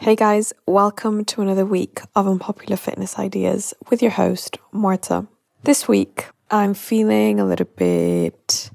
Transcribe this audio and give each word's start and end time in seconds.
Hey 0.00 0.14
guys, 0.14 0.52
welcome 0.64 1.24
to 1.24 1.42
another 1.42 1.66
week 1.66 2.02
of 2.14 2.28
Unpopular 2.28 2.76
Fitness 2.76 3.18
Ideas 3.18 3.74
with 3.90 4.00
your 4.00 4.12
host, 4.12 4.56
Marta. 4.70 5.26
This 5.64 5.88
week, 5.88 6.26
I'm 6.52 6.72
feeling 6.72 7.40
a 7.40 7.44
little 7.44 7.66
bit, 7.66 8.70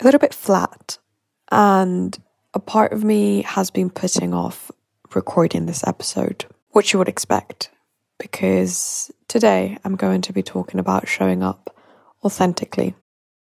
a 0.00 0.04
little 0.04 0.20
bit 0.20 0.34
flat, 0.34 0.98
and 1.50 2.16
a 2.52 2.60
part 2.60 2.92
of 2.92 3.02
me 3.02 3.40
has 3.40 3.70
been 3.70 3.88
putting 3.88 4.34
off 4.34 4.70
recording 5.14 5.64
this 5.64 5.82
episode, 5.86 6.44
which 6.72 6.92
you 6.92 6.98
would 6.98 7.08
expect, 7.08 7.70
because 8.18 9.10
today 9.28 9.78
I'm 9.82 9.96
going 9.96 10.20
to 10.20 10.32
be 10.34 10.42
talking 10.42 10.78
about 10.78 11.08
showing 11.08 11.42
up 11.42 11.74
authentically. 12.22 12.94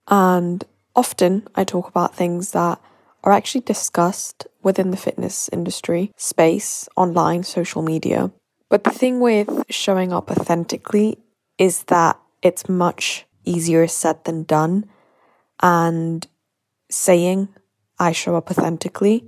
And 0.07 0.63
often 0.95 1.45
I 1.53 1.65
talk 1.65 1.89
about 1.89 2.15
things 2.15 2.51
that 2.51 2.79
are 3.25 3.33
actually 3.33 3.61
discussed 3.61 4.47
within 4.61 4.91
the 4.91 4.97
fitness 4.97 5.49
industry, 5.49 6.11
space, 6.15 6.87
online, 6.95 7.43
social 7.43 7.81
media. 7.81 8.31
But 8.69 8.83
the 8.83 8.91
thing 8.91 9.19
with 9.19 9.65
showing 9.69 10.13
up 10.13 10.31
authentically 10.31 11.17
is 11.57 11.83
that 11.83 12.19
it's 12.41 12.69
much 12.69 13.25
easier 13.43 13.87
said 13.87 14.23
than 14.23 14.43
done. 14.43 14.85
And 15.61 16.27
saying, 16.89 17.49
I 17.99 18.11
show 18.11 18.35
up 18.35 18.51
authentically, 18.51 19.25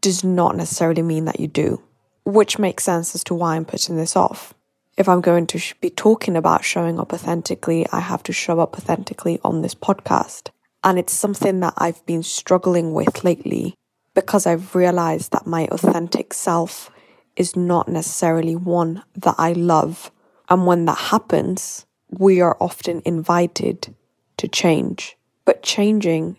does 0.00 0.24
not 0.24 0.56
necessarily 0.56 1.02
mean 1.02 1.26
that 1.26 1.40
you 1.40 1.46
do, 1.46 1.82
which 2.24 2.58
makes 2.58 2.84
sense 2.84 3.14
as 3.14 3.24
to 3.24 3.34
why 3.34 3.56
I'm 3.56 3.64
putting 3.64 3.96
this 3.96 4.16
off. 4.16 4.54
If 4.96 5.08
I'm 5.08 5.20
going 5.20 5.46
to 5.48 5.60
be 5.80 5.90
talking 5.90 6.36
about 6.36 6.64
showing 6.64 6.98
up 6.98 7.12
authentically, 7.12 7.86
I 7.92 8.00
have 8.00 8.22
to 8.24 8.32
show 8.32 8.60
up 8.60 8.76
authentically 8.76 9.40
on 9.42 9.62
this 9.62 9.74
podcast. 9.74 10.48
And 10.82 10.98
it's 10.98 11.12
something 11.12 11.60
that 11.60 11.74
I've 11.76 12.04
been 12.06 12.22
struggling 12.22 12.92
with 12.92 13.22
lately 13.24 13.74
because 14.14 14.46
I've 14.46 14.74
realized 14.74 15.32
that 15.32 15.46
my 15.46 15.66
authentic 15.66 16.32
self 16.32 16.90
is 17.36 17.54
not 17.54 17.88
necessarily 17.88 18.56
one 18.56 19.02
that 19.14 19.34
I 19.38 19.52
love. 19.52 20.10
And 20.48 20.66
when 20.66 20.84
that 20.86 20.98
happens, 20.98 21.86
we 22.10 22.40
are 22.40 22.56
often 22.60 23.02
invited 23.04 23.94
to 24.38 24.48
change. 24.48 25.16
But 25.44 25.62
changing 25.62 26.36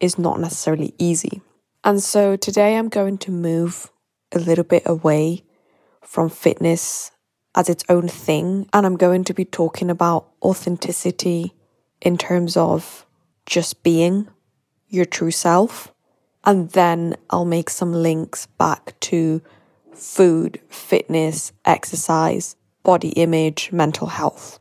is 0.00 0.18
not 0.18 0.40
necessarily 0.40 0.94
easy. 0.98 1.42
And 1.84 2.02
so 2.02 2.36
today 2.36 2.76
I'm 2.76 2.88
going 2.88 3.18
to 3.18 3.30
move 3.30 3.90
a 4.32 4.38
little 4.38 4.64
bit 4.64 4.82
away 4.86 5.44
from 6.02 6.28
fitness 6.28 7.10
as 7.54 7.68
its 7.68 7.84
own 7.88 8.08
thing. 8.08 8.68
And 8.72 8.86
I'm 8.86 8.96
going 8.96 9.24
to 9.24 9.34
be 9.34 9.44
talking 9.44 9.90
about 9.90 10.28
authenticity 10.42 11.54
in 12.00 12.18
terms 12.18 12.56
of 12.56 13.06
just 13.46 13.82
being 13.82 14.28
your 14.88 15.04
true 15.04 15.30
self. 15.30 15.92
And 16.44 16.70
then 16.70 17.16
I'll 17.30 17.44
make 17.44 17.70
some 17.70 17.92
links 17.92 18.46
back 18.46 18.98
to 19.00 19.40
food, 19.94 20.60
fitness, 20.68 21.52
exercise, 21.64 22.56
body 22.82 23.10
image, 23.10 23.70
mental 23.72 24.08
health. 24.08 24.58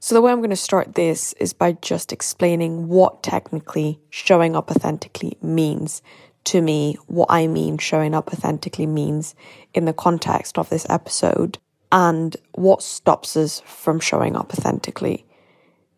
So, 0.00 0.14
the 0.14 0.22
way 0.22 0.30
I'm 0.30 0.38
going 0.38 0.50
to 0.50 0.56
start 0.56 0.94
this 0.94 1.32
is 1.32 1.52
by 1.52 1.72
just 1.72 2.12
explaining 2.12 2.86
what 2.86 3.24
technically 3.24 3.98
showing 4.08 4.54
up 4.54 4.70
authentically 4.70 5.36
means 5.42 6.00
to 6.46 6.62
me, 6.62 6.96
what 7.06 7.26
I 7.28 7.48
mean 7.48 7.76
showing 7.78 8.14
up 8.14 8.32
authentically 8.32 8.86
means 8.86 9.34
in 9.74 9.84
the 9.84 9.92
context 9.92 10.58
of 10.58 10.70
this 10.70 10.86
episode, 10.88 11.58
and 11.92 12.36
what 12.52 12.82
stops 12.82 13.36
us 13.36 13.60
from 13.60 14.00
showing 14.00 14.36
up 14.36 14.52
authentically. 14.52 15.24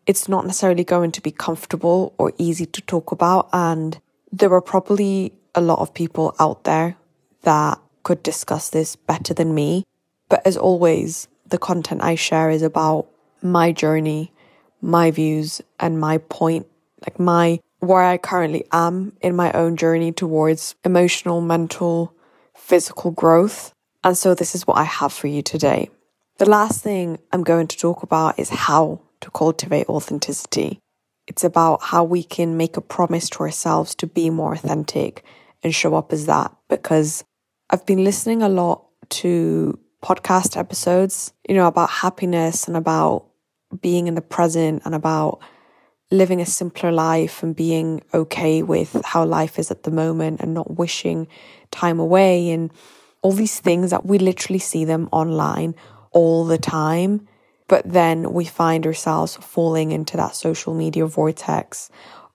It's 0.05 0.27
not 0.27 0.45
necessarily 0.45 0.83
going 0.83 1.11
to 1.11 1.21
be 1.21 1.31
comfortable 1.31 2.13
or 2.17 2.33
easy 2.37 2.65
to 2.65 2.81
talk 2.81 3.11
about, 3.11 3.49
and 3.53 3.99
there 4.31 4.53
are 4.53 4.61
probably 4.61 5.33
a 5.55 5.61
lot 5.61 5.79
of 5.79 5.93
people 5.93 6.35
out 6.39 6.63
there 6.63 6.95
that 7.41 7.79
could 8.03 8.23
discuss 8.23 8.69
this 8.69 8.95
better 8.95 9.33
than 9.33 9.53
me. 9.53 9.83
But 10.29 10.45
as 10.45 10.57
always, 10.57 11.27
the 11.47 11.57
content 11.57 12.03
I 12.03 12.15
share 12.15 12.49
is 12.49 12.61
about 12.61 13.07
my 13.41 13.71
journey, 13.71 14.31
my 14.81 15.11
views, 15.11 15.61
and 15.79 15.99
my 15.99 16.17
point, 16.17 16.67
like 17.05 17.19
my 17.19 17.59
where 17.79 18.03
I 18.03 18.17
currently 18.17 18.65
am 18.71 19.13
in 19.21 19.35
my 19.35 19.51
own 19.53 19.77
journey 19.77 20.11
towards 20.11 20.75
emotional, 20.83 21.39
mental, 21.39 22.13
physical 22.53 23.11
growth. 23.11 23.73
And 24.03 24.17
so 24.17 24.33
this 24.33 24.55
is 24.55 24.65
what 24.65 24.77
I 24.77 24.83
have 24.83 25.13
for 25.13 25.27
you 25.27 25.41
today. 25.41 25.89
The 26.37 26.49
last 26.49 26.81
thing 26.81 27.19
I'm 27.31 27.43
going 27.43 27.67
to 27.67 27.77
talk 27.77 28.03
about 28.03 28.39
is 28.39 28.49
how 28.49 29.01
to 29.21 29.31
cultivate 29.31 29.89
authenticity. 29.89 30.79
It's 31.27 31.43
about 31.43 31.81
how 31.83 32.03
we 32.03 32.23
can 32.23 32.57
make 32.57 32.77
a 32.77 32.81
promise 32.81 33.29
to 33.31 33.41
ourselves 33.41 33.93
to 33.95 34.07
be 34.07 34.29
more 34.29 34.53
authentic 34.53 35.23
and 35.63 35.75
show 35.75 35.95
up 35.95 36.13
as 36.13 36.25
that 36.27 36.55
because 36.69 37.23
I've 37.69 37.85
been 37.85 38.03
listening 38.03 38.41
a 38.41 38.49
lot 38.49 38.85
to 39.09 39.77
podcast 40.01 40.57
episodes, 40.57 41.33
you 41.47 41.55
know, 41.55 41.67
about 41.67 41.89
happiness 41.89 42.67
and 42.67 42.77
about 42.77 43.25
being 43.81 44.07
in 44.07 44.15
the 44.15 44.21
present 44.21 44.81
and 44.85 44.95
about 44.95 45.39
living 46.09 46.41
a 46.41 46.45
simpler 46.45 46.91
life 46.91 47.43
and 47.43 47.55
being 47.55 48.01
okay 48.13 48.63
with 48.63 48.99
how 49.05 49.23
life 49.25 49.59
is 49.59 49.69
at 49.69 49.83
the 49.83 49.91
moment 49.91 50.39
and 50.39 50.53
not 50.53 50.77
wishing 50.77 51.27
time 51.69 51.99
away 51.99 52.49
and 52.49 52.71
all 53.21 53.31
these 53.31 53.59
things 53.59 53.91
that 53.91 54.05
we 54.05 54.17
literally 54.17 54.59
see 54.59 54.85
them 54.85 55.09
online 55.11 55.75
all 56.11 56.45
the 56.45 56.57
time. 56.57 57.27
But 57.67 57.91
then 57.91 58.33
we 58.33 58.45
find 58.45 58.85
ourselves 58.85 59.35
falling 59.37 59.91
into 59.91 60.17
that 60.17 60.35
social 60.35 60.73
media 60.73 61.05
vortex 61.05 61.89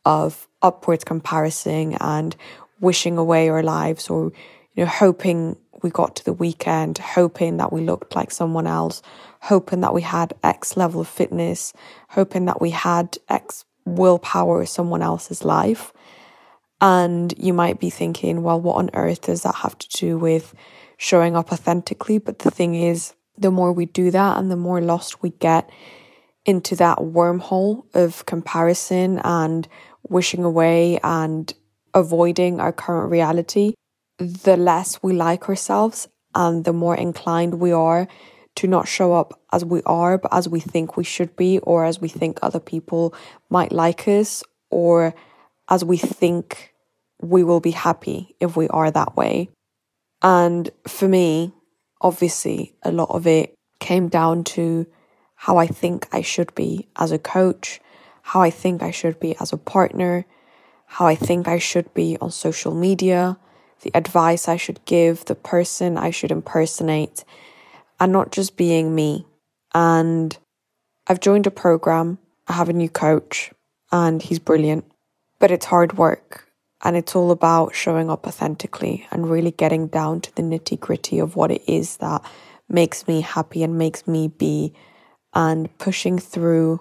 of 0.04 0.46
upwards 0.62 1.04
comparison 1.04 1.96
and 2.00 2.36
wishing 2.80 3.18
away 3.18 3.48
our 3.48 3.62
lives 3.62 4.08
or, 4.08 4.32
you 4.74 4.84
know, 4.84 4.86
hoping 4.86 5.56
we 5.82 5.90
got 5.90 6.16
to 6.16 6.24
the 6.24 6.32
weekend, 6.32 6.98
hoping 6.98 7.56
that 7.56 7.72
we 7.72 7.80
looked 7.80 8.14
like 8.14 8.30
someone 8.30 8.66
else, 8.66 9.02
hoping 9.40 9.80
that 9.80 9.94
we 9.94 10.02
had 10.02 10.34
X 10.42 10.76
level 10.76 11.00
of 11.00 11.08
fitness, 11.08 11.72
hoping 12.10 12.44
that 12.44 12.60
we 12.60 12.70
had 12.70 13.18
X 13.28 13.64
willpower 13.84 14.60
in 14.60 14.66
someone 14.66 15.02
else's 15.02 15.44
life. 15.44 15.92
And 16.80 17.32
you 17.38 17.52
might 17.52 17.80
be 17.80 17.90
thinking, 17.90 18.42
well, 18.42 18.60
what 18.60 18.76
on 18.76 18.90
earth 18.94 19.22
does 19.22 19.42
that 19.42 19.54
have 19.56 19.78
to 19.78 19.88
do 19.88 20.18
with 20.18 20.54
showing 20.96 21.36
up 21.36 21.52
authentically? 21.52 22.18
But 22.18 22.40
the 22.40 22.50
thing 22.50 22.74
is, 22.74 23.14
the 23.38 23.50
more 23.50 23.72
we 23.72 23.86
do 23.86 24.10
that 24.10 24.38
and 24.38 24.50
the 24.50 24.56
more 24.56 24.80
lost 24.80 25.22
we 25.22 25.30
get 25.30 25.70
into 26.44 26.76
that 26.76 26.98
wormhole 26.98 27.84
of 27.94 28.26
comparison 28.26 29.20
and 29.24 29.66
wishing 30.08 30.44
away 30.44 30.98
and 31.02 31.52
avoiding 31.94 32.60
our 32.60 32.72
current 32.72 33.10
reality, 33.10 33.74
the 34.18 34.56
less 34.56 35.02
we 35.02 35.12
like 35.14 35.48
ourselves 35.48 36.08
and 36.34 36.64
the 36.64 36.72
more 36.72 36.94
inclined 36.94 37.60
we 37.60 37.72
are 37.72 38.06
to 38.56 38.68
not 38.68 38.86
show 38.86 39.12
up 39.12 39.40
as 39.52 39.64
we 39.64 39.82
are, 39.84 40.18
but 40.18 40.32
as 40.32 40.48
we 40.48 40.60
think 40.60 40.96
we 40.96 41.04
should 41.04 41.34
be, 41.34 41.58
or 41.60 41.84
as 41.84 42.00
we 42.00 42.08
think 42.08 42.38
other 42.40 42.60
people 42.60 43.14
might 43.50 43.72
like 43.72 44.06
us, 44.06 44.44
or 44.70 45.14
as 45.69 45.84
we 45.84 45.97
think 45.97 46.75
we 47.20 47.42
will 47.44 47.60
be 47.60 47.70
happy 47.70 48.36
if 48.41 48.56
we 48.56 48.69
are 48.69 48.91
that 48.91 49.16
way. 49.16 49.48
And 50.22 50.70
for 50.86 51.08
me, 51.08 51.52
obviously, 52.00 52.75
a 52.82 52.92
lot 52.92 53.10
of 53.10 53.26
it 53.26 53.54
came 53.80 54.08
down 54.08 54.44
to 54.44 54.86
how 55.34 55.58
I 55.58 55.66
think 55.66 56.08
I 56.12 56.22
should 56.22 56.54
be 56.54 56.88
as 56.97 57.12
a 57.12 57.19
coach, 57.19 57.80
how 58.22 58.41
I 58.41 58.50
think 58.50 58.82
I 58.82 58.91
should 58.91 59.20
be 59.20 59.36
as 59.41 59.52
a 59.52 59.58
partner, 59.58 60.25
how 60.86 61.06
I 61.06 61.14
think 61.14 61.48
I 61.48 61.58
should 61.58 61.92
be 61.92 62.16
on 62.20 62.31
social 62.31 62.75
media, 62.75 63.36
the 63.82 63.91
advice 63.94 64.48
I 64.48 64.56
should 64.56 64.84
give, 64.84 65.25
the 65.25 65.34
person 65.34 65.98
I 65.98 66.10
should 66.10 66.31
impersonate, 66.31 67.25
and 68.00 68.12
not 68.12 68.32
just 68.32 68.56
being 68.56 68.94
me. 68.94 69.26
And 69.75 70.36
I've 71.06 71.20
joined 71.20 71.46
a 71.46 71.50
program, 71.50 72.19
I 72.48 72.54
have 72.54 72.69
a 72.69 72.72
new 72.72 72.88
coach, 72.88 73.52
and 73.92 74.22
he's 74.22 74.38
brilliant, 74.38 74.84
but 75.44 75.50
it's 75.50 75.66
hard 75.66 75.99
work. 75.99 76.49
And 76.82 76.96
it's 76.96 77.14
all 77.14 77.31
about 77.31 77.75
showing 77.75 78.08
up 78.08 78.26
authentically 78.26 79.06
and 79.11 79.29
really 79.29 79.50
getting 79.50 79.88
down 79.88 80.23
to 80.23 80.35
the 80.35 80.41
nitty 80.41 80.81
gritty 80.81 81.19
of 81.19 81.37
what 81.37 81.50
it 81.50 81.61
is 81.69 81.99
that 81.99 82.25
makes 82.67 83.06
me 83.06 83.20
happy 83.20 83.62
and 83.62 83.76
makes 83.76 84.06
me 84.06 84.29
be, 84.29 84.73
and 85.35 85.69
pushing 85.76 86.19
through 86.19 86.81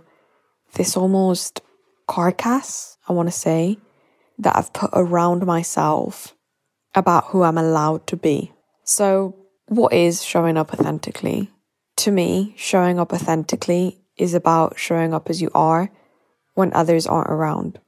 this 0.76 0.96
almost 0.96 1.60
carcass, 2.08 2.98
I 3.10 3.12
want 3.12 3.28
to 3.28 3.38
say, 3.38 3.80
that 4.40 4.56
I've 4.56 4.72
put 4.72 4.92
around 4.94 5.46
myself 5.46 6.34
about 6.96 7.26
who 7.26 7.44
I'm 7.44 7.58
allowed 7.58 8.08
to 8.08 8.16
be. 8.16 8.54
So, 8.86 9.36
what 9.68 9.92
is 9.92 10.24
showing 10.24 10.56
up 10.56 10.72
authentically? 10.72 11.52
To 11.98 12.12
me, 12.12 12.54
showing 12.56 12.98
up 12.98 13.12
authentically 13.12 14.00
is 14.16 14.34
about 14.34 14.80
showing 14.80 15.14
up 15.14 15.30
as 15.30 15.42
you 15.42 15.52
are 15.54 15.92
when 16.54 16.72
others 16.74 17.06
aren't 17.06 17.30
around. 17.30 17.82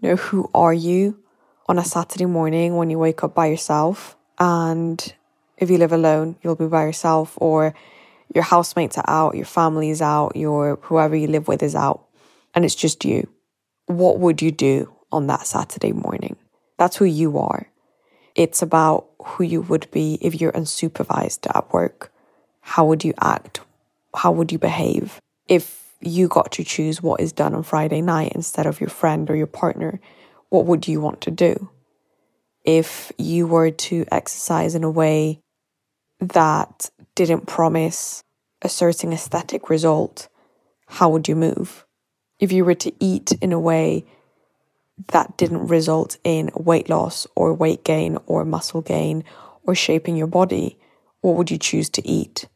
You 0.00 0.10
know, 0.10 0.16
who 0.16 0.50
are 0.54 0.72
you 0.72 1.18
on 1.66 1.78
a 1.78 1.84
Saturday 1.84 2.26
morning 2.26 2.76
when 2.76 2.90
you 2.90 2.98
wake 2.98 3.22
up 3.22 3.34
by 3.34 3.46
yourself? 3.46 4.16
And 4.38 5.14
if 5.58 5.70
you 5.70 5.78
live 5.78 5.92
alone, 5.92 6.36
you'll 6.42 6.56
be 6.56 6.66
by 6.66 6.84
yourself, 6.84 7.34
or 7.36 7.74
your 8.34 8.44
housemates 8.44 8.96
are 8.96 9.04
out, 9.08 9.36
your 9.36 9.44
family's 9.44 10.00
out, 10.00 10.36
your 10.36 10.76
whoever 10.82 11.14
you 11.14 11.26
live 11.26 11.48
with 11.48 11.62
is 11.62 11.74
out, 11.74 12.06
and 12.54 12.64
it's 12.64 12.74
just 12.74 13.04
you. 13.04 13.28
What 13.86 14.18
would 14.18 14.40
you 14.40 14.50
do 14.50 14.90
on 15.12 15.26
that 15.26 15.46
Saturday 15.46 15.92
morning. 15.92 16.36
That's 16.78 16.96
who 16.96 17.04
you 17.04 17.38
are. 17.38 17.66
It's 18.34 18.62
about 18.62 19.08
who 19.18 19.44
you 19.44 19.60
would 19.62 19.90
be 19.90 20.18
if 20.20 20.40
you're 20.40 20.52
unsupervised 20.52 21.54
at 21.54 21.72
work. 21.72 22.12
How 22.60 22.84
would 22.84 23.04
you 23.04 23.12
act? 23.20 23.60
How 24.14 24.32
would 24.32 24.52
you 24.52 24.58
behave? 24.58 25.20
If 25.46 25.79
you 26.00 26.28
got 26.28 26.52
to 26.52 26.64
choose 26.64 27.02
what 27.02 27.20
is 27.20 27.32
done 27.32 27.54
on 27.54 27.62
Friday 27.62 28.00
night 28.00 28.32
instead 28.34 28.66
of 28.66 28.80
your 28.80 28.90
friend 28.90 29.28
or 29.30 29.36
your 29.36 29.46
partner, 29.46 30.00
what 30.48 30.66
would 30.66 30.88
you 30.88 31.00
want 31.00 31.20
to 31.22 31.30
do? 31.30 31.70
If 32.64 33.12
you 33.18 33.46
were 33.46 33.70
to 33.70 34.04
exercise 34.10 34.74
in 34.74 34.84
a 34.84 34.90
way 34.90 35.40
that 36.20 36.90
didn't 37.14 37.46
promise 37.46 38.22
a 38.62 38.68
certain 38.68 39.12
aesthetic 39.12 39.70
result, 39.70 40.28
how 40.86 41.08
would 41.10 41.28
you 41.28 41.36
move? 41.36 41.86
If 42.38 42.52
you 42.52 42.64
were 42.64 42.74
to 42.74 42.92
eat 43.00 43.32
in 43.40 43.52
a 43.52 43.60
way 43.60 44.04
that 45.08 45.36
didn't 45.36 45.68
result 45.68 46.18
in 46.24 46.50
weight 46.54 46.88
loss 46.88 47.26
or 47.34 47.54
weight 47.54 47.84
gain 47.84 48.18
or 48.26 48.44
muscle 48.44 48.82
gain 48.82 49.24
or 49.64 49.74
shaping 49.74 50.16
your 50.16 50.26
body, 50.26 50.78
what 51.20 51.36
would 51.36 51.50
you 51.50 51.58
choose 51.58 51.88
to 51.90 52.06
eat? 52.06 52.48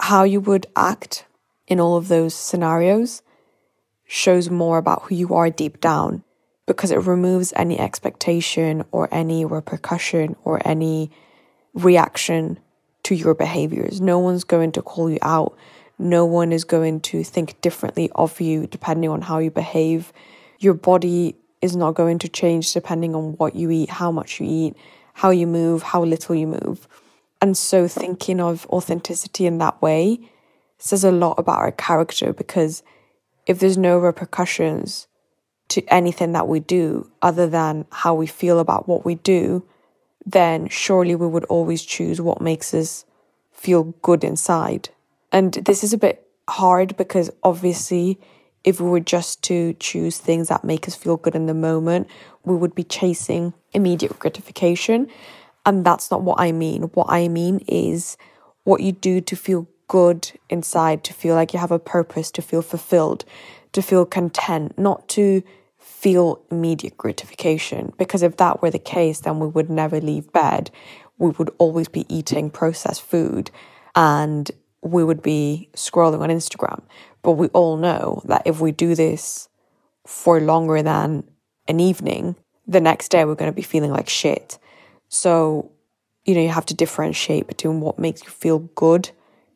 How 0.00 0.24
you 0.24 0.40
would 0.40 0.66
act 0.74 1.24
in 1.66 1.80
all 1.80 1.96
of 1.96 2.08
those 2.08 2.34
scenarios 2.34 3.22
shows 4.06 4.50
more 4.50 4.78
about 4.78 5.02
who 5.02 5.14
you 5.14 5.34
are 5.34 5.50
deep 5.50 5.80
down 5.80 6.22
because 6.66 6.90
it 6.90 6.98
removes 6.98 7.52
any 7.56 7.78
expectation 7.78 8.84
or 8.90 9.08
any 9.12 9.44
repercussion 9.44 10.36
or 10.44 10.60
any 10.66 11.10
reaction 11.74 12.58
to 13.02 13.14
your 13.14 13.34
behaviors. 13.34 14.00
No 14.00 14.18
one's 14.18 14.44
going 14.44 14.72
to 14.72 14.82
call 14.82 15.10
you 15.10 15.18
out. 15.22 15.56
No 15.98 16.24
one 16.24 16.52
is 16.52 16.64
going 16.64 17.00
to 17.00 17.22
think 17.22 17.60
differently 17.60 18.10
of 18.14 18.40
you 18.40 18.66
depending 18.66 19.10
on 19.10 19.22
how 19.22 19.38
you 19.38 19.50
behave. 19.50 20.12
Your 20.58 20.74
body 20.74 21.36
is 21.60 21.76
not 21.76 21.94
going 21.94 22.18
to 22.20 22.28
change 22.28 22.72
depending 22.72 23.14
on 23.14 23.32
what 23.34 23.54
you 23.54 23.70
eat, 23.70 23.90
how 23.90 24.10
much 24.10 24.40
you 24.40 24.46
eat, 24.48 24.76
how 25.12 25.30
you 25.30 25.46
move, 25.46 25.82
how 25.82 26.02
little 26.02 26.34
you 26.34 26.46
move. 26.46 26.88
And 27.40 27.56
so 27.56 27.86
thinking 27.88 28.40
of 28.40 28.66
authenticity 28.66 29.46
in 29.46 29.58
that 29.58 29.80
way 29.82 30.30
says 30.84 31.02
a 31.02 31.10
lot 31.10 31.38
about 31.38 31.58
our 31.58 31.72
character 31.72 32.34
because 32.34 32.82
if 33.46 33.58
there's 33.58 33.78
no 33.78 33.98
repercussions 33.98 35.06
to 35.68 35.82
anything 35.88 36.32
that 36.32 36.46
we 36.46 36.60
do 36.60 37.10
other 37.22 37.46
than 37.46 37.86
how 37.90 38.14
we 38.14 38.26
feel 38.26 38.58
about 38.58 38.86
what 38.86 39.02
we 39.02 39.14
do, 39.14 39.66
then 40.26 40.68
surely 40.68 41.14
we 41.14 41.26
would 41.26 41.44
always 41.44 41.82
choose 41.82 42.20
what 42.20 42.42
makes 42.42 42.74
us 42.74 43.06
feel 43.50 43.94
good 44.02 44.22
inside. 44.22 44.90
And 45.32 45.54
this 45.54 45.82
is 45.82 45.94
a 45.94 45.98
bit 45.98 46.28
hard 46.48 46.98
because 46.98 47.30
obviously 47.42 48.20
if 48.62 48.78
we 48.78 48.88
were 48.88 49.00
just 49.00 49.42
to 49.44 49.72
choose 49.80 50.18
things 50.18 50.48
that 50.48 50.64
make 50.64 50.86
us 50.86 50.94
feel 50.94 51.16
good 51.16 51.34
in 51.34 51.46
the 51.46 51.54
moment, 51.54 52.08
we 52.44 52.54
would 52.56 52.74
be 52.74 52.84
chasing 52.84 53.54
immediate 53.72 54.18
gratification. 54.18 55.08
And 55.64 55.82
that's 55.82 56.10
not 56.10 56.22
what 56.22 56.40
I 56.40 56.52
mean. 56.52 56.82
What 56.92 57.06
I 57.08 57.28
mean 57.28 57.64
is 57.66 58.18
what 58.64 58.82
you 58.82 58.92
do 58.92 59.22
to 59.22 59.34
feel 59.34 59.66
good 59.94 60.32
inside, 60.50 61.04
to 61.04 61.14
feel 61.14 61.36
like 61.36 61.52
you 61.52 61.60
have 61.60 61.70
a 61.70 61.78
purpose, 61.78 62.32
to 62.32 62.42
feel 62.42 62.62
fulfilled, 62.62 63.24
to 63.70 63.80
feel 63.80 64.04
content, 64.04 64.76
not 64.76 65.08
to 65.08 65.40
feel 65.78 66.42
immediate 66.50 66.96
gratification. 66.96 67.92
Because 67.96 68.24
if 68.24 68.36
that 68.38 68.60
were 68.60 68.72
the 68.72 68.80
case, 68.80 69.20
then 69.20 69.38
we 69.38 69.46
would 69.46 69.70
never 69.70 70.00
leave 70.00 70.32
bed. 70.32 70.72
We 71.16 71.30
would 71.30 71.50
always 71.58 71.86
be 71.86 72.12
eating 72.12 72.50
processed 72.50 73.02
food 73.02 73.52
and 73.94 74.50
we 74.82 75.04
would 75.04 75.22
be 75.22 75.68
scrolling 75.74 76.22
on 76.22 76.28
Instagram. 76.28 76.82
But 77.22 77.34
we 77.34 77.46
all 77.50 77.76
know 77.76 78.20
that 78.24 78.42
if 78.46 78.60
we 78.60 78.72
do 78.72 78.96
this 78.96 79.48
for 80.04 80.40
longer 80.40 80.82
than 80.82 81.22
an 81.68 81.78
evening, 81.78 82.34
the 82.66 82.80
next 82.80 83.12
day 83.12 83.24
we're 83.24 83.36
going 83.36 83.52
to 83.52 83.54
be 83.54 83.62
feeling 83.62 83.92
like 83.92 84.08
shit. 84.08 84.58
So, 85.08 85.70
you 86.24 86.34
know, 86.34 86.40
you 86.40 86.48
have 86.48 86.66
to 86.66 86.74
differentiate 86.74 87.46
between 87.46 87.78
what 87.80 88.00
makes 88.00 88.24
you 88.24 88.30
feel 88.30 88.58
good 88.58 89.12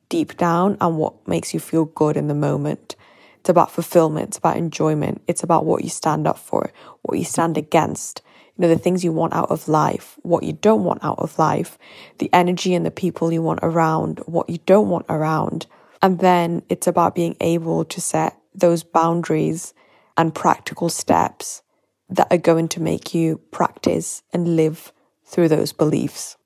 deep 0.09 0.37
down 0.37 0.77
and 0.81 0.97
what 0.97 1.27
makes 1.27 1.53
you 1.53 1.61
feel 1.61 1.85
good 1.85 2.17
in 2.17 2.29
the 2.29 2.35
moment. 2.35 2.97
It's 3.41 3.49
about 3.49 3.71
fulfillment, 3.71 4.29
it's 4.29 4.39
about 4.39 4.57
enjoyment, 4.57 5.23
it's 5.27 5.43
about 5.43 5.65
what 5.65 5.85
you 5.85 5.91
stand 5.91 6.27
up 6.27 6.39
for, 6.39 6.73
what 7.03 7.19
you 7.19 7.25
stand 7.25 7.57
against, 7.57 8.23
you 8.57 8.63
know, 8.63 8.69
the 8.69 8.79
things 8.79 9.05
you 9.05 9.13
want 9.13 9.33
out 9.33 9.51
of 9.51 9.69
life, 9.69 10.19
what 10.23 10.43
you 10.43 10.53
don't 10.53 10.85
want 10.85 11.05
out 11.05 11.19
of 11.19 11.39
life, 11.39 11.79
the 12.19 12.29
energy 12.33 12.75
and 12.75 12.85
the 12.85 12.91
people 12.91 13.33
you 13.33 13.41
want 13.41 13.61
around, 13.63 14.19
what 14.27 14.51
you 14.51 14.59
don't 14.67 14.89
want 14.89 15.07
around. 15.09 15.67
And 16.03 16.19
then 16.19 16.63
it's 16.69 16.87
about 16.87 17.15
being 17.15 17.37
able 17.41 17.85
to 17.85 18.01
set 18.01 18.37
those 18.55 18.83
boundaries 18.83 19.73
and 20.17 20.35
practical 20.35 20.89
steps 20.89 21.63
that 22.11 22.27
are 22.31 22.39
going 22.39 22.69
to 22.69 22.83
make 22.83 23.15
you 23.15 23.39
practice 23.51 24.23
and 24.33 24.57
live 24.57 24.93
through 25.25 25.49
those 25.49 25.73
beliefs. 25.73 26.37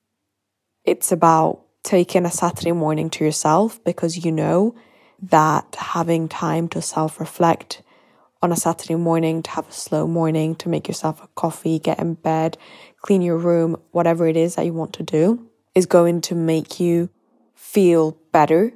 It's 0.83 1.11
about 1.11 1.62
taking 1.83 2.25
a 2.25 2.31
Saturday 2.31 2.71
morning 2.71 3.09
to 3.11 3.23
yourself 3.23 3.83
because 3.83 4.25
you 4.25 4.31
know 4.31 4.75
that 5.21 5.75
having 5.75 6.27
time 6.27 6.67
to 6.69 6.81
self 6.81 7.19
reflect 7.19 7.81
on 8.41 8.51
a 8.51 8.57
Saturday 8.57 8.95
morning, 8.95 9.41
to 9.41 9.51
have 9.51 9.69
a 9.69 9.71
slow 9.71 10.05
morning, 10.05 10.53
to 10.55 10.67
make 10.67 10.87
yourself 10.87 11.23
a 11.23 11.27
coffee, 11.27 11.79
get 11.79 11.99
in 11.99 12.13
bed, 12.15 12.57
clean 13.01 13.21
your 13.21 13.37
room, 13.37 13.77
whatever 13.91 14.27
it 14.27 14.35
is 14.35 14.55
that 14.55 14.65
you 14.65 14.73
want 14.73 14.91
to 14.93 15.03
do, 15.03 15.49
is 15.73 15.85
going 15.85 16.19
to 16.19 16.35
make 16.35 16.77
you 16.77 17.09
feel 17.55 18.17
better. 18.33 18.73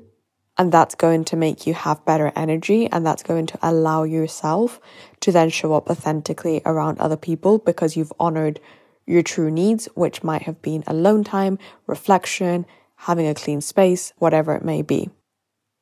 And 0.58 0.72
that's 0.72 0.96
going 0.96 1.26
to 1.26 1.36
make 1.36 1.68
you 1.68 1.74
have 1.74 2.04
better 2.06 2.32
energy. 2.36 2.90
And 2.90 3.06
that's 3.06 3.24
going 3.24 3.46
to 3.48 3.60
allow 3.62 4.04
yourself 4.04 4.80
to 5.20 5.32
then 5.34 5.50
show 5.50 5.74
up 5.74 5.90
authentically 5.90 6.62
around 6.66 7.00
other 7.00 7.18
people 7.18 7.58
because 7.58 7.98
you've 7.98 8.14
honored 8.20 8.60
your 9.06 9.22
true 9.22 9.52
needs, 9.52 9.88
which 9.96 10.24
might 10.24 10.44
have 10.44 10.62
been 10.62 10.84
alone 10.88 11.26
time, 11.26 11.60
reflection, 11.88 12.66
having 12.98 13.28
a 13.28 13.34
clean 13.34 13.62
space, 13.62 14.14
whatever 14.18 14.56
it 14.56 14.66
may 14.66 14.82
be. 14.82 15.10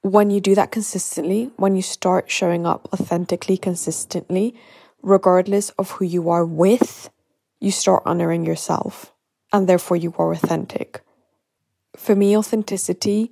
When 0.01 0.29
you 0.29 0.39
do 0.39 0.53
that 0.55 0.71
consistently, 0.71 1.51
when 1.57 1.75
you 1.75 1.81
start 1.81 2.29
showing 2.29 2.65
up 2.65 2.87
authentically, 2.93 3.57
consistently, 3.57 4.55
regardless 5.01 5.69
of 5.71 5.91
who 5.91 6.05
you 6.05 6.29
are 6.29 6.45
with, 6.45 7.09
you 7.59 7.71
start 7.71 8.03
honoring 8.05 8.45
yourself 8.45 9.11
and 9.51 9.67
therefore 9.67 9.97
you 9.97 10.13
are 10.17 10.31
authentic. 10.31 11.01
For 11.95 12.15
me, 12.15 12.37
authenticity 12.37 13.31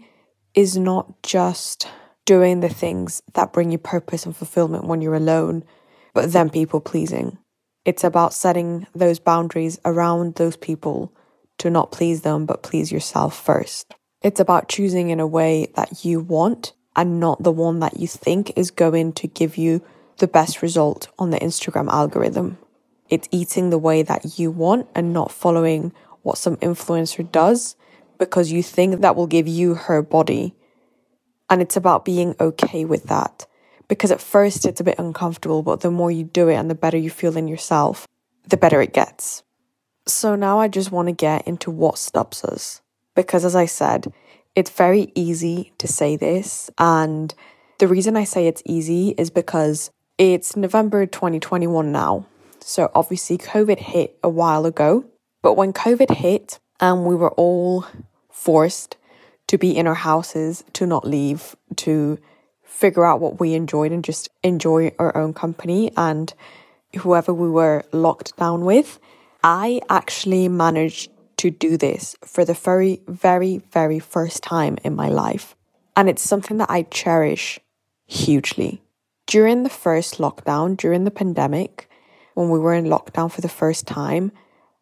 is 0.56 0.78
not 0.78 1.22
just 1.22 1.88
doing 2.26 2.62
the 2.62 2.70
things 2.70 3.22
that 3.34 3.52
bring 3.52 3.72
you 3.72 3.78
purpose 3.78 4.26
and 4.26 4.36
fulfillment 4.36 4.86
when 4.86 5.02
you're 5.02 5.16
alone, 5.16 5.64
but 6.14 6.32
then 6.32 6.50
people 6.50 6.80
pleasing. 6.80 7.38
It's 7.86 8.04
about 8.04 8.34
setting 8.34 8.88
those 8.96 9.20
boundaries 9.20 9.80
around 9.84 10.36
those 10.36 10.56
people 10.56 11.14
to 11.60 11.70
not 11.70 11.92
please 11.92 12.22
them, 12.22 12.46
but 12.46 12.64
please 12.64 12.92
yourself 12.92 13.40
first. 13.40 13.94
It's 14.22 14.40
about 14.40 14.70
choosing 14.70 15.10
in 15.10 15.20
a 15.20 15.28
way 15.28 15.72
that 15.76 16.06
you 16.06 16.20
want 16.20 16.74
and 16.96 17.20
not 17.20 17.44
the 17.44 17.52
one 17.52 17.80
that 17.80 18.00
you 18.00 18.08
think 18.08 18.54
is 18.56 18.72
going 18.72 19.14
to 19.14 19.28
give 19.28 19.58
you 19.58 19.82
the 20.18 20.28
best 20.28 20.62
result 20.62 21.10
on 21.18 21.32
the 21.32 21.40
Instagram 21.40 21.90
algorithm. 21.90 22.58
It's 23.10 23.28
eating 23.32 23.70
the 23.70 23.78
way 23.78 24.02
that 24.04 24.40
you 24.40 24.52
want 24.52 24.88
and 24.96 25.14
not 25.14 25.32
following 25.32 25.92
what 26.22 26.38
some 26.38 26.58
influencer 26.58 27.30
does 27.32 27.76
because 28.18 28.52
you 28.52 28.64
think 28.64 29.02
that 29.02 29.16
will 29.16 29.28
give 29.28 29.48
you 29.48 29.74
her 29.74 30.02
body. 30.02 30.56
And 31.50 31.62
it's 31.62 31.76
about 31.76 32.06
being 32.06 32.36
okay 32.40 32.86
with 32.86 33.04
that. 33.06 33.46
Because 33.88 34.12
at 34.12 34.22
first 34.22 34.66
it's 34.66 34.80
a 34.80 34.84
bit 34.84 34.98
uncomfortable, 34.98 35.62
but 35.62 35.82
the 35.82 35.92
more 35.92 36.10
you 36.10 36.24
do 36.24 36.48
it 36.48 36.56
and 36.56 36.70
the 36.70 36.76
better 36.76 36.98
you 36.98 37.10
feel 37.10 37.36
in 37.36 37.48
yourself, 37.48 38.08
the 38.48 38.58
better 38.58 38.82
it 38.82 38.94
gets. 38.94 39.44
So 40.06 40.36
now 40.36 40.60
I 40.60 40.68
just 40.68 40.92
want 40.92 41.08
to 41.08 41.14
get 41.14 41.48
into 41.48 41.72
what 41.72 41.98
stops 41.98 42.44
us. 42.44 42.82
Because 43.16 43.46
as 43.46 43.56
I 43.56 43.66
said, 43.66 44.12
it's 44.56 44.70
very 44.70 45.12
easy 45.16 45.72
to 45.78 45.88
say 45.88 46.16
this. 46.16 46.70
And 46.78 47.34
the 47.80 47.88
reason 47.88 48.18
I 48.18 48.24
say 48.24 48.48
it's 48.48 48.64
easy 48.66 49.10
is 49.18 49.30
because 49.30 49.92
it's 50.18 50.56
November 50.56 51.06
2021 51.06 51.92
now. 51.92 52.28
So 52.60 52.92
obviously, 52.96 53.38
COVID 53.38 53.80
hit 53.80 54.18
a 54.24 54.30
while 54.30 54.66
ago. 54.66 55.06
But 55.42 55.54
when 55.54 55.74
COVID 55.74 56.16
hit 56.16 56.60
and 56.80 57.06
we 57.06 57.16
were 57.16 57.32
all 57.32 57.86
forced 58.32 58.98
to 59.48 59.58
be 59.58 59.76
in 59.76 59.88
our 59.88 59.94
houses, 59.94 60.64
to 60.74 60.86
not 60.86 61.08
leave, 61.08 61.56
to 61.78 62.20
figure 62.64 63.06
out 63.06 63.20
what 63.20 63.40
we 63.40 63.54
enjoyed 63.54 63.92
and 63.92 64.04
just 64.04 64.30
enjoy 64.44 64.92
our 64.98 65.16
own 65.16 65.34
company 65.34 65.92
and 65.96 66.34
whoever 66.98 67.34
we 67.34 67.50
were 67.50 67.84
locked 67.92 68.36
down 68.38 68.66
with. 68.66 69.00
I 69.44 69.82
actually 69.90 70.48
managed 70.48 71.12
to 71.38 71.52
do 71.52 71.76
this 71.76 72.16
for 72.24 72.46
the 72.46 72.54
very, 72.54 73.02
very, 73.08 73.58
very 73.72 74.00
first 74.00 74.42
time 74.42 74.78
in 74.86 74.96
my 74.96 75.10
life. 75.10 75.58
And 75.98 76.10
it's 76.10 76.22
something 76.22 76.58
that 76.58 76.72
I 76.72 76.84
cherish 76.84 77.60
hugely. 78.06 78.82
During 79.28 79.64
the 79.64 79.70
first 79.70 80.18
lockdown, 80.18 80.78
during 80.78 81.04
the 81.04 81.12
pandemic, 81.12 81.90
when 82.36 82.50
we 82.50 82.60
were 82.60 82.74
in 82.74 82.86
lockdown 82.86 83.30
for 83.30 83.42
the 83.42 83.50
first 83.50 83.86
time, 83.86 84.32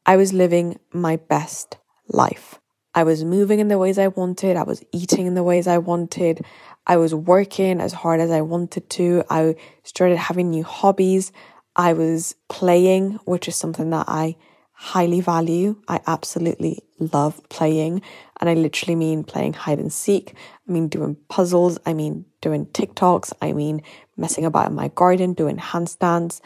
I 0.05 0.15
was 0.15 0.31
living 0.31 0.79
my 0.93 1.15
best 1.15 1.77
life. 2.07 2.59
I 2.93 3.03
was 3.03 3.23
moving 3.23 3.59
in 3.59 3.67
the 3.67 3.79
ways 3.79 3.97
I 3.97 4.09
wanted. 4.09 4.57
I 4.57 4.63
was 4.63 4.83
eating 4.91 5.25
in 5.25 5.33
the 5.33 5.43
ways 5.43 5.65
I 5.65 5.79
wanted. 5.79 6.45
I 6.85 6.97
was 6.97 7.15
working 7.15 7.81
as 7.81 7.93
hard 7.93 8.19
as 8.19 8.29
I 8.29 8.41
wanted 8.41 8.89
to. 8.91 9.23
I 9.27 9.55
started 9.83 10.17
having 10.17 10.51
new 10.51 10.63
hobbies. 10.63 11.31
I 11.75 11.93
was 11.93 12.35
playing, 12.49 13.13
which 13.25 13.47
is 13.47 13.55
something 13.55 13.89
that 13.91 14.05
I 14.07 14.35
highly 14.81 15.21
value. 15.21 15.75
I 15.87 15.99
absolutely 16.07 16.81
love 16.97 17.39
playing. 17.49 18.01
And 18.39 18.49
I 18.49 18.55
literally 18.55 18.95
mean 18.95 19.23
playing 19.23 19.53
hide 19.53 19.77
and 19.77 19.93
seek. 19.93 20.33
I 20.67 20.71
mean 20.71 20.87
doing 20.87 21.17
puzzles. 21.29 21.77
I 21.85 21.93
mean 21.93 22.25
doing 22.41 22.65
TikToks. 22.65 23.31
I 23.43 23.53
mean 23.53 23.83
messing 24.17 24.43
about 24.43 24.69
in 24.69 24.75
my 24.75 24.87
garden, 24.87 25.33
doing 25.33 25.57
handstands. 25.57 26.41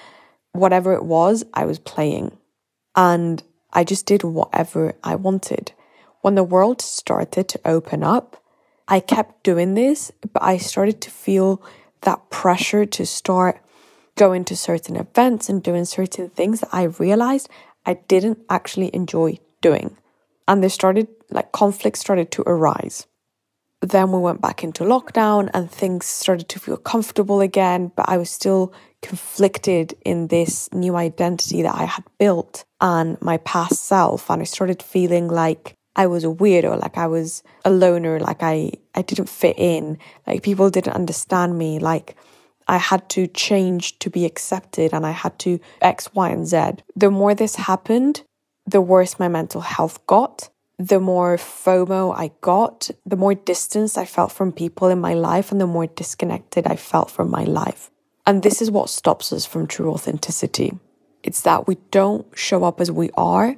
Whatever 0.51 0.92
it 0.92 1.06
was, 1.06 1.46
I 1.54 1.63
was 1.63 1.80
playing. 1.80 2.38
And 2.94 3.42
I 3.72 3.86
just 3.86 4.06
did 4.06 4.24
whatever 4.24 4.96
I 5.01 5.15
wanted. 5.15 5.72
When 6.20 6.36
the 6.36 6.44
world 6.44 6.82
started 6.82 7.48
to 7.48 7.62
open 7.63 8.04
up, 8.04 8.44
I 8.86 9.00
kept 9.00 9.44
doing 9.44 9.75
this, 9.75 10.12
but 10.34 10.44
I 10.44 10.58
started 10.58 11.00
to 11.01 11.10
feel 11.10 11.63
that 12.01 12.30
pressure 12.30 12.86
to 12.86 13.06
start 13.06 13.62
going 14.18 14.44
to 14.46 14.58
certain 14.58 14.98
events 14.98 15.48
and 15.48 15.63
doing 15.63 15.86
certain 15.86 16.30
things 16.32 16.60
that 16.60 16.70
I 16.74 16.84
realized 16.84 17.50
I 17.86 17.96
didn't 17.96 18.39
actually 18.50 18.89
enjoy 18.94 19.39
doing. 19.62 19.98
And 20.48 20.62
there 20.62 20.70
started, 20.70 21.08
like, 21.30 21.51
conflict 21.51 21.98
started 21.98 22.32
to 22.32 22.44
arise. 22.44 23.08
Then 23.82 24.12
we 24.12 24.20
went 24.20 24.42
back 24.42 24.63
into 24.63 24.84
lockdown 24.84 25.50
and 25.54 25.70
things 25.70 26.06
started 26.06 26.50
to 26.50 26.60
feel 26.60 26.77
comfortable 26.77 27.42
again, 27.42 27.92
but 27.96 28.10
I 28.10 28.18
was 28.18 28.30
still 28.30 28.74
conflicted 29.01 29.94
in 30.04 30.27
this 30.27 30.70
new 30.74 30.96
identity 30.96 31.62
that 31.62 31.75
I 31.75 31.86
had 31.86 32.04
built 32.18 32.65
and 32.82 33.22
my 33.22 33.38
past 33.38 33.86
self. 33.86 34.30
And 34.30 34.42
I 34.42 34.46
started 34.46 34.82
feeling 34.82 35.27
like 35.27 35.75
I 35.96 36.08
was 36.08 36.24
a 36.24 36.27
weirdo, 36.27 36.82
like 36.82 36.98
I 36.98 37.08
was 37.08 37.44
a 37.63 37.70
loner, 37.70 38.20
like 38.20 38.42
I, 38.42 38.72
I 38.96 39.01
didn't 39.01 39.30
fit 39.30 39.58
in, 39.58 39.98
like 40.25 40.42
people 40.42 40.70
didn't 40.70 40.94
understand 40.96 41.58
me, 41.58 41.80
like 41.80 42.15
I 42.67 42.77
had 42.77 43.07
to 43.10 43.27
change 43.27 44.00
to 44.00 44.10
be 44.10 44.25
accepted 44.25 44.93
and 44.93 45.05
I 45.05 45.12
had 45.12 45.38
to 45.39 45.60
X, 45.81 46.13
Y, 46.13 46.29
and 46.29 46.48
Z. 46.48 46.84
The 46.95 47.12
more 47.12 47.36
this 47.36 47.55
happened, 47.55 48.24
the 48.65 48.81
worse 48.81 49.19
my 49.19 49.27
mental 49.27 49.62
health 49.62 50.05
got. 50.07 50.50
The 50.77 51.00
more 51.00 51.38
FOMO 51.38 52.13
I 52.13 52.31
got, 52.41 52.89
the 53.05 53.15
more 53.15 53.34
distance 53.34 53.98
I 53.98 54.05
felt 54.05 54.31
from 54.31 54.51
people 54.51 54.89
in 54.89 55.00
my 55.00 55.13
life, 55.13 55.51
and 55.51 55.62
the 55.62 55.67
more 55.67 55.88
disconnected 55.88 56.67
I 56.67 56.75
felt 56.75 57.10
from 57.10 57.31
my 57.31 57.45
life. 57.45 57.91
And 58.25 58.43
this 58.43 58.62
is 58.62 58.69
what 58.69 58.89
stops 58.89 59.31
us 59.31 59.45
from 59.45 59.67
true 59.67 59.93
authenticity. 59.93 60.77
It's 61.24 61.41
that 61.43 61.65
we 61.65 61.75
don't 61.91 62.27
show 62.38 62.65
up 62.65 62.81
as 62.81 62.91
we 62.91 63.10
are, 63.15 63.55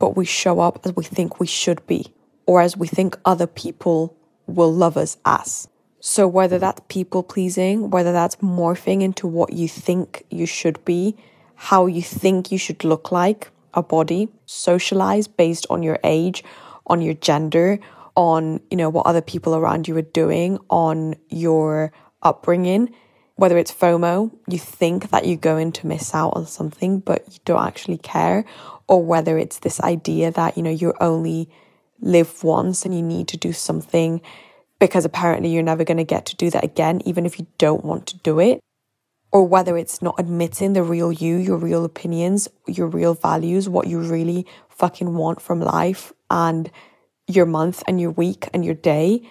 but 0.00 0.16
we 0.16 0.24
show 0.24 0.58
up 0.58 0.84
as 0.84 0.96
we 0.96 1.04
think 1.04 1.38
we 1.38 1.46
should 1.46 1.86
be, 1.86 2.12
or 2.46 2.60
as 2.60 2.76
we 2.76 2.88
think 2.88 3.16
other 3.24 3.46
people 3.46 4.16
will 4.46 4.72
love 4.72 4.96
us 4.96 5.18
as. 5.24 5.68
So, 6.08 6.28
whether 6.28 6.60
that's 6.60 6.80
people 6.86 7.24
pleasing, 7.24 7.90
whether 7.90 8.12
that's 8.12 8.36
morphing 8.36 9.02
into 9.02 9.26
what 9.26 9.52
you 9.52 9.66
think 9.66 10.24
you 10.30 10.46
should 10.46 10.82
be, 10.84 11.16
how 11.56 11.86
you 11.86 12.00
think 12.00 12.52
you 12.52 12.58
should 12.58 12.84
look 12.84 13.10
like, 13.10 13.50
a 13.74 13.82
body, 13.82 14.28
socialize 14.46 15.26
based 15.26 15.66
on 15.68 15.82
your 15.82 15.98
age, 16.04 16.44
on 16.86 17.00
your 17.02 17.14
gender, 17.14 17.80
on, 18.14 18.60
you 18.70 18.76
know, 18.76 18.88
what 18.88 19.04
other 19.04 19.20
people 19.20 19.56
around 19.56 19.88
you 19.88 19.96
are 19.96 20.02
doing, 20.22 20.60
on 20.70 21.16
your 21.28 21.90
upbringing, 22.22 22.94
whether 23.34 23.58
it's 23.58 23.72
FOMO, 23.72 24.30
you 24.46 24.58
think 24.58 25.10
that 25.10 25.26
you're 25.26 25.36
going 25.36 25.72
to 25.72 25.88
miss 25.88 26.14
out 26.14 26.34
on 26.36 26.46
something, 26.46 27.00
but 27.00 27.24
you 27.32 27.40
don't 27.44 27.66
actually 27.66 27.98
care, 27.98 28.44
or 28.86 29.04
whether 29.04 29.38
it's 29.38 29.58
this 29.58 29.80
idea 29.80 30.30
that, 30.30 30.56
you 30.56 30.62
know, 30.62 30.70
you 30.70 30.94
only 31.00 31.50
live 32.00 32.44
once 32.44 32.84
and 32.84 32.94
you 32.94 33.02
need 33.02 33.26
to 33.26 33.36
do 33.36 33.52
something 33.52 34.20
because 34.78 35.04
apparently 35.04 35.50
you're 35.50 35.62
never 35.62 35.84
going 35.84 35.96
to 35.96 36.04
get 36.04 36.26
to 36.26 36.36
do 36.36 36.50
that 36.50 36.64
again, 36.64 37.00
even 37.04 37.26
if 37.26 37.38
you 37.38 37.46
don't 37.58 37.84
want 37.84 38.06
to 38.08 38.16
do 38.18 38.40
it. 38.40 38.60
Or 39.32 39.44
whether 39.44 39.76
it's 39.76 40.00
not 40.00 40.18
admitting 40.18 40.72
the 40.72 40.82
real 40.82 41.12
you, 41.12 41.36
your 41.36 41.56
real 41.56 41.84
opinions, 41.84 42.48
your 42.66 42.86
real 42.86 43.14
values, 43.14 43.68
what 43.68 43.86
you 43.86 43.98
really 44.00 44.46
fucking 44.68 45.14
want 45.14 45.40
from 45.40 45.60
life 45.60 46.12
and 46.30 46.70
your 47.26 47.46
month 47.46 47.82
and 47.86 48.00
your 48.00 48.12
week 48.12 48.48
and 48.54 48.64
your 48.64 48.74
day. 48.74 49.28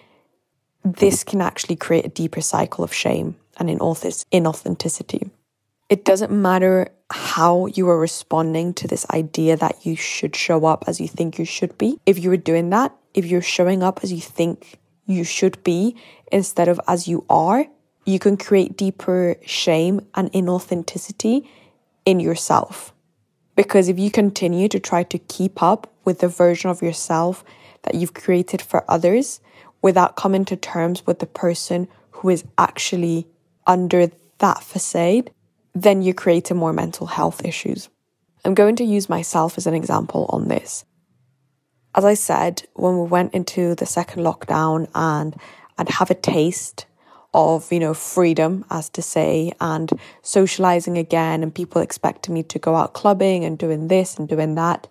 This 0.83 1.23
can 1.23 1.41
actually 1.41 1.77
create 1.77 2.05
a 2.05 2.09
deeper 2.09 2.41
cycle 2.41 2.83
of 2.83 2.93
shame 2.93 3.37
and 3.57 3.69
inauthenticity. 3.69 5.31
It 5.89 6.03
doesn't 6.03 6.31
matter 6.31 6.89
how 7.11 7.67
you 7.67 7.87
are 7.89 7.99
responding 7.99 8.73
to 8.75 8.87
this 8.87 9.05
idea 9.11 9.55
that 9.57 9.85
you 9.85 9.95
should 9.95 10.35
show 10.35 10.65
up 10.65 10.83
as 10.87 10.99
you 10.99 11.07
think 11.07 11.39
you 11.39 11.45
should 11.45 11.77
be. 11.77 11.99
If 12.05 12.19
you 12.19 12.31
are 12.31 12.37
doing 12.37 12.69
that, 12.71 12.95
if 13.13 13.25
you're 13.25 13.41
showing 13.41 13.81
up 13.81 13.99
as 14.03 14.11
you 14.11 14.19
think 14.19 14.79
you 15.05 15.23
should 15.23 15.63
be 15.63 15.95
instead 16.31 16.67
of 16.67 16.79
as 16.87 17.07
you 17.07 17.25
are, 17.29 17.65
you 18.05 18.19
can 18.19 18.37
create 18.37 18.77
deeper 18.77 19.35
shame 19.45 20.01
and 20.13 20.31
inauthenticity 20.31 21.47
in 22.05 22.19
yourself. 22.19 22.93
Because 23.55 23.87
if 23.87 23.97
you 23.97 24.11
continue 24.11 24.67
to 24.67 24.79
try 24.79 25.03
to 25.03 25.17
keep 25.17 25.61
up 25.63 25.91
with 26.03 26.19
the 26.19 26.27
version 26.27 26.69
of 26.69 26.81
yourself 26.81 27.43
that 27.83 27.95
you've 27.95 28.13
created 28.13 28.61
for 28.61 28.83
others 28.89 29.39
without 29.81 30.15
coming 30.15 30.45
to 30.45 30.55
terms 30.55 31.05
with 31.05 31.19
the 31.19 31.25
person 31.25 31.87
who 32.11 32.29
is 32.29 32.43
actually 32.57 33.27
under 33.65 34.09
that 34.39 34.63
facade, 34.63 35.31
then 35.73 36.01
you 36.01 36.13
create 36.13 36.51
more 36.53 36.73
mental 36.73 37.07
health 37.07 37.43
issues. 37.43 37.89
I'm 38.43 38.53
going 38.53 38.75
to 38.77 38.83
use 38.83 39.09
myself 39.09 39.57
as 39.57 39.67
an 39.67 39.73
example 39.73 40.27
on 40.29 40.47
this. 40.47 40.85
As 41.95 42.03
I 42.03 42.13
said, 42.13 42.63
when 42.73 42.99
we 42.99 43.07
went 43.07 43.33
into 43.33 43.73
the 43.73 43.85
second 43.85 44.23
lockdown 44.23 44.89
and 44.93 45.33
I'd 45.77 45.87
have 45.87 46.11
a 46.11 46.15
taste 46.15 46.85
of, 47.33 47.71
you 47.71 47.79
know, 47.79 47.93
freedom, 47.93 48.65
as 48.69 48.89
to 48.89 49.01
say, 49.01 49.53
and 49.61 49.89
socializing 50.21 50.97
again, 50.97 51.41
and 51.41 51.55
people 51.55 51.81
expecting 51.81 52.33
me 52.33 52.43
to 52.43 52.59
go 52.59 52.75
out 52.75 52.93
clubbing 52.93 53.45
and 53.45 53.57
doing 53.57 53.87
this 53.87 54.17
and 54.17 54.27
doing 54.27 54.55
that, 54.55 54.87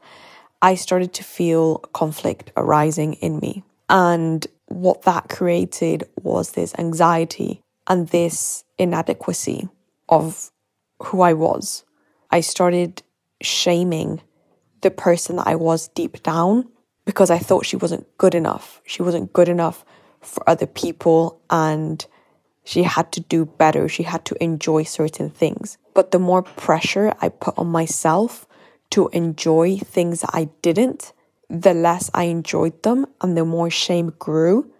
I 0.62 0.76
started 0.76 1.12
to 1.14 1.24
feel 1.24 1.78
conflict 1.92 2.52
arising 2.56 3.14
in 3.14 3.38
me. 3.38 3.62
And 3.90 4.46
what 4.66 5.02
that 5.02 5.28
created 5.28 6.04
was 6.22 6.52
this 6.52 6.74
anxiety 6.78 7.60
and 7.86 8.08
this 8.08 8.64
inadequacy 8.78 9.68
of 10.08 10.50
who 11.02 11.20
I 11.20 11.34
was. 11.34 11.84
I 12.30 12.40
started 12.40 13.02
shaming 13.42 14.22
the 14.80 14.90
person 14.90 15.36
that 15.36 15.46
I 15.46 15.54
was 15.54 15.88
deep 15.88 16.22
down 16.22 16.70
because 17.04 17.30
I 17.30 17.38
thought 17.38 17.66
she 17.66 17.76
wasn't 17.76 18.06
good 18.18 18.34
enough. 18.34 18.80
She 18.86 19.02
wasn't 19.02 19.32
good 19.32 19.48
enough 19.48 19.84
for 20.20 20.48
other 20.48 20.66
people 20.66 21.40
and 21.50 22.04
she 22.64 22.82
had 22.82 23.12
to 23.12 23.20
do 23.20 23.44
better. 23.44 23.88
She 23.88 24.04
had 24.04 24.24
to 24.26 24.42
enjoy 24.42 24.84
certain 24.84 25.28
things. 25.28 25.76
But 25.92 26.10
the 26.10 26.18
more 26.18 26.42
pressure 26.42 27.14
I 27.20 27.28
put 27.28 27.58
on 27.58 27.68
myself 27.68 28.46
to 28.90 29.08
enjoy 29.08 29.78
things 29.78 30.24
I 30.28 30.48
didn't, 30.62 31.12
the 31.50 31.74
less 31.74 32.10
I 32.14 32.24
enjoyed 32.24 32.82
them 32.82 33.06
and 33.20 33.36
the 33.36 33.44
more 33.44 33.70
shame 33.70 34.14
grew 34.18 34.70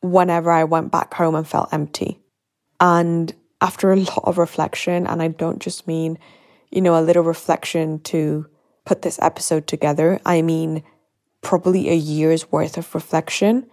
whenever 0.00 0.50
I 0.50 0.64
went 0.64 0.90
back 0.90 1.12
home 1.12 1.34
and 1.34 1.46
felt 1.46 1.72
empty. 1.72 2.20
And 2.80 3.34
after 3.60 3.92
a 3.92 3.96
lot 3.96 4.24
of 4.24 4.38
reflection, 4.38 5.06
and 5.06 5.22
I 5.22 5.28
don't 5.28 5.60
just 5.60 5.86
mean, 5.86 6.18
you 6.70 6.80
know, 6.80 6.98
a 6.98 7.04
little 7.04 7.22
reflection 7.22 8.00
to 8.04 8.46
put 8.86 9.02
this 9.02 9.18
episode 9.20 9.66
together, 9.66 10.20
I 10.24 10.40
mean 10.40 10.82
probably 11.42 11.88
a 11.88 11.94
year's 11.94 12.50
worth 12.50 12.76
of 12.76 12.94
reflection, 12.94 13.66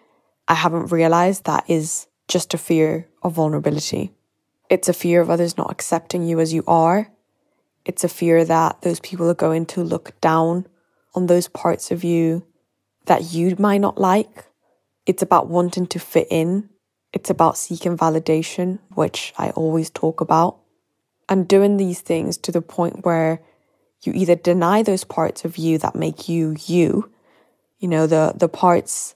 I 0.47 0.55
haven't 0.55 0.91
realized 0.91 1.45
that 1.45 1.69
is 1.69 2.07
just 2.27 2.53
a 2.53 2.57
fear 2.57 3.07
of 3.23 3.33
vulnerability. 3.33 4.11
It's 4.69 4.89
a 4.89 4.93
fear 4.93 5.21
of 5.21 5.29
others 5.29 5.57
not 5.57 5.71
accepting 5.71 6.23
you 6.23 6.39
as 6.39 6.53
you 6.53 6.63
are. 6.67 7.09
It's 7.85 8.03
a 8.03 8.09
fear 8.09 8.43
that 8.43 8.81
those 8.81 8.99
people 8.99 9.29
are 9.29 9.33
going 9.33 9.65
to 9.67 9.83
look 9.83 10.19
down 10.19 10.67
on 11.15 11.27
those 11.27 11.47
parts 11.47 11.89
of 11.91 12.03
you 12.03 12.45
that 13.05 13.33
you 13.33 13.55
might 13.57 13.79
not 13.79 13.97
like. 13.97 14.45
It's 15.05 15.23
about 15.23 15.47
wanting 15.47 15.87
to 15.87 15.99
fit 15.99 16.27
in. 16.29 16.69
It's 17.13 17.29
about 17.29 17.57
seeking 17.57 17.97
validation, 17.97 18.79
which 18.93 19.33
I 19.37 19.51
always 19.51 19.89
talk 19.89 20.19
about. 20.19 20.57
And 21.29 21.47
doing 21.47 21.77
these 21.77 22.01
things 22.01 22.37
to 22.37 22.51
the 22.51 22.61
point 22.61 23.05
where 23.05 23.41
you 24.03 24.13
either 24.13 24.35
deny 24.35 24.83
those 24.83 25.03
parts 25.03 25.43
of 25.45 25.57
you 25.57 25.77
that 25.79 25.95
make 25.95 26.29
you 26.29 26.55
you 26.67 27.11
you 27.79 27.87
know, 27.87 28.07
the, 28.07 28.33
the 28.35 28.49
parts 28.49 29.15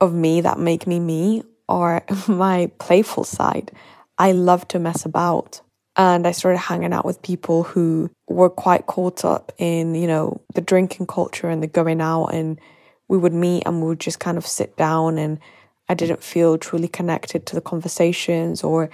of 0.00 0.14
me 0.14 0.40
that 0.40 0.58
make 0.58 0.86
me 0.86 1.00
me 1.00 1.42
are 1.68 2.04
my 2.28 2.70
playful 2.78 3.24
side. 3.24 3.70
I 4.18 4.32
love 4.32 4.68
to 4.68 4.78
mess 4.78 5.04
about. 5.04 5.60
And 5.96 6.26
I 6.26 6.32
started 6.32 6.58
hanging 6.58 6.92
out 6.92 7.04
with 7.04 7.20
people 7.20 7.64
who 7.64 8.10
were 8.28 8.48
quite 8.48 8.86
caught 8.86 9.24
up 9.24 9.52
in, 9.58 9.94
you 9.94 10.06
know, 10.06 10.40
the 10.54 10.60
drinking 10.60 11.06
culture 11.06 11.48
and 11.48 11.62
the 11.62 11.66
going 11.66 12.00
out. 12.00 12.28
And 12.28 12.60
we 13.08 13.18
would 13.18 13.34
meet 13.34 13.64
and 13.66 13.80
we 13.80 13.88
would 13.88 14.00
just 14.00 14.20
kind 14.20 14.38
of 14.38 14.46
sit 14.46 14.76
down. 14.76 15.18
And 15.18 15.40
I 15.88 15.94
didn't 15.94 16.22
feel 16.22 16.56
truly 16.56 16.88
connected 16.88 17.44
to 17.46 17.54
the 17.54 17.60
conversations 17.60 18.62
or 18.62 18.90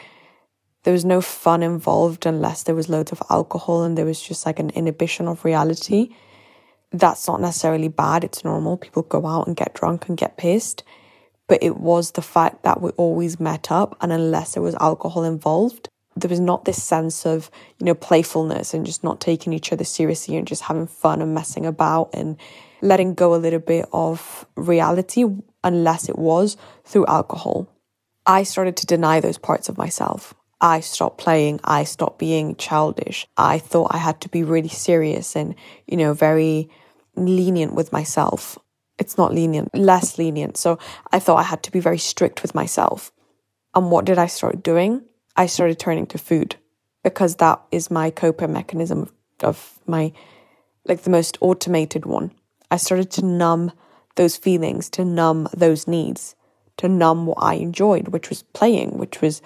there 0.85 0.93
was 0.93 1.05
no 1.05 1.21
fun 1.21 1.63
involved 1.63 2.27
unless 2.27 2.63
there 2.63 2.75
was 2.75 2.89
loads 2.89 3.13
of 3.13 3.23
alcohol 3.29 3.83
and 3.83 3.99
there 3.99 4.05
was 4.05 4.23
just 4.23 4.47
like 4.47 4.61
an 4.61 4.71
inhibition 4.71 5.27
of 5.27 5.45
reality 5.45 6.15
that's 6.93 7.27
not 7.27 7.41
necessarily 7.41 7.89
bad. 7.89 8.25
It's 8.25 8.45
normal. 8.45 8.77
People 8.77 9.03
go 9.03 9.27
out 9.27 9.47
and 9.47 9.57
get 9.57 9.75
drunk 9.75 10.09
and 10.09 10.17
get 10.17 10.37
pissed. 10.37 10.83
But 11.49 11.63
it 11.63 11.77
was 11.77 12.13
the 12.13 12.23
fact 12.23 12.63
that 12.65 12.81
we 12.81 12.91
always 12.91 13.39
met 13.39 13.71
up, 13.71 13.97
and 14.01 14.13
unless 14.13 14.55
there 14.55 14.63
was 14.63 14.75
alcohol 14.77 15.23
involved, 15.23 15.89
there 16.17 16.31
was 16.31 16.41
not 16.41 16.65
this 16.65 16.83
sense 16.83 17.27
of, 17.27 17.51
you 17.79 17.87
know, 17.87 17.95
playfulness 17.95 18.75
and 18.75 18.87
just 18.87 19.05
not 19.05 19.21
taking 19.21 19.53
each 19.53 19.73
other 19.73 19.85
seriously 19.85 20.37
and 20.37 20.47
just 20.47 20.63
having 20.63 20.87
fun 20.87 21.23
and 21.23 21.35
messing 21.35 21.67
about 21.67 22.11
and 22.15 22.37
letting 22.81 23.15
go 23.15 23.35
a 23.35 23.37
little 23.37 23.61
bit 23.61 23.87
of 23.93 24.47
reality 24.57 25.25
unless 25.63 26.09
it 26.09 26.19
was 26.19 26.57
through 26.85 27.07
alcohol. 27.07 27.69
I 28.25 28.43
started 28.43 28.77
to 28.79 28.87
deny 28.87 29.21
those 29.21 29.39
parts 29.39 29.69
of 29.69 29.79
myself. 29.79 30.35
I 30.61 30.81
stopped 30.81 31.19
playing. 31.19 31.61
I 31.65 31.85
stopped 31.85 32.19
being 32.19 32.57
childish. 32.57 33.27
I 33.37 33.59
thought 33.59 33.95
I 33.95 33.99
had 33.99 34.21
to 34.23 34.29
be 34.29 34.43
really 34.43 34.69
serious 34.69 35.37
and, 35.37 35.55
you 35.87 35.97
know, 35.97 36.15
very 36.15 36.71
lenient 37.15 37.75
with 37.75 37.93
myself. 37.93 38.59
It's 38.99 39.19
not 39.19 39.35
lenient, 39.35 39.75
less 39.75 40.17
lenient. 40.17 40.57
So 40.57 40.79
I 41.13 41.19
thought 41.19 41.37
I 41.39 41.43
had 41.43 41.63
to 41.65 41.71
be 41.71 41.81
very 41.81 41.99
strict 41.99 42.43
with 42.43 42.55
myself. 42.55 43.13
And 43.75 43.91
what 43.91 44.07
did 44.07 44.19
I 44.19 44.27
start 44.27 44.63
doing? 44.63 45.03
I 45.37 45.47
started 45.47 45.79
turning 45.79 46.07
to 46.07 46.19
food 46.19 46.57
because 47.05 47.37
that 47.37 47.61
is 47.71 47.91
my 47.91 48.11
coping 48.11 48.53
mechanism 48.53 49.11
of 49.43 49.79
my, 49.87 50.13
like 50.87 51.03
the 51.03 51.11
most 51.11 51.37
automated 51.43 52.07
one. 52.07 52.33
I 52.71 52.79
started 52.79 53.11
to 53.13 53.25
numb 53.25 53.73
those 54.17 54.37
feelings, 54.37 54.89
to 54.91 55.05
numb 55.05 55.49
those 55.55 55.87
needs, 55.87 56.35
to 56.79 56.89
numb 56.89 57.27
what 57.27 57.39
I 57.41 57.55
enjoyed, 57.55 58.09
which 58.09 58.31
was 58.31 58.43
playing, 58.43 58.97
which 58.97 59.21
was 59.21 59.43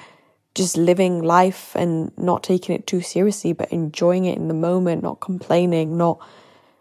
just 0.61 0.77
living 0.77 1.23
life 1.23 1.75
and 1.75 2.13
not 2.19 2.43
taking 2.43 2.75
it 2.75 2.87
too 2.87 3.01
seriously, 3.01 3.55
but 3.55 3.73
enjoying 3.73 4.27
it 4.27 4.37
in 4.37 4.49
the 4.49 4.55
moment, 4.55 5.03
not 5.03 5.19
complaining, 5.19 5.97
not 5.97 6.19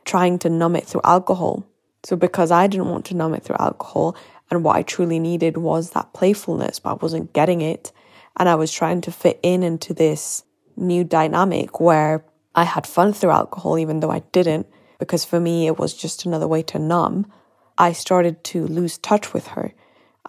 trying 0.03 0.37
to 0.37 0.49
numb 0.49 0.75
it 0.75 0.85
through 0.85 0.99
alcohol. 1.05 1.65
So, 2.03 2.17
because 2.17 2.51
I 2.51 2.67
didn't 2.67 2.89
want 2.89 3.05
to 3.05 3.15
numb 3.15 3.33
it 3.33 3.43
through 3.43 3.55
alcohol, 3.57 4.17
and 4.51 4.65
what 4.65 4.75
I 4.75 4.81
truly 4.81 5.17
needed 5.17 5.55
was 5.55 5.91
that 5.91 6.11
playfulness, 6.11 6.79
but 6.79 6.89
I 6.89 6.93
wasn't 6.95 7.31
getting 7.31 7.61
it. 7.61 7.93
And 8.35 8.49
I 8.49 8.55
was 8.55 8.69
trying 8.69 8.99
to 9.01 9.13
fit 9.13 9.39
in 9.43 9.63
into 9.63 9.93
this 9.93 10.43
new 10.75 11.05
dynamic 11.05 11.79
where 11.79 12.25
I 12.53 12.65
had 12.65 12.85
fun 12.85 13.13
through 13.13 13.31
alcohol, 13.31 13.79
even 13.79 14.01
though 14.01 14.11
I 14.11 14.23
didn't, 14.33 14.67
because 14.97 15.23
for 15.23 15.39
me, 15.39 15.67
it 15.67 15.79
was 15.79 15.93
just 15.93 16.25
another 16.25 16.49
way 16.49 16.63
to 16.63 16.79
numb. 16.79 17.31
I 17.77 17.93
started 17.93 18.43
to 18.45 18.67
lose 18.67 18.97
touch 18.97 19.33
with 19.33 19.47
her 19.47 19.73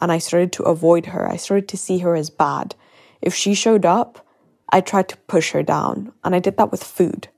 and 0.00 0.12
I 0.12 0.19
started 0.19 0.52
to 0.52 0.62
avoid 0.64 1.07
her. 1.07 1.28
I 1.28 1.37
started 1.37 1.66
to 1.69 1.76
see 1.76 1.99
her 1.99 2.14
as 2.14 2.30
bad. 2.30 2.76
If 3.20 3.34
she 3.34 3.54
showed 3.54 3.84
up, 3.84 4.26
I 4.70 4.80
tried 4.80 5.08
to 5.08 5.16
push 5.16 5.50
her 5.52 5.62
down, 5.62 6.12
and 6.24 6.34
I 6.34 6.38
did 6.38 6.56
that 6.56 6.70
with 6.70 6.84
food. 6.84 7.28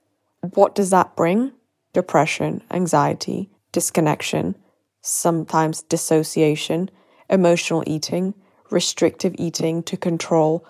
What 0.54 0.74
does 0.74 0.90
that 0.90 1.16
bring? 1.16 1.52
Depression, 1.92 2.62
anxiety, 2.70 3.50
disconnection, 3.72 4.56
sometimes 5.00 5.82
dissociation, 5.82 6.90
emotional 7.28 7.82
eating, 7.86 8.34
restrictive 8.70 9.34
eating 9.38 9.82
to 9.84 9.96
control 9.96 10.66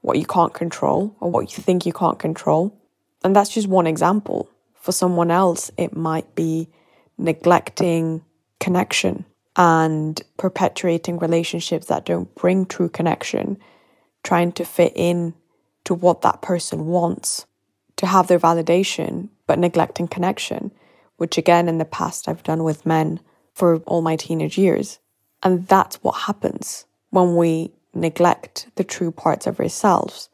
what 0.00 0.18
you 0.18 0.26
can't 0.26 0.54
control 0.54 1.16
or 1.20 1.30
what 1.30 1.56
you 1.56 1.62
think 1.62 1.84
you 1.84 1.92
can't 1.92 2.18
control. 2.18 2.78
And 3.24 3.34
that's 3.34 3.50
just 3.50 3.68
one 3.68 3.86
example. 3.86 4.48
For 4.74 4.92
someone 4.92 5.30
else, 5.30 5.70
it 5.76 5.96
might 5.96 6.34
be 6.34 6.68
neglecting 7.18 8.22
connection 8.60 9.24
and 9.56 10.20
perpetuating 10.36 11.18
relationships 11.18 11.86
that 11.86 12.04
don't 12.04 12.32
bring 12.34 12.66
true 12.66 12.88
connection, 12.88 13.58
trying 14.26 14.50
to 14.50 14.64
fit 14.64 14.92
in 14.96 15.32
to 15.84 15.94
what 15.94 16.22
that 16.22 16.42
person 16.42 16.86
wants, 16.86 17.46
to 17.94 18.06
have 18.06 18.26
their 18.26 18.40
validation, 18.40 19.28
but 19.46 19.56
neglecting 19.56 20.08
connection, 20.08 20.72
which 21.16 21.38
again 21.38 21.68
in 21.68 21.78
the 21.78 21.84
past 21.84 22.28
I've 22.28 22.42
done 22.42 22.64
with 22.64 22.84
men 22.84 23.20
for 23.54 23.76
all 23.86 24.02
my 24.02 24.16
teenage 24.16 24.58
years. 24.58 24.98
And 25.44 25.68
that's 25.68 26.02
what 26.02 26.22
happens 26.22 26.86
when 27.10 27.36
we 27.36 27.72
neglect 27.94 28.68
the 28.74 28.82
true 28.82 29.12
parts 29.12 29.46
of 29.46 29.60
ourselves. 29.60 30.28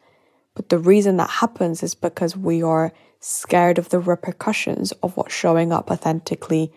But 0.54 0.70
the 0.70 0.78
reason 0.78 1.18
that 1.18 1.28
happens 1.28 1.82
is 1.82 1.94
because 1.94 2.34
we 2.34 2.62
are 2.62 2.92
scared 3.20 3.76
of 3.76 3.90
the 3.90 4.00
repercussions 4.00 4.92
of 5.02 5.18
what 5.18 5.30
showing 5.30 5.70
up 5.70 5.90
authentically 5.90 6.72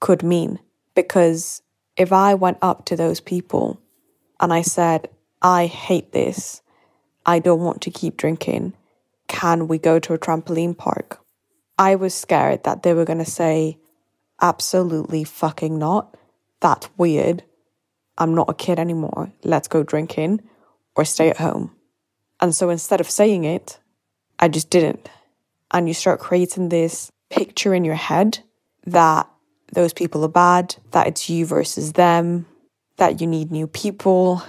could 0.00 0.24
mean. 0.24 0.58
Because 0.96 1.62
if 1.96 2.12
I 2.12 2.34
went 2.34 2.58
up 2.60 2.84
to 2.86 2.96
those 2.96 3.20
people 3.20 3.80
and 4.40 4.52
I 4.52 4.62
said, 4.62 5.08
I 5.42 5.66
hate 5.66 6.12
this, 6.12 6.62
I 7.26 7.40
don't 7.40 7.60
want 7.60 7.82
to 7.82 7.90
keep 7.90 8.16
drinking, 8.16 8.74
can 9.26 9.66
we 9.66 9.78
go 9.78 9.98
to 9.98 10.14
a 10.14 10.18
trampoline 10.18 10.76
park? 10.76 11.20
I 11.78 11.96
was 11.96 12.14
scared 12.14 12.64
that 12.64 12.82
they 12.82 12.94
were 12.94 13.04
going 13.04 13.18
to 13.18 13.24
say, 13.24 13.78
absolutely 14.40 15.24
fucking 15.24 15.78
not. 15.78 16.16
That's 16.60 16.88
weird. 16.96 17.42
I'm 18.18 18.34
not 18.34 18.50
a 18.50 18.54
kid 18.54 18.78
anymore. 18.78 19.32
Let's 19.42 19.68
go 19.68 19.82
drinking 19.82 20.42
or 20.94 21.04
stay 21.04 21.28
at 21.30 21.38
home. 21.38 21.74
And 22.40 22.54
so 22.54 22.70
instead 22.70 23.00
of 23.00 23.10
saying 23.10 23.44
it, 23.44 23.78
I 24.38 24.48
just 24.48 24.70
didn't. 24.70 25.08
And 25.70 25.88
you 25.88 25.94
start 25.94 26.20
creating 26.20 26.68
this 26.68 27.10
picture 27.30 27.74
in 27.74 27.84
your 27.84 27.94
head 27.94 28.40
that 28.86 29.28
those 29.72 29.92
people 29.92 30.24
are 30.24 30.28
bad, 30.28 30.76
that 30.90 31.06
it's 31.06 31.30
you 31.30 31.46
versus 31.46 31.94
them, 31.94 32.46
that 32.98 33.20
you 33.20 33.26
need 33.26 33.50
new 33.50 33.66
people, 33.66 34.42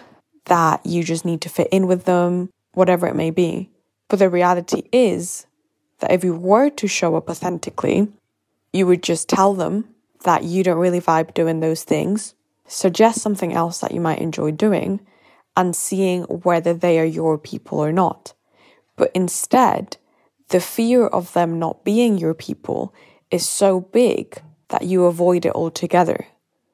that 0.45 0.85
you 0.85 1.03
just 1.03 1.25
need 1.25 1.41
to 1.41 1.49
fit 1.49 1.69
in 1.71 1.87
with 1.87 2.05
them, 2.05 2.49
whatever 2.73 3.07
it 3.07 3.15
may 3.15 3.31
be. 3.31 3.69
But 4.09 4.19
the 4.19 4.29
reality 4.29 4.83
is 4.91 5.47
that 5.99 6.11
if 6.11 6.23
you 6.23 6.35
were 6.35 6.69
to 6.71 6.87
show 6.87 7.15
up 7.15 7.29
authentically, 7.29 8.09
you 8.71 8.85
would 8.87 9.03
just 9.03 9.29
tell 9.29 9.53
them 9.53 9.85
that 10.23 10.43
you 10.43 10.63
don't 10.63 10.77
really 10.77 11.01
vibe 11.01 11.33
doing 11.33 11.59
those 11.59 11.83
things, 11.83 12.33
suggest 12.67 13.21
something 13.21 13.53
else 13.53 13.79
that 13.79 13.91
you 13.91 14.01
might 14.01 14.19
enjoy 14.19 14.51
doing, 14.51 14.99
and 15.55 15.75
seeing 15.75 16.23
whether 16.23 16.73
they 16.73 16.99
are 16.99 17.05
your 17.05 17.37
people 17.37 17.79
or 17.79 17.91
not. 17.91 18.33
But 18.95 19.11
instead, 19.13 19.97
the 20.49 20.59
fear 20.59 21.07
of 21.07 21.33
them 21.33 21.59
not 21.59 21.83
being 21.83 22.17
your 22.17 22.33
people 22.33 22.93
is 23.31 23.47
so 23.47 23.79
big 23.79 24.41
that 24.69 24.83
you 24.83 25.05
avoid 25.05 25.45
it 25.45 25.55
altogether. 25.55 26.27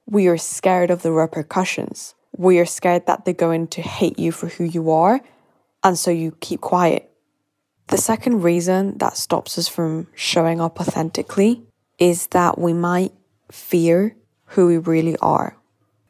We 0.06 0.28
are 0.28 0.38
scared 0.38 0.90
of 0.90 1.02
the 1.02 1.12
repercussions. 1.12 2.16
We 2.38 2.60
are 2.60 2.66
scared 2.66 3.08
that 3.08 3.26
they're 3.26 3.34
going 3.34 3.68
to 3.70 3.82
hate 3.82 4.20
you 4.20 4.32
for 4.32 4.48
who 4.48 4.64
you 4.64 4.92
are, 4.92 5.22
and 5.84 5.98
so 5.98 6.12
you 6.12 6.32
keep 6.40 6.62
quiet. 6.62 7.12
The 7.88 7.98
second 7.98 8.44
reason 8.44 8.98
that 9.00 9.18
stops 9.18 9.58
us 9.58 9.68
from 9.68 10.08
showing 10.14 10.62
up 10.62 10.80
authentically 10.80 11.64
is 11.98 12.28
that 12.28 12.60
we 12.60 12.74
might 12.74 13.14
fear 13.52 14.16
who 14.46 14.68
we 14.68 14.78
really 14.78 15.18
are. 15.18 15.58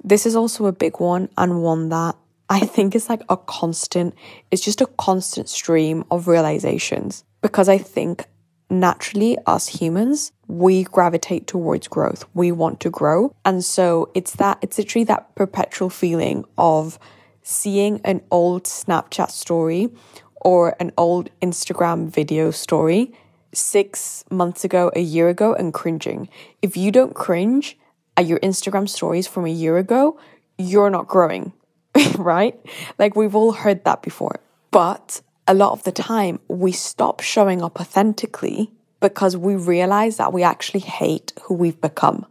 This 0.03 0.25
is 0.25 0.35
also 0.35 0.65
a 0.65 0.71
big 0.71 0.99
one, 0.99 1.29
and 1.37 1.63
one 1.63 1.89
that 1.89 2.15
I 2.49 2.61
think 2.61 2.95
is 2.95 3.09
like 3.09 3.21
a 3.29 3.37
constant, 3.37 4.15
it's 4.49 4.63
just 4.63 4.81
a 4.81 4.87
constant 4.87 5.49
stream 5.49 6.03
of 6.09 6.27
realizations 6.27 7.23
because 7.41 7.69
I 7.69 7.77
think 7.77 8.25
naturally, 8.69 9.37
us 9.45 9.67
humans, 9.67 10.31
we 10.47 10.83
gravitate 10.83 11.47
towards 11.47 11.87
growth. 11.87 12.25
We 12.33 12.51
want 12.51 12.79
to 12.81 12.89
grow. 12.89 13.33
And 13.45 13.63
so 13.63 14.11
it's 14.13 14.33
that, 14.33 14.59
it's 14.61 14.77
literally 14.77 15.05
that 15.05 15.35
perpetual 15.35 15.89
feeling 15.89 16.45
of 16.57 16.99
seeing 17.43 18.01
an 18.03 18.21
old 18.31 18.63
Snapchat 18.63 19.31
story 19.31 19.89
or 20.41 20.75
an 20.79 20.91
old 20.97 21.29
Instagram 21.41 22.09
video 22.09 22.51
story 22.51 23.13
six 23.53 24.23
months 24.29 24.63
ago, 24.63 24.91
a 24.95 25.01
year 25.01 25.29
ago, 25.29 25.53
and 25.53 25.73
cringing. 25.73 26.29
If 26.61 26.77
you 26.77 26.91
don't 26.91 27.15
cringe 27.15 27.77
at 28.15 28.27
your 28.27 28.39
Instagram 28.39 28.87
stories 28.87 29.27
from 29.27 29.45
a 29.45 29.49
year 29.51 29.77
ago, 29.77 30.19
you're 30.57 30.89
not 30.89 31.07
growing, 31.07 31.53
right? 32.17 32.59
Like 32.97 33.15
we've 33.15 33.35
all 33.35 33.53
heard 33.53 33.83
that 33.85 34.01
before. 34.01 34.39
But 34.71 35.21
a 35.49 35.53
lot 35.55 35.71
of 35.71 35.83
the 35.83 35.91
time 35.91 36.39
we 36.47 36.71
stop 36.71 37.21
showing 37.21 37.63
up 37.63 37.81
authentically 37.81 38.71
because 38.99 39.35
we 39.35 39.55
realize 39.55 40.17
that 40.17 40.31
we 40.31 40.43
actually 40.43 40.79
hate 40.79 41.33
who 41.41 41.55
we've 41.55 41.81
become. 41.81 42.27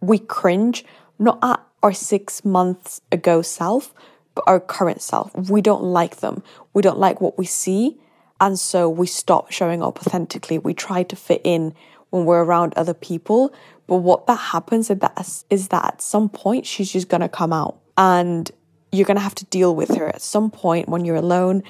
We 0.00 0.20
cringe 0.20 0.84
not 1.18 1.40
at 1.42 1.60
our 1.82 1.92
six 1.92 2.44
months 2.44 3.00
ago 3.10 3.42
self, 3.42 3.92
but 4.36 4.44
our 4.46 4.60
current 4.60 5.02
self. 5.02 5.34
We 5.34 5.60
don't 5.60 5.82
like 5.82 6.18
them. 6.18 6.44
We 6.72 6.82
don't 6.82 7.00
like 7.00 7.20
what 7.20 7.36
we 7.36 7.46
see. 7.46 7.98
And 8.40 8.56
so 8.56 8.88
we 8.88 9.08
stop 9.08 9.50
showing 9.50 9.82
up 9.82 9.98
authentically. 9.98 10.58
We 10.58 10.72
try 10.72 11.02
to 11.02 11.16
fit 11.16 11.40
in 11.42 11.74
when 12.10 12.26
we're 12.26 12.44
around 12.44 12.74
other 12.76 12.94
people. 12.94 13.52
But 13.88 13.96
what 13.96 14.28
that 14.28 14.36
happens 14.36 14.88
is 14.88 15.00
that, 15.00 15.44
is 15.50 15.68
that 15.68 15.84
at 15.84 16.00
some 16.00 16.28
point 16.28 16.64
she's 16.64 16.92
just 16.92 17.08
going 17.08 17.22
to 17.22 17.28
come 17.28 17.52
out 17.52 17.80
and 17.98 18.48
you're 18.92 19.06
going 19.06 19.16
to 19.16 19.22
have 19.22 19.34
to 19.36 19.44
deal 19.46 19.74
with 19.74 19.96
her 19.96 20.06
at 20.06 20.22
some 20.22 20.48
point 20.48 20.88
when 20.88 21.04
you're 21.04 21.16
alone 21.16 21.64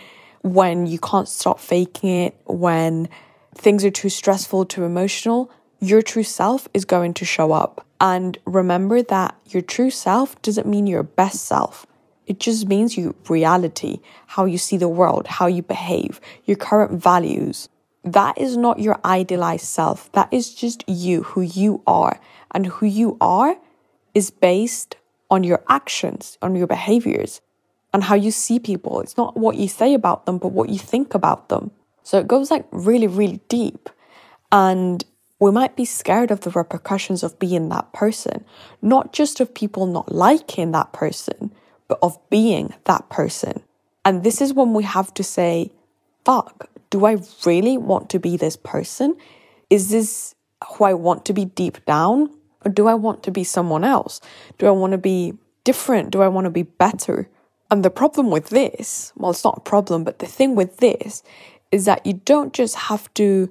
when 0.47 0.87
you 0.87 0.99
can't 0.99 1.29
stop 1.29 1.59
faking 1.59 2.09
it, 2.09 2.37
when 2.45 3.09
things 3.55 3.85
are 3.85 3.91
too 3.91 4.09
stressful, 4.09 4.65
too 4.65 4.85
emotional, 4.85 5.51
your 5.81 6.03
true 6.03 6.23
self 6.23 6.69
is 6.73 6.85
going 6.85 7.15
to 7.15 7.25
show 7.25 7.51
up. 7.51 7.85
And 8.01 8.39
remember 8.45 9.03
that 9.03 9.37
your 9.47 9.63
true 9.63 9.91
self 9.91 10.41
doesn't 10.43 10.67
mean 10.67 10.87
your 10.87 11.03
best 11.03 11.47
self. 11.47 11.85
It 12.27 12.39
just 12.39 12.69
means 12.69 12.97
your 12.97 13.15
reality, 13.29 14.01
how 14.27 14.45
you 14.45 14.59
see 14.59 14.77
the 14.77 14.89
world, 14.89 15.27
how 15.27 15.47
you 15.47 15.63
behave, 15.63 16.21
your 16.45 16.57
current 16.57 17.03
values. 17.03 17.69
That 18.05 18.39
is 18.39 18.57
not 18.57 18.79
your 18.79 19.01
idealized 19.05 19.65
self. 19.65 20.13
That 20.13 20.33
is 20.33 20.55
just 20.55 20.89
you, 20.89 21.25
who 21.25 21.41
you 21.41 21.83
are. 21.89 22.21
And 22.53 22.67
who 22.67 22.87
you 22.87 23.17
are 23.21 23.57
is 24.15 24.31
based 24.31 24.97
on 25.29 25.43
your 25.43 25.63
actions, 25.69 26.39
on 26.41 26.55
your 26.55 26.69
behaviors. 26.69 27.41
And 27.97 28.05
how 28.05 28.15
you 28.15 28.31
see 28.31 28.59
people. 28.59 29.01
It's 29.01 29.17
not 29.17 29.39
what 29.39 29.57
you 29.57 29.69
say 29.69 29.95
about 29.95 30.27
them, 30.27 30.37
but 30.37 30.49
what 30.49 30.69
you 30.69 30.79
think 30.79 31.15
about 31.15 31.49
them. 31.49 31.71
So 32.03 32.19
it 32.19 32.29
goes 32.29 32.51
like 32.51 32.67
really, 32.71 33.07
really 33.07 33.41
deep. 33.49 33.89
And 34.53 35.03
we 35.41 35.51
might 35.51 35.77
be 35.77 35.87
scared 35.87 36.31
of 36.31 36.43
the 36.43 36.51
repercussions 36.51 37.23
of 37.23 37.39
being 37.39 37.71
that 37.71 37.95
person, 37.95 38.45
not 38.83 39.15
just 39.15 39.41
of 39.41 39.55
people 39.55 39.87
not 39.87 40.13
liking 40.13 40.73
that 40.73 40.93
person, 40.93 41.55
but 41.89 41.99
of 42.03 42.19
being 42.29 42.75
that 42.85 43.09
person. 43.09 43.63
And 44.05 44.25
this 44.25 44.43
is 44.43 44.53
when 44.53 44.75
we 44.75 44.85
have 44.85 45.15
to 45.15 45.25
say, 45.25 45.73
fuck, 46.27 46.69
do 46.91 47.07
I 47.07 47.17
really 47.47 47.79
want 47.79 48.11
to 48.11 48.19
be 48.19 48.37
this 48.37 48.57
person? 48.57 49.17
Is 49.71 49.89
this 49.89 50.35
who 50.69 50.85
I 50.85 50.93
want 50.93 51.25
to 51.25 51.33
be 51.33 51.47
deep 51.47 51.83
down? 51.87 52.29
Or 52.63 52.71
do 52.71 52.89
I 52.89 52.95
want 52.95 53.23
to 53.23 53.31
be 53.31 53.43
someone 53.43 53.85
else? 53.85 54.21
Do 54.59 54.67
I 54.67 54.71
want 54.73 54.91
to 54.93 54.99
be 54.99 55.33
different? 55.65 56.11
Do 56.11 56.21
I 56.21 56.29
want 56.29 56.45
to 56.45 56.51
be 56.51 56.65
better? 56.65 57.31
And 57.71 57.85
the 57.85 57.91
problem 57.91 58.31
with 58.31 58.49
this, 58.51 59.13
well, 59.17 59.33
it's 59.33 59.45
not 59.45 59.59
a 59.59 59.69
problem, 59.69 60.05
but 60.05 60.19
the 60.19 60.27
thing 60.27 60.55
with 60.55 60.79
this 60.79 61.23
is 61.73 61.85
that 61.85 62.07
you 62.07 62.15
don't 62.25 62.53
just 62.53 62.77
have 62.77 63.13
to 63.15 63.51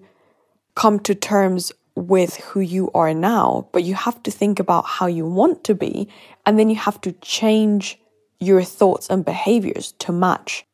come 0.75 0.99
to 0.99 1.15
terms 1.15 1.71
with 1.95 2.38
who 2.38 2.60
you 2.60 2.91
are 2.93 3.13
now, 3.13 3.67
but 3.71 3.84
you 3.84 3.95
have 3.95 4.21
to 4.23 4.32
think 4.32 4.60
about 4.60 4.86
how 4.86 5.08
you 5.08 5.25
want 5.25 5.63
to 5.63 5.73
be. 5.73 6.08
And 6.45 6.60
then 6.60 6.69
you 6.69 6.75
have 6.75 6.99
to 7.01 7.13
change 7.13 7.99
your 8.39 8.63
thoughts 8.63 9.10
and 9.10 9.23
behaviors 9.23 9.93
to 9.99 10.12
match 10.12 10.65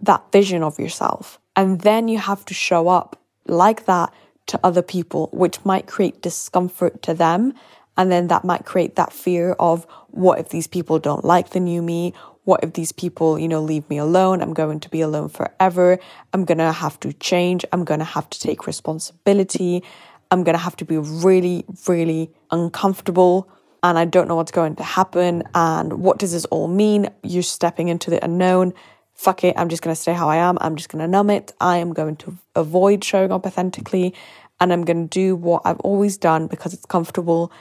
that 0.00 0.32
vision 0.32 0.62
of 0.62 0.78
yourself. 0.78 1.38
And 1.54 1.82
then 1.82 2.08
you 2.08 2.18
have 2.18 2.44
to 2.46 2.54
show 2.54 2.88
up 2.88 3.20
like 3.46 3.84
that 3.84 4.12
to 4.46 4.60
other 4.64 4.82
people, 4.82 5.28
which 5.32 5.64
might 5.64 5.86
create 5.86 6.22
discomfort 6.22 7.02
to 7.02 7.14
them. 7.14 7.54
And 7.96 8.10
then 8.10 8.28
that 8.28 8.44
might 8.44 8.64
create 8.64 8.96
that 8.96 9.12
fear 9.12 9.52
of 9.60 9.86
what 10.08 10.38
if 10.38 10.48
these 10.48 10.66
people 10.66 10.98
don't 10.98 11.24
like 11.24 11.50
the 11.50 11.60
new 11.60 11.82
me? 11.82 12.14
What 12.44 12.64
if 12.64 12.72
these 12.72 12.90
people, 12.90 13.38
you 13.38 13.46
know, 13.46 13.62
leave 13.62 13.88
me 13.88 13.98
alone? 13.98 14.42
I'm 14.42 14.52
going 14.52 14.80
to 14.80 14.88
be 14.88 15.00
alone 15.00 15.28
forever. 15.28 15.98
I'm 16.32 16.44
going 16.44 16.58
to 16.58 16.72
have 16.72 16.98
to 17.00 17.12
change. 17.12 17.64
I'm 17.72 17.84
going 17.84 18.00
to 18.00 18.04
have 18.04 18.28
to 18.30 18.40
take 18.40 18.66
responsibility. 18.66 19.84
I'm 20.30 20.42
going 20.42 20.56
to 20.56 20.62
have 20.62 20.76
to 20.76 20.84
be 20.84 20.98
really, 20.98 21.64
really 21.86 22.32
uncomfortable. 22.50 23.48
And 23.84 23.96
I 23.96 24.06
don't 24.06 24.26
know 24.26 24.36
what's 24.36 24.50
going 24.50 24.74
to 24.76 24.82
happen. 24.82 25.44
And 25.54 26.00
what 26.00 26.18
does 26.18 26.32
this 26.32 26.44
all 26.46 26.68
mean? 26.68 27.10
You're 27.22 27.42
stepping 27.44 27.88
into 27.88 28.10
the 28.10 28.24
unknown. 28.24 28.74
Fuck 29.14 29.44
it. 29.44 29.54
I'm 29.56 29.68
just 29.68 29.82
going 29.82 29.94
to 29.94 30.00
stay 30.00 30.12
how 30.12 30.28
I 30.28 30.36
am. 30.36 30.58
I'm 30.60 30.74
just 30.74 30.88
going 30.88 31.00
to 31.00 31.08
numb 31.08 31.30
it. 31.30 31.52
I 31.60 31.76
am 31.78 31.92
going 31.92 32.16
to 32.16 32.36
avoid 32.56 33.04
showing 33.04 33.30
up 33.30 33.46
authentically. 33.46 34.14
And 34.60 34.72
I'm 34.72 34.84
going 34.84 35.08
to 35.08 35.08
do 35.08 35.36
what 35.36 35.62
I've 35.64 35.80
always 35.80 36.16
done 36.16 36.48
because 36.48 36.74
it's 36.74 36.86
comfortable. 36.86 37.52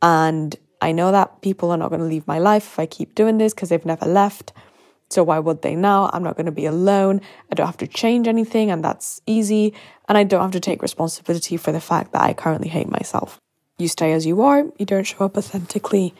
And 0.00 0.56
I 0.80 0.92
know 0.92 1.12
that 1.12 1.42
people 1.42 1.70
are 1.70 1.76
not 1.76 1.90
going 1.90 2.00
to 2.00 2.06
leave 2.06 2.26
my 2.26 2.38
life 2.38 2.66
if 2.66 2.78
I 2.78 2.86
keep 2.86 3.14
doing 3.14 3.38
this 3.38 3.52
because 3.52 3.68
they've 3.68 3.84
never 3.84 4.06
left. 4.06 4.52
So 5.10 5.24
why 5.24 5.40
would 5.40 5.62
they 5.62 5.74
now? 5.74 6.08
I'm 6.12 6.22
not 6.22 6.36
going 6.36 6.46
to 6.46 6.52
be 6.52 6.66
alone. 6.66 7.20
I 7.50 7.54
don't 7.54 7.66
have 7.66 7.76
to 7.78 7.86
change 7.86 8.28
anything, 8.28 8.70
and 8.70 8.82
that's 8.82 9.20
easy. 9.26 9.74
And 10.08 10.16
I 10.16 10.22
don't 10.22 10.40
have 10.40 10.52
to 10.52 10.60
take 10.60 10.82
responsibility 10.82 11.56
for 11.56 11.72
the 11.72 11.80
fact 11.80 12.12
that 12.12 12.22
I 12.22 12.32
currently 12.32 12.68
hate 12.68 12.88
myself. 12.88 13.38
You 13.78 13.88
stay 13.88 14.12
as 14.12 14.24
you 14.24 14.42
are, 14.42 14.66
you 14.78 14.86
don't 14.86 15.04
show 15.04 15.24
up 15.24 15.36
authentically, 15.36 16.14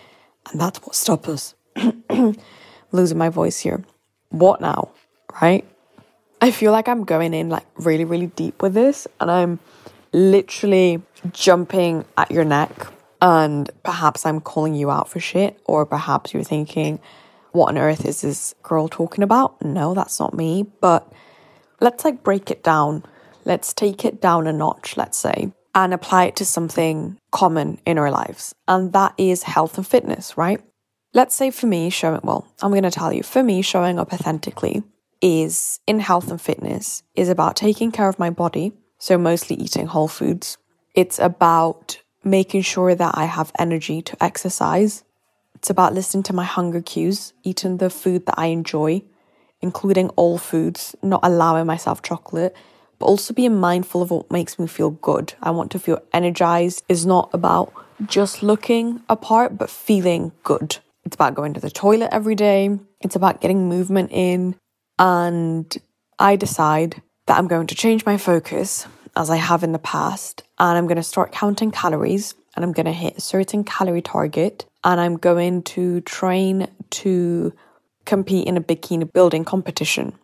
and 0.51 0.61
that's 0.61 0.81
what 0.83 0.97
stops 0.97 1.29
us. 1.29 1.55
Losing 2.93 3.19
my 3.19 3.29
voice 3.29 3.61
here. 3.61 3.85
What 4.31 4.61
now? 4.61 4.91
Right? 5.41 5.65
I 6.43 6.51
feel 6.51 6.73
like 6.73 6.89
I'm 6.89 7.05
going 7.05 7.33
in 7.35 7.49
like 7.49 7.67
really, 7.77 8.05
really 8.05 8.27
deep 8.27 8.61
with 8.61 8.75
this, 8.75 9.07
and 9.21 9.31
I'm 9.31 9.61
literally 10.13 11.01
jumping 11.33 12.05
at 12.17 12.31
your 12.33 12.45
neck 12.45 12.73
and 13.21 13.71
perhaps 13.83 14.25
I'm 14.25 14.41
calling 14.41 14.75
you 14.75 14.91
out 14.91 15.09
for 15.09 15.21
shit, 15.21 15.61
or 15.65 15.87
perhaps 15.87 16.33
you're 16.33 16.43
thinking, 16.43 17.01
what 17.53 17.69
on 17.69 17.79
earth 17.79 18.05
is 18.05 18.21
this 18.21 18.55
girl 18.63 18.89
talking 18.89 19.25
about? 19.25 19.63
No, 19.65 19.95
that's 19.95 20.21
not 20.21 20.35
me. 20.35 20.67
But 20.81 21.11
let's 21.81 22.05
like 22.05 22.23
break 22.23 22.51
it 22.51 22.63
down. 22.63 23.05
Let's 23.45 23.73
take 23.73 24.05
it 24.05 24.21
down 24.21 24.47
a 24.47 24.53
notch, 24.53 24.97
let's 24.97 25.19
say, 25.19 25.53
and 25.75 25.93
apply 25.93 26.27
it 26.27 26.37
to 26.37 26.45
something 26.45 27.19
common 27.33 27.81
in 27.87 27.99
our 27.99 28.11
lives. 28.11 28.55
And 28.69 28.93
that 28.93 29.15
is 29.19 29.43
health 29.43 29.77
and 29.77 29.87
fitness, 29.87 30.37
right? 30.37 30.61
Let's 31.13 31.35
say 31.35 31.51
for 31.51 31.67
me, 31.67 31.91
showing, 31.91 32.21
well, 32.23 32.47
I'm 32.63 32.71
going 32.71 32.85
to 32.85 32.91
tell 32.91 33.13
you, 33.13 33.23
for 33.23 33.43
me, 33.43 33.63
showing 33.63 33.99
up 33.99 34.13
authentically 34.13 34.83
is 35.21 35.81
in 35.87 36.01
health 36.01 36.31
and 36.31 36.41
fitness 36.41 37.03
is 37.15 37.29
about 37.29 37.57
taking 37.57 37.91
care 37.91 38.09
of 38.09 38.19
my 38.19 38.31
body. 38.31 38.73
So 38.99 39.19
mostly 39.19 39.57
eating 39.57 39.87
whole 39.87 40.09
foods. 40.09 40.57
It's 40.95 41.19
about 41.19 42.00
making 42.25 42.63
sure 42.63 42.95
that 42.95 43.15
I 43.17 43.25
have 43.25 43.53
energy 43.59 44.03
to 44.03 44.23
exercise. 44.23 45.05
It's 45.55 45.71
about 45.71 45.95
listening 45.95 46.23
to 46.25 46.33
my 46.33 46.45
hunger 46.45 46.81
cues, 46.81 47.33
eating 47.43 47.79
the 47.79 47.91
food 47.91 48.27
that 48.27 48.37
I 48.39 48.47
enjoy, 48.47 49.03
including 49.61 50.09
all 50.11 50.39
foods, 50.39 50.95
not 51.03 51.21
allowing 51.23 51.67
myself 51.67 52.03
chocolate, 52.03 52.55
but 52.99 53.07
also 53.07 53.35
being 53.35 53.57
mindful 53.57 54.03
of 54.03 54.11
what 54.11 54.31
makes 54.31 54.59
me 54.59 54.67
feel 54.67 54.91
good. 54.91 55.35
I 55.43 55.51
want 55.51 55.71
to 55.73 55.79
feel 55.79 56.01
energized. 56.13 56.85
It's 56.89 57.05
not 57.05 57.31
about 57.33 57.73
just 58.07 58.43
looking 58.43 59.03
apart, 59.09 59.59
but 59.59 59.71
feeling 59.71 60.33
good. 60.45 60.79
It's 61.05 61.15
about 61.15 61.35
going 61.35 61.55
to 61.55 61.61
the 61.61 61.71
toilet 61.71 62.11
every 62.13 62.35
day. 62.35 62.79
It's 63.01 63.17
about 63.17 63.41
getting 63.41 63.69
movement 63.69 64.11
in. 64.13 64.57
And 64.99 65.75
I 66.19 66.37
decide 66.37 67.03
that 67.27 67.39
I'm 67.39 67.49
going 67.49 67.67
to 67.69 67.75
change 67.75 68.05
my 68.05 68.19
focus 68.19 68.87
as 69.21 69.29
I 69.29 69.37
have 69.37 69.63
in 69.63 69.73
the 69.73 69.79
past. 69.79 70.43
And 70.59 70.79
I'm 70.79 70.87
going 70.87 70.97
to 70.97 71.03
start 71.03 71.31
counting 71.31 71.71
calories 71.71 72.35
and 72.57 72.65
I'm 72.65 72.73
going 72.73 72.87
to 72.87 72.93
hit 72.93 73.19
a 73.19 73.21
certain 73.21 73.65
calorie 73.65 74.01
target. 74.01 74.65
And 74.83 74.99
I'm 74.99 75.19
going 75.19 75.63
to 75.75 76.01
train 76.01 76.67
to 76.91 77.53
compete 78.07 78.49
in 78.49 78.57
a 78.57 78.63
bikini 78.63 79.13
building 79.13 79.45
competition. 79.45 80.15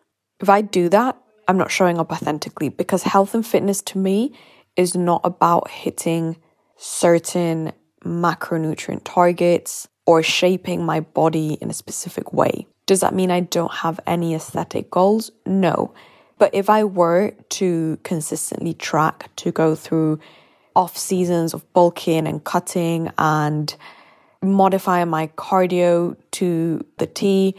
If 0.41 0.49
I 0.49 0.63
do 0.63 0.89
that, 0.89 1.17
I'm 1.47 1.59
not 1.59 1.71
showing 1.71 1.99
up 1.99 2.11
authentically 2.11 2.71
because 2.71 3.03
health 3.03 3.35
and 3.35 3.47
fitness 3.47 3.83
to 3.83 3.99
me 3.99 4.33
is 4.77 4.97
not 4.97 5.21
about 5.25 5.71
hitting 5.71 6.39
certain 6.79 7.73
macronutrient 8.03 9.03
targets 9.05 9.89
or 10.07 10.23
shaping 10.23 10.85
my 10.85 11.01
body 11.01 11.59
in 11.61 11.69
a 11.69 11.75
specific 11.75 12.33
way. 12.33 12.67
Does 12.87 13.01
that 13.01 13.15
mean 13.15 13.31
I 13.31 13.41
don't 13.41 13.73
have 13.73 14.01
any 14.07 14.35
aesthetic 14.35 14.91
goals? 14.91 15.31
No. 15.45 15.93
But 16.39 16.55
if 16.55 16.69
I 16.69 16.85
were 16.85 17.33
to 17.51 17.99
consistently 18.03 18.75
track 18.75 19.31
to 19.37 19.53
go 19.53 19.75
through 19.75 20.21
off 20.75 20.97
seasons 20.97 21.55
of 21.55 21.73
bulking 21.73 22.27
and 22.27 22.45
cutting 22.45 23.11
and 23.17 23.75
modifying 24.43 25.09
my 25.09 25.29
cardio 25.29 26.17
to 26.33 26.85
the 26.99 27.07
T, 27.07 27.55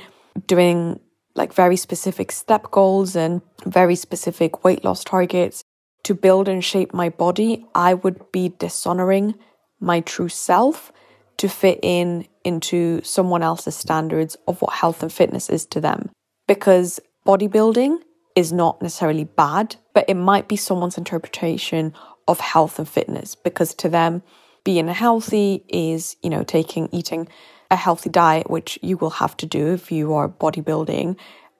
doing 0.45 0.99
like 1.35 1.53
very 1.53 1.77
specific 1.77 2.31
step 2.31 2.69
goals 2.71 3.15
and 3.15 3.41
very 3.65 3.95
specific 3.95 4.63
weight 4.63 4.83
loss 4.83 5.03
targets 5.03 5.63
to 6.03 6.13
build 6.13 6.47
and 6.47 6.63
shape 6.63 6.93
my 6.93 7.09
body, 7.09 7.65
I 7.75 7.95
would 7.95 8.31
be 8.31 8.53
dishonoring 8.59 9.35
my 9.79 10.01
true 10.01 10.29
self 10.29 10.91
to 11.37 11.47
fit 11.47 11.79
in 11.83 12.27
into 12.43 13.01
someone 13.03 13.43
else's 13.43 13.75
standards 13.75 14.37
of 14.47 14.61
what 14.61 14.73
health 14.73 15.03
and 15.03 15.11
fitness 15.11 15.49
is 15.49 15.65
to 15.67 15.81
them. 15.81 16.09
Because 16.47 16.99
bodybuilding 17.25 17.97
is 18.38 18.54
not 18.54 18.80
necessarily 18.84 19.23
bad, 19.23 19.76
but 19.95 20.06
it 20.08 20.13
might 20.13 20.47
be 20.47 20.56
someone's 20.56 20.95
interpretation 20.95 21.91
of 22.28 22.39
health 22.39 22.78
and 22.78 22.88
fitness 22.88 23.34
because 23.34 23.73
to 23.73 23.89
them, 23.89 24.21
being 24.63 24.88
healthy 24.89 25.63
is, 25.67 26.17
you 26.21 26.30
know, 26.30 26.43
taking, 26.43 26.88
eating 26.91 27.28
a 27.71 27.76
healthy 27.76 28.12
diet, 28.12 28.47
which 28.47 28.78
you 28.84 28.95
will 28.95 29.10
have 29.10 29.36
to 29.38 29.47
do 29.47 29.73
if 29.73 29.91
you 29.91 30.13
are 30.13 30.30
bodybuilding 30.30 31.17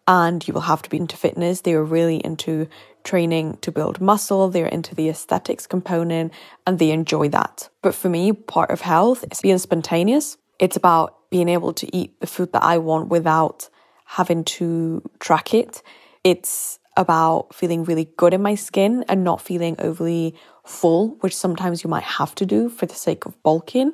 and 0.08 0.48
you 0.48 0.54
will 0.54 0.62
have 0.62 0.84
to 0.84 0.90
be 0.90 0.98
into 0.98 1.18
fitness. 1.18 1.62
They 1.62 1.74
are 1.74 1.84
really 1.84 2.18
into 2.18 2.68
training 3.04 3.58
to 3.62 3.72
build 3.72 4.00
muscle, 4.00 4.48
they're 4.50 4.68
into 4.68 4.94
the 4.94 5.10
aesthetics 5.10 5.66
component 5.66 6.32
and 6.68 6.78
they 6.78 6.92
enjoy 6.92 7.30
that. 7.30 7.70
But 7.82 7.96
for 7.96 8.10
me, 8.10 8.34
part 8.34 8.70
of 8.70 8.82
health 8.82 9.26
is 9.32 9.42
being 9.42 9.58
spontaneous. 9.58 10.38
It's 10.60 10.78
about 10.78 11.18
being 11.32 11.50
able 11.50 11.74
to 11.74 11.96
eat 11.96 12.20
the 12.20 12.28
food 12.28 12.54
that 12.54 12.64
I 12.64 12.78
want 12.78 13.08
without 13.08 13.68
having 14.06 14.44
to 14.44 15.02
track 15.20 15.56
it. 15.56 15.82
It's 16.28 16.78
about 16.98 17.56
feeling 17.56 17.86
really 17.86 18.10
good 18.18 18.34
in 18.34 18.42
my 18.42 18.56
skin 18.56 19.06
and 19.08 19.24
not 19.24 19.40
feeling 19.40 19.78
overly 19.80 20.36
full, 20.66 21.16
which 21.22 21.34
sometimes 21.34 21.86
you 21.86 21.90
might 21.90 22.04
have 22.04 22.36
to 22.36 22.46
do 22.46 22.68
for 22.68 22.86
the 22.86 22.96
sake 22.96 23.26
of 23.26 23.42
bulking. 23.44 23.94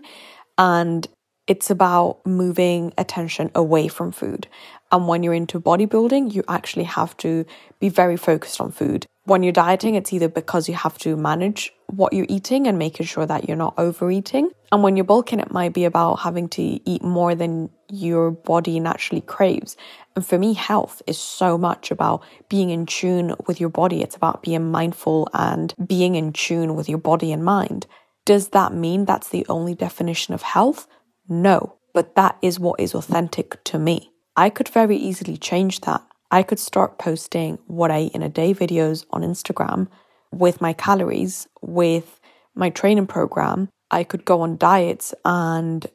And 0.58 1.08
it's 1.48 1.70
about 1.70 2.26
moving 2.26 2.94
attention 2.98 3.52
away 3.54 3.88
from 3.88 4.12
food. 4.12 4.48
And 4.92 5.08
when 5.08 5.24
you're 5.24 5.34
into 5.34 5.60
bodybuilding, 5.60 6.34
you 6.34 6.44
actually 6.48 6.86
have 6.86 7.18
to 7.18 7.46
be 7.80 7.90
very 7.90 8.18
focused 8.18 8.62
on 8.62 8.72
food. 8.72 9.06
When 9.26 9.42
you're 9.42 9.54
dieting, 9.54 9.96
it's 9.96 10.12
either 10.14 10.28
because 10.28 10.68
you 10.68 10.76
have 10.76 10.98
to 11.00 11.16
manage 11.16 11.74
what 11.88 12.14
you're 12.14 12.26
eating 12.30 12.68
and 12.68 12.78
making 12.78 13.06
sure 13.06 13.26
that 13.26 13.48
you're 13.48 13.58
not 13.58 13.74
overeating. 13.78 14.52
And 14.72 14.84
when 14.84 14.98
you're 14.98 15.06
bulking, 15.06 15.40
it 15.40 15.52
might 15.52 15.74
be 15.74 15.86
about 15.86 16.20
having 16.20 16.50
to 16.50 16.62
eat 16.62 17.04
more 17.04 17.34
than 17.34 17.70
your 17.90 18.32
body 18.32 18.80
naturally 18.80 19.22
craves. 19.22 19.78
And 20.16 20.26
for 20.26 20.38
me, 20.38 20.54
health 20.54 21.02
is 21.08 21.18
so 21.18 21.58
much 21.58 21.92
about 21.92 22.24
being 22.50 22.70
in 22.70 22.86
tune 22.86 23.36
with 23.48 23.60
your 23.60 23.70
body. 23.70 24.02
It's 24.02 24.16
about 24.16 24.44
being 24.44 24.72
mindful 24.72 25.30
and 25.34 25.74
being 25.86 26.16
in 26.16 26.34
tune 26.34 26.76
with 26.76 26.90
your 26.90 26.98
body 26.98 27.32
and 27.32 27.44
mind. 27.44 27.88
Does 28.26 28.50
that 28.50 28.74
mean 28.74 29.06
that's 29.06 29.30
the 29.30 29.46
only 29.50 29.76
definition 29.76 30.34
of 30.34 30.42
health? 30.42 30.88
No, 31.28 31.78
but 31.94 32.16
that 32.16 32.38
is 32.42 32.60
what 32.60 32.80
is 32.80 32.94
authentic 32.94 33.64
to 33.66 33.80
me. 33.80 34.12
I 34.36 34.50
could 34.50 34.68
very 34.68 34.98
easily 34.98 35.38
change 35.38 35.82
that. 35.82 36.02
I 36.32 36.44
could 36.44 36.60
start 36.60 36.98
posting 36.98 37.60
what 37.68 37.92
I 37.92 38.02
eat 38.02 38.16
in 38.16 38.24
a 38.24 38.30
day 38.30 38.54
videos 38.54 39.06
on 39.12 39.22
Instagram 39.22 39.88
with 40.32 40.62
my 40.62 40.74
calories, 40.74 41.48
with 41.62 42.20
my 42.56 42.70
training 42.70 43.08
program. 43.08 43.70
I 43.92 44.04
could 44.04 44.26
go 44.26 44.42
on 44.42 44.58
diets 44.58 45.14
and, 45.24 45.86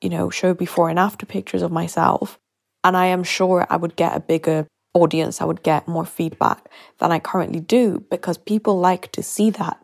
you 0.00 0.08
know, 0.08 0.30
show 0.30 0.54
before 0.54 0.88
and 0.88 0.98
after 0.98 1.26
pictures 1.26 1.62
of 1.62 1.72
myself. 1.72 2.38
And 2.84 2.96
I 2.96 3.06
am 3.06 3.24
sure 3.24 3.66
I 3.68 3.76
would 3.76 3.96
get 3.96 4.16
a 4.16 4.20
bigger 4.20 4.66
audience, 4.94 5.40
I 5.40 5.44
would 5.44 5.62
get 5.62 5.88
more 5.88 6.06
feedback 6.06 6.68
than 6.98 7.12
I 7.12 7.18
currently 7.18 7.60
do 7.60 8.04
because 8.10 8.38
people 8.38 8.78
like 8.78 9.12
to 9.12 9.22
see 9.22 9.50
that. 9.50 9.78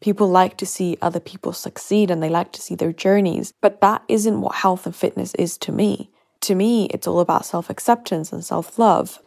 People 0.00 0.28
like 0.28 0.56
to 0.58 0.66
see 0.66 0.96
other 1.02 1.20
people 1.20 1.52
succeed 1.52 2.10
and 2.10 2.22
they 2.22 2.28
like 2.28 2.52
to 2.52 2.62
see 2.62 2.74
their 2.74 2.92
journeys. 2.92 3.52
But 3.60 3.80
that 3.80 4.02
isn't 4.08 4.40
what 4.40 4.56
health 4.56 4.86
and 4.86 4.94
fitness 4.94 5.34
is 5.34 5.58
to 5.58 5.72
me. 5.72 6.10
To 6.42 6.54
me, 6.54 6.86
it's 6.86 7.06
all 7.06 7.20
about 7.20 7.46
self 7.46 7.68
acceptance 7.68 8.32
and 8.32 8.44
self 8.44 8.78
love. 8.78 9.18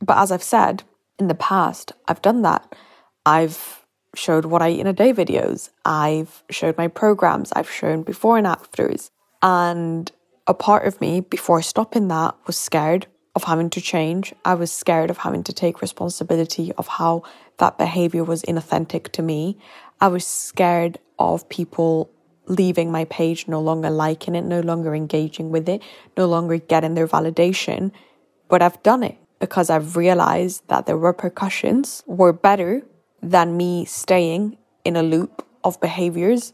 But 0.00 0.18
as 0.18 0.30
I've 0.30 0.42
said 0.42 0.82
in 1.18 1.28
the 1.28 1.34
past, 1.34 1.92
I've 2.06 2.22
done 2.22 2.42
that. 2.42 2.74
I've 3.24 3.84
showed 4.14 4.44
what 4.44 4.62
I 4.62 4.70
eat 4.70 4.80
in 4.80 4.86
a 4.86 4.92
day 4.92 5.12
videos. 5.12 5.70
I've 5.84 6.42
showed 6.50 6.76
my 6.76 6.88
programs. 6.88 7.52
I've 7.52 7.70
shown 7.70 8.02
before 8.02 8.38
and 8.38 8.46
afters. 8.46 9.10
And 9.42 10.10
a 10.46 10.54
part 10.54 10.86
of 10.86 11.00
me, 11.00 11.20
before 11.20 11.62
stopping 11.62 12.08
that, 12.08 12.34
was 12.46 12.56
scared 12.56 13.06
of 13.34 13.44
having 13.44 13.70
to 13.70 13.80
change. 13.80 14.34
I 14.44 14.54
was 14.54 14.72
scared 14.72 15.10
of 15.10 15.18
having 15.18 15.44
to 15.44 15.52
take 15.52 15.80
responsibility 15.80 16.72
of 16.72 16.88
how 16.88 17.22
that 17.58 17.78
behavior 17.78 18.24
was 18.24 18.42
inauthentic 18.42 19.10
to 19.12 19.22
me. 19.22 19.58
I 20.00 20.08
was 20.08 20.26
scared 20.26 20.98
of 21.18 21.48
people 21.48 22.10
leaving 22.46 22.90
my 22.90 23.04
page, 23.04 23.48
no 23.48 23.60
longer 23.60 23.90
liking 23.90 24.34
it, 24.34 24.44
no 24.44 24.60
longer 24.60 24.94
engaging 24.94 25.50
with 25.50 25.68
it, 25.68 25.82
no 26.16 26.26
longer 26.26 26.56
getting 26.58 26.94
their 26.94 27.08
validation. 27.08 27.90
But 28.48 28.62
I've 28.62 28.82
done 28.82 29.02
it 29.02 29.18
because 29.38 29.70
I've 29.70 29.96
realized 29.96 30.62
that 30.68 30.86
the 30.86 30.96
repercussions 30.96 32.02
were 32.06 32.32
better 32.32 32.82
than 33.22 33.56
me 33.56 33.84
staying 33.84 34.56
in 34.84 34.96
a 34.96 35.02
loop 35.02 35.44
of 35.64 35.80
behaviors 35.80 36.52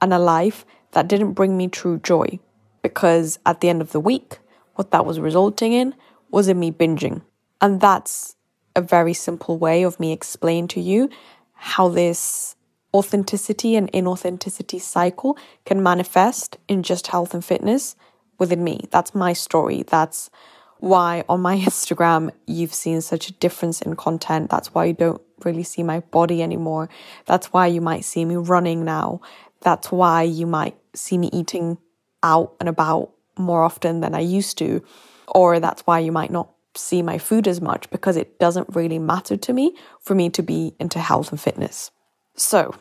and 0.00 0.12
a 0.12 0.18
life 0.18 0.64
that 0.92 1.08
didn't 1.08 1.32
bring 1.32 1.56
me 1.56 1.68
true 1.68 1.98
joy. 1.98 2.38
Because 2.82 3.38
at 3.44 3.60
the 3.60 3.68
end 3.68 3.82
of 3.82 3.92
the 3.92 4.00
week, 4.00 4.38
what 4.74 4.90
that 4.90 5.06
was 5.06 5.20
resulting 5.20 5.72
in 5.72 5.94
was 6.30 6.48
in 6.48 6.58
me 6.58 6.72
binging. 6.72 7.22
And 7.60 7.80
that's 7.80 8.36
a 8.74 8.80
very 8.80 9.14
simple 9.14 9.58
way 9.58 9.82
of 9.82 10.00
me 10.00 10.12
explaining 10.12 10.68
to 10.68 10.80
you 10.80 11.08
how 11.54 11.88
this 11.88 12.55
authenticity 12.94 13.76
and 13.76 13.90
inauthenticity 13.92 14.80
cycle 14.80 15.36
can 15.64 15.82
manifest 15.82 16.56
in 16.68 16.82
just 16.82 17.08
health 17.08 17.34
and 17.34 17.44
fitness 17.44 17.96
within 18.38 18.62
me. 18.62 18.80
That's 18.90 19.14
my 19.14 19.32
story. 19.32 19.82
That's 19.82 20.30
why 20.78 21.24
on 21.28 21.40
my 21.40 21.56
Instagram 21.70 22.30
you've 22.46 22.74
seen 22.74 23.00
such 23.00 23.28
a 23.28 23.32
difference 23.32 23.82
in 23.82 23.96
content. 23.96 24.50
That's 24.50 24.74
why 24.74 24.86
you 24.86 24.94
don't 24.94 25.22
really 25.44 25.62
see 25.62 25.82
my 25.82 26.00
body 26.00 26.42
anymore. 26.42 26.88
That's 27.26 27.52
why 27.52 27.66
you 27.66 27.80
might 27.80 28.04
see 28.04 28.24
me 28.24 28.36
running 28.36 28.84
now. 28.84 29.20
That's 29.60 29.90
why 29.90 30.22
you 30.22 30.46
might 30.46 30.76
see 30.94 31.18
me 31.18 31.30
eating 31.32 31.78
out 32.22 32.54
and 32.60 32.68
about 32.68 33.12
more 33.38 33.62
often 33.62 34.00
than 34.00 34.14
I 34.14 34.20
used 34.20 34.58
to. 34.58 34.82
Or 35.28 35.60
that's 35.60 35.82
why 35.82 35.98
you 35.98 36.12
might 36.12 36.30
not 36.30 36.50
see 36.74 37.02
my 37.02 37.18
food 37.18 37.48
as 37.48 37.60
much 37.60 37.88
because 37.90 38.16
it 38.16 38.38
doesn't 38.38 38.74
really 38.74 38.98
matter 38.98 39.36
to 39.36 39.52
me 39.52 39.74
for 40.00 40.14
me 40.14 40.30
to 40.30 40.42
be 40.42 40.74
into 40.78 40.98
health 40.98 41.30
and 41.30 41.40
fitness. 41.40 41.90
So 42.36 42.74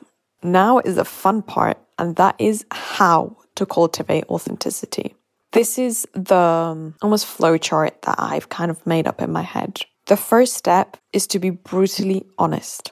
now 0.44 0.80
is 0.80 0.96
the 0.96 1.06
fun 1.06 1.42
part, 1.42 1.78
and 1.98 2.16
that 2.18 2.36
is 2.40 2.66
how 2.72 3.38
to 3.56 3.66
cultivate 3.66 4.26
authenticity. 4.30 5.16
This 5.54 5.78
is 5.78 6.06
the 6.14 6.36
um, 6.36 6.96
almost 7.02 7.26
flow 7.26 7.58
chart 7.58 8.02
that 8.02 8.16
I've 8.20 8.50
kind 8.50 8.70
of 8.70 8.86
made 8.86 9.08
up 9.08 9.22
in 9.22 9.32
my 9.32 9.42
head. 9.42 9.82
The 10.08 10.18
first 10.18 10.54
step 10.56 10.98
is 11.14 11.28
to 11.28 11.40
be 11.40 11.50
brutally 11.50 12.26
honest. 12.38 12.92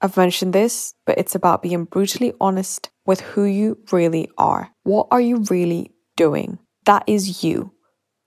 I've 0.00 0.16
mentioned 0.16 0.54
this, 0.54 0.94
but 1.04 1.18
it's 1.18 1.34
about 1.34 1.62
being 1.62 1.84
brutally 1.84 2.32
honest 2.40 2.88
with 3.04 3.20
who 3.20 3.44
you 3.44 3.78
really 3.92 4.30
are. 4.38 4.70
What 4.82 5.08
are 5.10 5.20
you 5.20 5.44
really 5.50 5.92
doing? 6.16 6.58
That 6.86 7.04
is 7.06 7.44
you. 7.44 7.72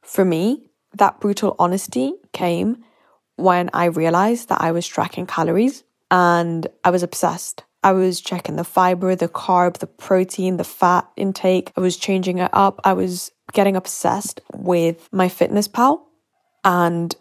For 0.04 0.24
me, 0.24 0.70
that 0.94 1.20
brutal 1.20 1.56
honesty 1.58 2.14
came 2.32 2.84
when 3.38 3.72
I 3.74 3.86
realized 3.86 4.50
that 4.50 4.62
I 4.62 4.72
was 4.72 4.86
tracking 4.86 5.26
calories 5.26 5.84
and 6.14 6.68
I 6.84 6.92
was 6.92 7.02
obsessed. 7.02 7.64
I 7.82 7.92
was 7.92 8.22
checking 8.22 8.56
the 8.56 8.64
fiber, 8.64 9.16
the 9.16 9.28
carb, 9.28 9.80
the 9.80 9.88
protein, 9.88 10.58
the 10.58 10.64
fat 10.64 11.10
intake. 11.18 11.72
I 11.76 11.82
was 11.82 11.98
changing 11.98 12.38
it 12.38 12.52
up. 12.54 12.80
I 12.84 12.94
was 12.94 13.32
getting 13.52 13.76
obsessed 13.76 14.40
with 14.54 15.10
MyFitnessPal. 15.12 16.02
And 16.64 17.16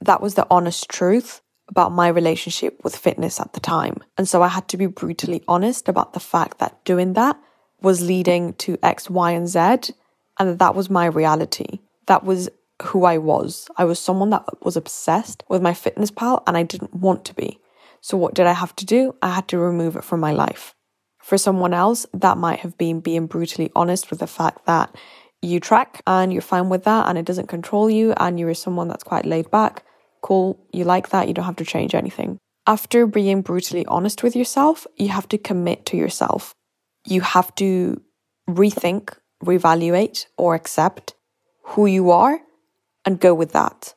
that 0.00 0.22
was 0.22 0.34
the 0.34 0.46
honest 0.52 0.88
truth 0.88 1.42
about 1.68 1.90
my 1.90 2.06
relationship 2.06 2.78
with 2.84 2.94
fitness 2.94 3.40
at 3.40 3.54
the 3.54 3.60
time. 3.60 3.96
And 4.16 4.28
so 4.28 4.40
I 4.40 4.48
had 4.48 4.68
to 4.68 4.76
be 4.76 4.86
brutally 4.86 5.42
honest 5.48 5.88
about 5.88 6.12
the 6.12 6.20
fact 6.20 6.58
that 6.58 6.84
doing 6.84 7.14
that 7.14 7.36
was 7.82 8.00
leading 8.00 8.52
to 8.54 8.78
X, 8.84 9.10
Y, 9.10 9.32
and 9.32 9.48
Z. 9.48 9.92
And 10.38 10.48
that, 10.50 10.58
that 10.60 10.74
was 10.76 10.88
my 10.88 11.06
reality. 11.06 11.80
That 12.06 12.22
was 12.22 12.48
who 12.82 13.04
I 13.04 13.18
was. 13.18 13.68
I 13.76 13.84
was 13.84 13.98
someone 13.98 14.30
that 14.30 14.44
was 14.64 14.76
obsessed 14.76 15.42
with 15.48 15.60
MyFitnessPal, 15.60 16.44
and 16.46 16.56
I 16.56 16.62
didn't 16.62 16.94
want 16.94 17.24
to 17.24 17.34
be. 17.34 17.58
So, 18.00 18.16
what 18.16 18.34
did 18.34 18.46
I 18.46 18.52
have 18.52 18.74
to 18.76 18.86
do? 18.86 19.14
I 19.22 19.34
had 19.34 19.48
to 19.48 19.58
remove 19.58 19.96
it 19.96 20.04
from 20.04 20.20
my 20.20 20.32
life. 20.32 20.74
For 21.22 21.36
someone 21.36 21.74
else, 21.74 22.06
that 22.14 22.38
might 22.38 22.60
have 22.60 22.78
been 22.78 23.00
being 23.00 23.26
brutally 23.26 23.70
honest 23.76 24.10
with 24.10 24.20
the 24.20 24.26
fact 24.26 24.66
that 24.66 24.94
you 25.42 25.60
track 25.60 26.02
and 26.06 26.32
you're 26.32 26.42
fine 26.42 26.68
with 26.68 26.84
that 26.84 27.08
and 27.08 27.18
it 27.18 27.24
doesn't 27.24 27.48
control 27.48 27.88
you 27.88 28.12
and 28.16 28.40
you're 28.40 28.54
someone 28.54 28.88
that's 28.88 29.04
quite 29.04 29.26
laid 29.26 29.50
back. 29.50 29.84
Cool, 30.22 30.58
you 30.72 30.84
like 30.84 31.10
that, 31.10 31.28
you 31.28 31.34
don't 31.34 31.44
have 31.44 31.56
to 31.56 31.64
change 31.64 31.94
anything. 31.94 32.38
After 32.66 33.06
being 33.06 33.42
brutally 33.42 33.86
honest 33.86 34.22
with 34.22 34.34
yourself, 34.34 34.86
you 34.96 35.08
have 35.08 35.28
to 35.28 35.38
commit 35.38 35.86
to 35.86 35.96
yourself. 35.96 36.54
You 37.06 37.20
have 37.20 37.54
to 37.56 38.00
rethink, 38.48 39.16
reevaluate, 39.44 40.26
or 40.36 40.54
accept 40.54 41.14
who 41.62 41.86
you 41.86 42.10
are 42.10 42.40
and 43.04 43.20
go 43.20 43.32
with 43.32 43.52
that. 43.52 43.94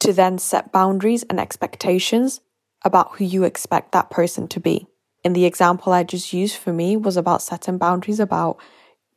To 0.00 0.12
then 0.12 0.38
set 0.38 0.72
boundaries 0.72 1.24
and 1.24 1.38
expectations 1.38 2.40
about 2.84 3.16
who 3.16 3.24
you 3.24 3.44
expect 3.44 3.92
that 3.92 4.10
person 4.10 4.48
to 4.48 4.60
be. 4.60 4.86
In 5.22 5.32
the 5.34 5.44
example 5.44 5.92
I 5.92 6.02
just 6.02 6.32
used 6.32 6.56
for 6.56 6.72
me 6.72 6.96
was 6.96 7.16
about 7.16 7.42
setting 7.42 7.78
boundaries 7.78 8.20
about 8.20 8.58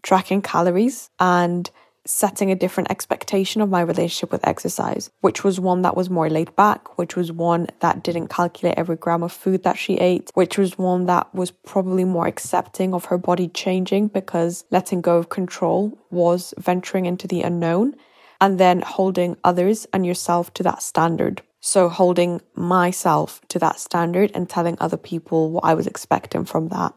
tracking 0.02 0.41
calories 0.41 1.10
and 1.19 1.69
setting 2.06 2.52
a 2.52 2.56
different 2.56 2.91
expectation 2.91 3.62
of 3.62 3.69
my 3.69 3.80
relationship 3.80 4.32
with 4.32 4.45
exercise, 4.45 5.10
which 5.21 5.43
was 5.43 5.60
one 5.60 5.84
that 5.84 5.95
was 5.95 6.10
more 6.10 6.30
laid 6.30 6.54
back, 6.56 6.97
which 6.97 7.15
was 7.15 7.32
one 7.32 7.67
that 7.80 8.04
didn't 8.04 8.28
calculate 8.28 8.78
every 8.78 8.97
gram 8.97 9.23
of 9.23 9.32
food 9.32 9.63
that 9.63 9.78
she 9.78 9.95
ate, 9.95 10.30
which 10.34 10.58
was 10.58 10.78
one 10.78 11.06
that 11.06 11.34
was 11.34 11.52
probably 11.52 12.04
more 12.04 12.28
accepting 12.28 12.93
of 12.93 13.06
her 13.06 13.17
body 13.17 13.47
changing 13.47 14.08
because 14.10 14.65
letting 14.69 14.99
go 14.99 15.17
of 15.17 15.30
control 15.30 15.97
was 16.12 16.54
venturing 16.58 17.06
into 17.06 17.28
the 17.28 17.41
unknown 17.41 17.95
and 18.41 18.60
then 18.60 18.82
holding 18.82 19.38
others 19.45 19.88
and 19.93 20.06
yourself 20.06 20.54
to 20.54 20.63
that 20.63 20.84
standard. 20.84 21.41
So, 21.65 21.88
holding 21.88 22.41
myself 22.56 23.39
to 23.47 23.58
that 23.60 23.80
standard 23.80 24.32
and 24.36 24.49
telling 24.49 24.76
other 24.82 24.97
people 24.97 25.49
what 25.49 25.63
I 25.63 25.76
was 25.76 25.88
expecting 25.88 26.43
from 26.43 26.67
that. 26.67 26.93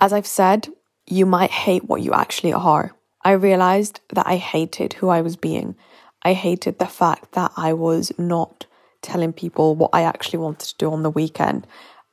As 0.00 0.12
I've 0.12 0.26
said, 0.26 0.66
you 1.06 1.24
might 1.24 1.52
hate 1.52 1.84
what 1.84 2.02
you 2.02 2.12
actually 2.12 2.52
are. 2.52 2.96
I 3.22 3.30
realized 3.30 4.00
that 4.12 4.26
I 4.26 4.34
hated 4.34 4.94
who 4.94 5.10
I 5.10 5.20
was 5.20 5.36
being. 5.36 5.76
I 6.24 6.32
hated 6.32 6.80
the 6.80 6.88
fact 6.88 7.34
that 7.34 7.52
I 7.56 7.72
was 7.72 8.10
not 8.18 8.66
telling 9.00 9.32
people 9.32 9.76
what 9.76 9.90
I 9.92 10.02
actually 10.02 10.40
wanted 10.40 10.70
to 10.70 10.78
do 10.78 10.90
on 10.90 11.04
the 11.04 11.10
weekend. 11.10 11.64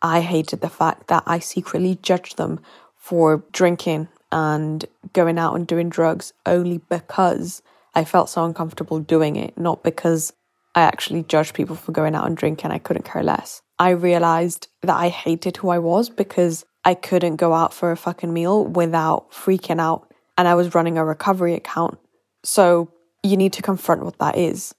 I 0.03 0.21
hated 0.21 0.61
the 0.61 0.69
fact 0.69 1.07
that 1.07 1.23
I 1.25 1.39
secretly 1.39 1.97
judged 2.03 2.37
them 2.37 2.59
for 2.95 3.43
drinking 3.51 4.07
and 4.31 4.85
going 5.13 5.39
out 5.39 5.55
and 5.55 5.65
doing 5.65 5.89
drugs 5.89 6.31
only 6.45 6.77
because 6.77 7.63
I 7.95 8.05
felt 8.05 8.29
so 8.29 8.45
uncomfortable 8.45 8.99
doing 8.99 9.35
it, 9.35 9.57
not 9.57 9.81
because 9.81 10.31
I 10.73 10.81
actually 10.81 11.23
judged 11.23 11.53
people 11.53 11.75
for 11.75 11.91
going 11.91 12.15
out 12.15 12.27
and 12.27 12.38
drinking. 12.38 12.71
I 12.71 12.77
couldn't 12.77 13.05
care 13.05 13.23
less. 13.23 13.62
I 13.77 13.89
realized 13.89 14.67
that 14.84 14.95
I 14.95 15.10
hated 15.10 15.57
who 15.57 15.69
I 15.69 15.79
was 15.79 16.10
because 16.10 16.65
I 16.86 16.93
couldn't 16.93 17.36
go 17.36 17.53
out 17.53 17.73
for 17.73 17.91
a 17.91 17.97
fucking 17.97 18.34
meal 18.34 18.65
without 18.65 19.31
freaking 19.31 19.79
out. 19.79 20.12
And 20.38 20.47
I 20.47 20.55
was 20.55 20.73
running 20.73 20.97
a 20.97 21.05
recovery 21.05 21.55
account. 21.55 21.99
So 22.43 22.91
you 23.23 23.38
need 23.38 23.53
to 23.53 23.62
confront 23.62 24.03
what 24.03 24.17
that 24.19 24.38
is 24.38 24.73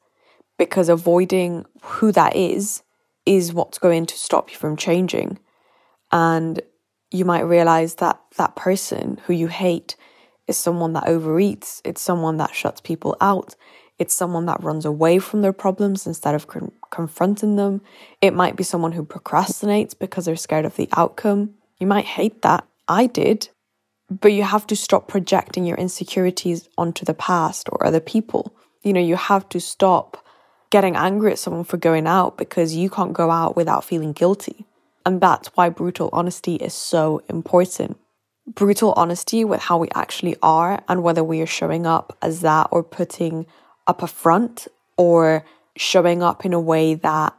because 0.59 0.89
avoiding 0.89 1.65
who 1.83 2.13
that 2.13 2.37
is 2.37 2.83
is 3.27 3.53
what's 3.53 3.79
going 3.79 4.07
to 4.07 4.17
stop 4.17 4.51
you 4.51 4.57
from 4.57 4.77
changing. 4.77 5.39
And 6.11 6.61
you 7.11 7.25
might 7.25 7.41
realize 7.41 7.97
that 7.97 8.21
that 8.37 8.57
person 8.57 9.21
who 9.27 9.33
you 9.33 9.49
hate 9.49 9.97
is 10.49 10.57
someone 10.57 10.93
that 10.95 11.05
overeats, 11.05 11.81
it's 11.85 12.01
someone 12.01 12.39
that 12.39 12.55
shuts 12.55 12.81
people 12.81 13.17
out, 13.21 13.55
it's 13.99 14.15
someone 14.15 14.47
that 14.47 14.63
runs 14.63 14.85
away 14.85 15.19
from 15.19 15.43
their 15.43 15.53
problems 15.53 16.07
instead 16.07 16.35
of 16.35 16.47
con- 16.47 16.73
confronting 16.91 17.57
them. 17.57 17.81
It 18.21 18.35
might 18.35 18.57
be 18.57 18.65
someone 18.65 18.93
who 18.93 19.05
procrastinates 19.05 19.99
because 19.99 20.25
they're 20.25 20.37
scared 20.37 20.65
of 20.65 20.77
the 20.77 20.89
outcome. 20.97 21.55
You 21.79 21.87
might 21.87 22.05
hate 22.05 22.43
that. 22.43 22.67
I 22.89 23.07
did. 23.07 23.49
But 24.11 24.33
you 24.33 24.43
have 24.43 24.67
to 24.67 24.77
stop 24.77 25.09
projecting 25.09 25.65
your 25.65 25.77
insecurities 25.79 26.69
onto 26.77 27.05
the 27.05 27.15
past 27.15 27.69
or 27.71 27.87
other 27.87 28.01
people. 28.01 28.55
You 28.83 28.93
know, 28.93 29.01
you 29.01 29.17
have 29.17 29.49
to 29.51 29.61
stop 29.61 30.25
getting 30.71 30.97
angry 30.97 31.33
at 31.33 31.39
someone 31.39 31.65
for 31.65 31.77
going 31.77 32.07
out 32.07 32.37
because 32.37 32.75
you 32.75 32.91
can't 32.91 33.13
go 33.13 33.31
out 33.31 33.57
without 33.57 33.85
feeling 33.85 34.13
guilty. 34.13 34.67
And 35.05 35.21
that's 35.21 35.49
why 35.49 35.69
brutal 35.69 36.11
honesty 36.13 36.57
is 36.57 36.75
so 36.75 37.23
important. 37.29 37.99
Brutal 38.47 38.93
honesty 38.97 39.45
with 39.45 39.61
how 39.61 39.79
we 39.79 39.89
actually 39.95 40.37
are 40.43 40.83
and 40.89 41.03
whether 41.03 41.23
we 41.23 41.41
are 41.41 41.47
showing 41.47 41.87
up 41.87 42.17
as 42.23 42.41
that 42.41 42.69
or 42.71 42.83
putting 42.83 43.47
up 43.87 44.03
a 44.03 44.07
front 44.07 44.69
or 44.97 45.45
showing 45.77 46.23
up 46.23 46.45
in 46.45 46.53
a 46.53 46.61
way 46.61 46.95
that 46.95 47.35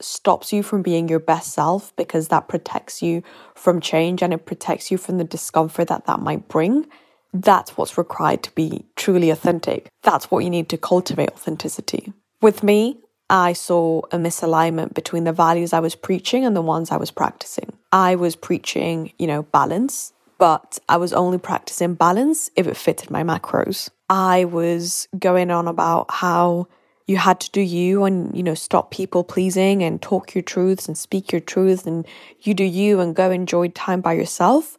stops 0.00 0.52
you 0.52 0.62
from 0.62 0.82
being 0.82 1.08
your 1.08 1.18
best 1.18 1.52
self 1.52 1.94
because 1.96 2.28
that 2.28 2.48
protects 2.48 3.02
you 3.02 3.22
from 3.54 3.80
change 3.80 4.22
and 4.22 4.32
it 4.32 4.46
protects 4.46 4.90
you 4.90 4.98
from 4.98 5.18
the 5.18 5.24
discomfort 5.24 5.88
that 5.88 6.06
that 6.06 6.20
might 6.20 6.48
bring. 6.48 6.86
That's 7.32 7.76
what's 7.76 7.98
required 7.98 8.42
to 8.44 8.52
be 8.52 8.86
truly 8.96 9.30
authentic. 9.30 9.88
That's 10.02 10.30
what 10.30 10.44
you 10.44 10.50
need 10.50 10.68
to 10.70 10.78
cultivate 10.78 11.30
authenticity. 11.30 12.12
With 12.40 12.62
me, 12.62 13.00
I 13.28 13.52
saw 13.52 14.02
a 14.10 14.16
misalignment 14.16 14.94
between 14.94 15.24
the 15.24 15.32
values 15.32 15.72
I 15.72 15.80
was 15.80 15.94
preaching 15.94 16.46
and 16.46 16.56
the 16.56 16.62
ones 16.62 16.90
I 16.90 16.96
was 16.96 17.10
practicing. 17.10 17.72
I 17.92 18.14
was 18.14 18.36
preaching, 18.36 19.12
you 19.18 19.26
know, 19.26 19.42
balance, 19.42 20.12
but 20.38 20.78
I 20.88 20.96
was 20.96 21.12
only 21.12 21.38
practicing 21.38 21.94
balance 21.94 22.50
if 22.56 22.66
it 22.66 22.76
fitted 22.76 23.10
my 23.10 23.22
macros. 23.22 23.90
I 24.08 24.44
was 24.44 25.08
going 25.18 25.50
on 25.50 25.68
about 25.68 26.10
how 26.10 26.68
you 27.06 27.16
had 27.16 27.40
to 27.40 27.50
do 27.50 27.60
you 27.60 28.04
and 28.04 28.36
you 28.36 28.42
know 28.42 28.54
stop 28.54 28.90
people 28.90 29.24
pleasing 29.24 29.82
and 29.82 30.00
talk 30.00 30.34
your 30.34 30.42
truths 30.42 30.86
and 30.86 30.96
speak 30.96 31.32
your 31.32 31.40
truths 31.40 31.86
and 31.86 32.06
you 32.40 32.54
do 32.54 32.64
you 32.64 33.00
and 33.00 33.16
go 33.16 33.30
enjoy 33.30 33.68
time 33.68 34.00
by 34.00 34.12
yourself. 34.12 34.78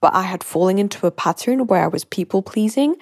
But 0.00 0.14
i 0.14 0.22
had 0.22 0.44
fallen 0.44 0.78
into 0.78 1.06
a 1.06 1.10
pattern 1.10 1.66
where 1.66 1.82
i 1.82 1.88
was 1.88 2.04
people 2.04 2.42
pleasing 2.42 2.96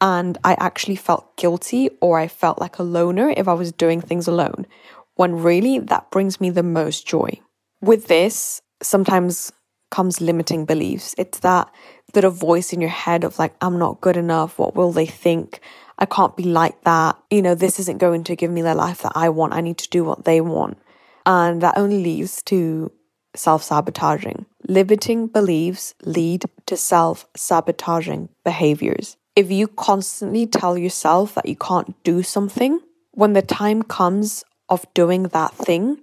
and 0.00 0.38
i 0.44 0.54
actually 0.54 0.96
felt 0.96 1.36
guilty 1.36 1.90
or 2.00 2.18
i 2.18 2.28
felt 2.28 2.58
like 2.58 2.78
a 2.78 2.82
loner 2.82 3.30
if 3.36 3.48
i 3.48 3.54
was 3.54 3.72
doing 3.72 4.00
things 4.00 4.28
alone. 4.28 4.66
When 5.14 5.42
really 5.42 5.78
that 5.80 6.10
brings 6.12 6.40
me 6.40 6.50
the 6.50 6.62
most 6.62 7.06
joy. 7.06 7.40
With 7.80 8.06
this 8.06 8.60
sometimes 8.82 9.52
comes 9.90 10.20
limiting 10.20 10.64
beliefs 10.64 11.14
it's 11.18 11.40
that 11.40 11.70
little 12.14 12.30
voice 12.30 12.72
in 12.72 12.80
your 12.80 12.90
head 12.90 13.24
of 13.24 13.38
like 13.38 13.54
i'm 13.60 13.78
not 13.78 14.00
good 14.00 14.16
enough 14.16 14.58
what 14.58 14.74
will 14.74 14.92
they 14.92 15.06
think 15.06 15.60
I 15.98 16.06
can't 16.06 16.36
be 16.36 16.44
like 16.44 16.82
that. 16.84 17.18
You 17.30 17.42
know, 17.42 17.54
this 17.54 17.80
isn't 17.80 17.98
going 17.98 18.24
to 18.24 18.36
give 18.36 18.50
me 18.50 18.62
the 18.62 18.74
life 18.74 19.02
that 19.02 19.12
I 19.14 19.28
want. 19.28 19.52
I 19.52 19.60
need 19.60 19.78
to 19.78 19.88
do 19.88 20.04
what 20.04 20.24
they 20.24 20.40
want. 20.40 20.78
And 21.26 21.60
that 21.60 21.76
only 21.76 22.02
leads 22.02 22.42
to 22.44 22.92
self 23.34 23.62
sabotaging. 23.62 24.46
Limiting 24.68 25.26
beliefs 25.26 25.94
lead 26.02 26.44
to 26.66 26.76
self 26.76 27.26
sabotaging 27.36 28.28
behaviors. 28.44 29.16
If 29.34 29.50
you 29.50 29.68
constantly 29.68 30.46
tell 30.46 30.78
yourself 30.78 31.34
that 31.34 31.46
you 31.46 31.56
can't 31.56 32.00
do 32.04 32.22
something, 32.22 32.80
when 33.12 33.32
the 33.32 33.42
time 33.42 33.82
comes 33.82 34.44
of 34.68 34.86
doing 34.94 35.24
that 35.24 35.54
thing, 35.54 35.98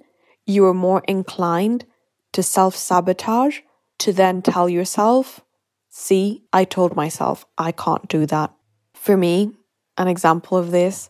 you 0.46 0.66
are 0.66 0.74
more 0.74 1.04
inclined 1.08 1.86
to 2.34 2.44
self 2.44 2.76
sabotage 2.76 3.60
to 4.00 4.14
then 4.14 4.42
tell 4.42 4.70
yourself, 4.70 5.42
see, 5.90 6.44
I 6.52 6.64
told 6.64 6.96
myself 6.96 7.46
I 7.58 7.72
can't 7.72 8.08
do 8.08 8.26
that. 8.28 8.54
For 8.94 9.16
me, 9.18 9.52
an 9.98 10.08
example 10.08 10.58
of 10.58 10.72
this 10.72 11.10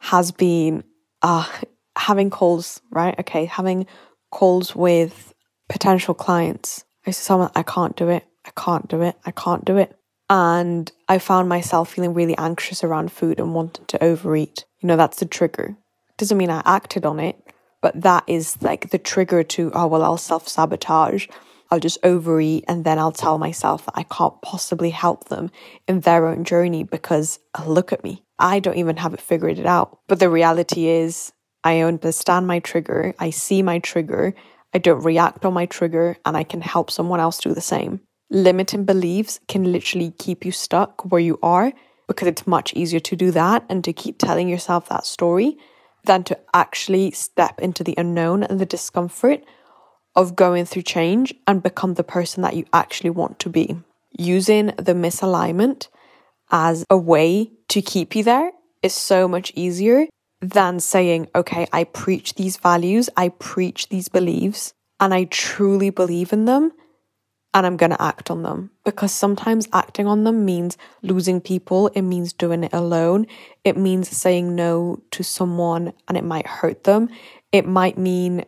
has 0.00 0.32
been 0.32 0.84
uh, 1.22 1.48
having 1.96 2.30
calls, 2.30 2.80
right? 2.90 3.18
Okay, 3.20 3.44
having 3.44 3.86
calls 4.30 4.74
with 4.74 5.32
potential 5.68 6.14
clients. 6.14 6.84
I 7.06 7.10
said, 7.10 7.24
someone, 7.24 7.50
I 7.54 7.62
can't 7.62 7.96
do 7.96 8.08
it. 8.08 8.24
I 8.44 8.50
can't 8.56 8.88
do 8.88 9.02
it. 9.02 9.16
I 9.24 9.30
can't 9.30 9.64
do 9.64 9.76
it. 9.76 9.96
And 10.28 10.90
I 11.08 11.18
found 11.18 11.48
myself 11.48 11.92
feeling 11.92 12.14
really 12.14 12.36
anxious 12.38 12.82
around 12.82 13.12
food 13.12 13.38
and 13.38 13.54
wanting 13.54 13.84
to 13.86 14.02
overeat. 14.02 14.64
You 14.80 14.86
know, 14.86 14.96
that's 14.96 15.18
the 15.18 15.26
trigger. 15.26 15.76
Doesn't 16.16 16.38
mean 16.38 16.50
I 16.50 16.62
acted 16.64 17.04
on 17.04 17.20
it, 17.20 17.36
but 17.80 18.00
that 18.00 18.24
is 18.26 18.60
like 18.62 18.90
the 18.90 18.98
trigger 18.98 19.42
to, 19.42 19.70
oh, 19.74 19.86
well, 19.86 20.02
I'll 20.02 20.16
self 20.16 20.48
sabotage. 20.48 21.26
I'll 21.72 21.80
just 21.80 22.04
overeat 22.04 22.66
and 22.68 22.84
then 22.84 22.98
I'll 22.98 23.12
tell 23.12 23.38
myself 23.38 23.86
that 23.86 23.94
I 23.96 24.02
can't 24.02 24.38
possibly 24.42 24.90
help 24.90 25.30
them 25.30 25.50
in 25.88 26.00
their 26.00 26.26
own 26.26 26.44
journey 26.44 26.82
because 26.82 27.38
uh, 27.58 27.64
look 27.66 27.94
at 27.94 28.04
me. 28.04 28.22
I 28.38 28.60
don't 28.60 28.76
even 28.76 28.98
have 28.98 29.14
it 29.14 29.22
figured 29.22 29.58
it 29.58 29.64
out. 29.64 29.98
But 30.06 30.20
the 30.20 30.28
reality 30.28 30.88
is, 30.88 31.32
I 31.64 31.80
understand 31.80 32.46
my 32.46 32.58
trigger, 32.58 33.14
I 33.18 33.30
see 33.30 33.62
my 33.62 33.78
trigger, 33.78 34.34
I 34.74 34.78
don't 34.78 35.02
react 35.02 35.46
on 35.46 35.54
my 35.54 35.64
trigger, 35.64 36.18
and 36.26 36.36
I 36.36 36.44
can 36.44 36.60
help 36.60 36.90
someone 36.90 37.20
else 37.20 37.38
do 37.38 37.54
the 37.54 37.62
same. 37.62 38.00
Limiting 38.28 38.84
beliefs 38.84 39.40
can 39.48 39.72
literally 39.72 40.10
keep 40.18 40.44
you 40.44 40.52
stuck 40.52 41.10
where 41.10 41.22
you 41.22 41.38
are 41.42 41.72
because 42.06 42.28
it's 42.28 42.46
much 42.46 42.74
easier 42.74 43.00
to 43.00 43.16
do 43.16 43.30
that 43.30 43.64
and 43.70 43.82
to 43.84 43.94
keep 43.94 44.18
telling 44.18 44.46
yourself 44.46 44.90
that 44.90 45.06
story 45.06 45.56
than 46.04 46.22
to 46.24 46.38
actually 46.52 47.12
step 47.12 47.58
into 47.60 47.82
the 47.82 47.94
unknown 47.96 48.42
and 48.42 48.60
the 48.60 48.66
discomfort 48.66 49.42
of 50.14 50.36
going 50.36 50.64
through 50.64 50.82
change 50.82 51.34
and 51.46 51.62
become 51.62 51.94
the 51.94 52.04
person 52.04 52.42
that 52.42 52.56
you 52.56 52.64
actually 52.72 53.10
want 53.10 53.38
to 53.40 53.48
be. 53.48 53.76
Using 54.10 54.66
the 54.76 54.92
misalignment 54.92 55.88
as 56.50 56.84
a 56.90 56.96
way 56.96 57.50
to 57.68 57.80
keep 57.80 58.14
you 58.14 58.22
there 58.22 58.52
is 58.82 58.92
so 58.92 59.26
much 59.26 59.52
easier 59.54 60.06
than 60.40 60.80
saying, 60.80 61.28
okay, 61.34 61.66
I 61.72 61.84
preach 61.84 62.34
these 62.34 62.56
values, 62.56 63.08
I 63.16 63.28
preach 63.28 63.88
these 63.88 64.08
beliefs, 64.08 64.74
and 65.00 65.14
I 65.14 65.24
truly 65.24 65.90
believe 65.90 66.32
in 66.32 66.44
them, 66.44 66.72
and 67.54 67.64
I'm 67.64 67.76
going 67.76 67.90
to 67.90 68.02
act 68.02 68.30
on 68.30 68.42
them. 68.42 68.70
Because 68.84 69.12
sometimes 69.12 69.68
acting 69.72 70.06
on 70.06 70.24
them 70.24 70.44
means 70.44 70.76
losing 71.02 71.40
people, 71.40 71.88
it 71.88 72.02
means 72.02 72.32
doing 72.32 72.64
it 72.64 72.72
alone, 72.72 73.26
it 73.64 73.76
means 73.76 74.08
saying 74.08 74.54
no 74.54 75.02
to 75.12 75.22
someone 75.22 75.92
and 76.08 76.18
it 76.18 76.24
might 76.24 76.46
hurt 76.46 76.84
them, 76.84 77.08
it 77.52 77.66
might 77.66 77.96
mean 77.96 78.44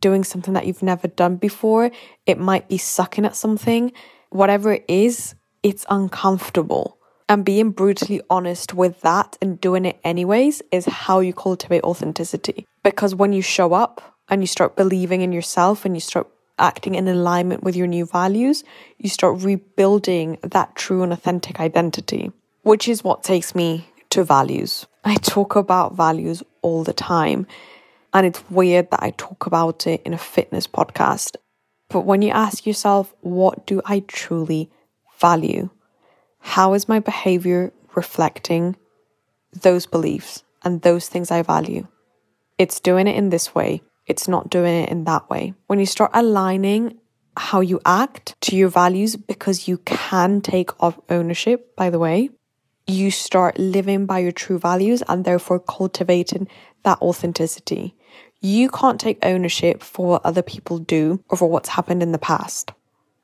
doing 0.00 0.24
something 0.24 0.54
that 0.54 0.66
you've 0.66 0.82
never 0.82 1.08
done 1.08 1.36
before. 1.36 1.90
It 2.26 2.38
might 2.38 2.68
be 2.68 2.78
sucking 2.78 3.24
at 3.24 3.36
something. 3.36 3.92
Whatever 4.30 4.72
it 4.72 4.84
is, 4.88 5.34
it's 5.62 5.86
uncomfortable. 5.88 6.98
And 7.28 7.44
being 7.44 7.70
brutally 7.70 8.22
honest 8.30 8.72
with 8.72 9.00
that 9.02 9.36
and 9.42 9.60
doing 9.60 9.84
it 9.84 10.00
anyways 10.02 10.62
is 10.72 10.86
how 10.86 11.20
you 11.20 11.34
cultivate 11.34 11.84
authenticity. 11.84 12.66
Because 12.82 13.14
when 13.14 13.32
you 13.32 13.42
show 13.42 13.74
up 13.74 14.16
and 14.28 14.42
you 14.42 14.46
start 14.46 14.76
believing 14.76 15.20
in 15.20 15.32
yourself 15.32 15.84
and 15.84 15.94
you 15.94 16.00
start 16.00 16.26
acting 16.58 16.94
in 16.94 17.06
alignment 17.06 17.62
with 17.62 17.76
your 17.76 17.86
new 17.86 18.06
values, 18.06 18.64
you 18.96 19.08
start 19.08 19.42
rebuilding 19.42 20.38
that 20.42 20.74
true 20.74 21.02
and 21.02 21.12
authentic 21.12 21.60
identity, 21.60 22.32
which 22.62 22.88
is 22.88 23.04
what 23.04 23.22
takes 23.22 23.54
me 23.54 23.86
to 24.10 24.24
values. 24.24 24.86
I 25.04 25.16
talk 25.16 25.54
about 25.54 25.94
values 25.94 26.42
all 26.62 26.82
the 26.82 26.94
time 26.94 27.46
and 28.12 28.26
it's 28.26 28.42
weird 28.50 28.90
that 28.90 29.02
I 29.02 29.10
talk 29.16 29.46
about 29.46 29.86
it 29.86 30.02
in 30.04 30.14
a 30.14 30.18
fitness 30.18 30.66
podcast. 30.66 31.36
But 31.88 32.00
when 32.00 32.22
you 32.22 32.30
ask 32.30 32.66
yourself, 32.66 33.14
what 33.20 33.66
do 33.66 33.80
I 33.84 34.00
truly 34.00 34.70
value? 35.18 35.70
How 36.40 36.74
is 36.74 36.88
my 36.88 37.00
behavior 37.00 37.72
reflecting 37.94 38.76
those 39.52 39.86
beliefs 39.86 40.44
and 40.64 40.82
those 40.82 41.08
things 41.08 41.30
I 41.30 41.42
value? 41.42 41.86
It's 42.58 42.80
doing 42.80 43.06
it 43.06 43.16
in 43.16 43.30
this 43.30 43.54
way, 43.54 43.82
it's 44.06 44.28
not 44.28 44.50
doing 44.50 44.74
it 44.82 44.88
in 44.88 45.04
that 45.04 45.28
way. 45.30 45.54
When 45.66 45.78
you 45.78 45.86
start 45.86 46.10
aligning 46.14 46.98
how 47.36 47.60
you 47.60 47.80
act 47.86 48.34
to 48.42 48.56
your 48.56 48.68
values, 48.68 49.16
because 49.16 49.68
you 49.68 49.78
can 49.78 50.40
take 50.40 50.70
ownership, 51.10 51.76
by 51.76 51.88
the 51.90 51.98
way, 51.98 52.30
you 52.86 53.10
start 53.10 53.58
living 53.58 54.06
by 54.06 54.18
your 54.18 54.32
true 54.32 54.58
values 54.58 55.02
and 55.08 55.24
therefore 55.24 55.60
cultivating 55.60 56.48
that 56.84 57.00
authenticity. 57.00 57.94
You 58.40 58.68
can't 58.68 59.00
take 59.00 59.18
ownership 59.24 59.82
for 59.82 60.06
what 60.06 60.24
other 60.24 60.42
people 60.42 60.78
do 60.78 61.22
or 61.28 61.36
for 61.36 61.50
what's 61.50 61.70
happened 61.70 62.02
in 62.04 62.12
the 62.12 62.18
past, 62.18 62.72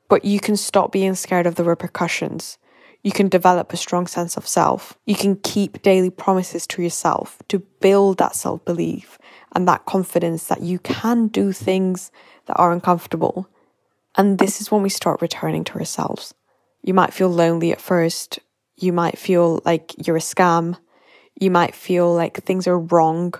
but 0.09 0.25
you 0.25 0.41
can 0.41 0.57
stop 0.57 0.91
being 0.91 1.15
scared 1.15 1.47
of 1.47 1.55
the 1.55 1.63
repercussions. 1.63 2.57
You 3.01 3.11
can 3.11 3.29
develop 3.29 3.71
a 3.71 3.77
strong 3.77 4.07
sense 4.07 4.35
of 4.35 4.47
self. 4.47 4.97
You 5.05 5.15
can 5.15 5.37
keep 5.37 5.81
daily 5.81 6.09
promises 6.09 6.67
to 6.67 6.81
yourself 6.81 7.37
to 7.47 7.59
build 7.79 8.17
that 8.17 8.35
self 8.35 8.65
belief 8.65 9.17
and 9.53 9.65
that 9.67 9.85
confidence 9.85 10.47
that 10.47 10.61
you 10.61 10.79
can 10.79 11.27
do 11.27 11.53
things 11.53 12.11
that 12.47 12.57
are 12.57 12.73
uncomfortable. 12.73 13.47
And 14.17 14.37
this 14.37 14.59
is 14.59 14.69
when 14.69 14.81
we 14.81 14.89
start 14.89 15.21
returning 15.21 15.63
to 15.65 15.75
ourselves. 15.75 16.33
You 16.83 16.93
might 16.93 17.13
feel 17.13 17.29
lonely 17.29 17.71
at 17.71 17.79
first. 17.79 18.39
You 18.75 18.91
might 18.91 19.17
feel 19.17 19.61
like 19.63 19.93
you're 20.05 20.17
a 20.17 20.19
scam. 20.19 20.77
You 21.39 21.51
might 21.51 21.73
feel 21.73 22.13
like 22.13 22.43
things 22.43 22.67
are 22.67 22.79
wrong 22.79 23.33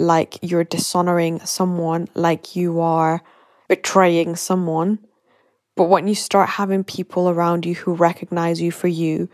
like 0.00 0.38
you're 0.42 0.64
dishonoring 0.64 1.40
someone, 1.40 2.08
like 2.14 2.56
you 2.56 2.80
are 2.80 3.22
betraying 3.68 4.36
someone. 4.36 4.98
But 5.76 5.84
when 5.84 6.08
you 6.08 6.14
start 6.14 6.48
having 6.48 6.84
people 6.84 7.28
around 7.28 7.64
you 7.64 7.74
who 7.74 7.94
recognize 7.94 8.60
you 8.60 8.72
for 8.72 8.88
you, 8.88 9.28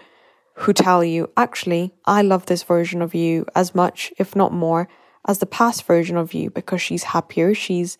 who 0.54 0.72
tell 0.72 1.04
you, 1.04 1.30
actually, 1.36 1.92
I 2.04 2.22
love 2.22 2.46
this 2.46 2.62
version 2.62 3.02
of 3.02 3.14
you 3.14 3.46
as 3.54 3.74
much, 3.74 4.12
if 4.18 4.34
not 4.34 4.52
more, 4.52 4.88
as 5.26 5.38
the 5.38 5.46
past 5.46 5.84
version 5.84 6.16
of 6.16 6.34
you 6.34 6.50
because 6.50 6.80
she's 6.80 7.04
happier, 7.04 7.54
she's 7.54 7.98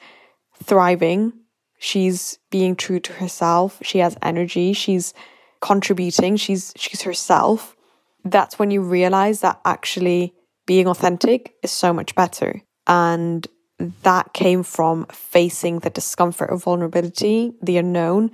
thriving, 0.62 1.32
she's 1.78 2.38
being 2.50 2.76
true 2.76 3.00
to 3.00 3.12
herself, 3.14 3.78
she 3.82 3.98
has 3.98 4.16
energy, 4.22 4.72
she's 4.72 5.12
contributing, 5.60 6.36
she's 6.36 6.72
she's 6.76 7.02
herself. 7.02 7.76
That's 8.24 8.58
when 8.58 8.70
you 8.70 8.80
realize 8.80 9.40
that 9.40 9.60
actually 9.64 10.34
being 10.66 10.88
authentic 10.88 11.54
is 11.62 11.70
so 11.70 11.92
much 11.92 12.14
better. 12.14 12.62
And 12.86 13.46
that 14.02 14.32
came 14.32 14.62
from 14.62 15.06
facing 15.06 15.80
the 15.80 15.90
discomfort 15.90 16.50
of 16.50 16.64
vulnerability, 16.64 17.52
the 17.62 17.78
unknown, 17.78 18.30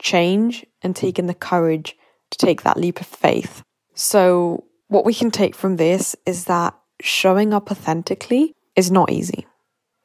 change, 0.00 0.64
and 0.82 0.94
taking 0.94 1.26
the 1.26 1.34
courage 1.34 1.96
to 2.30 2.38
take 2.38 2.62
that 2.62 2.76
leap 2.76 3.00
of 3.00 3.06
faith. 3.06 3.62
So, 3.94 4.64
what 4.88 5.04
we 5.04 5.14
can 5.14 5.30
take 5.30 5.54
from 5.54 5.76
this 5.76 6.14
is 6.26 6.44
that 6.44 6.74
showing 7.00 7.52
up 7.52 7.70
authentically 7.70 8.52
is 8.76 8.90
not 8.90 9.10
easy. 9.10 9.46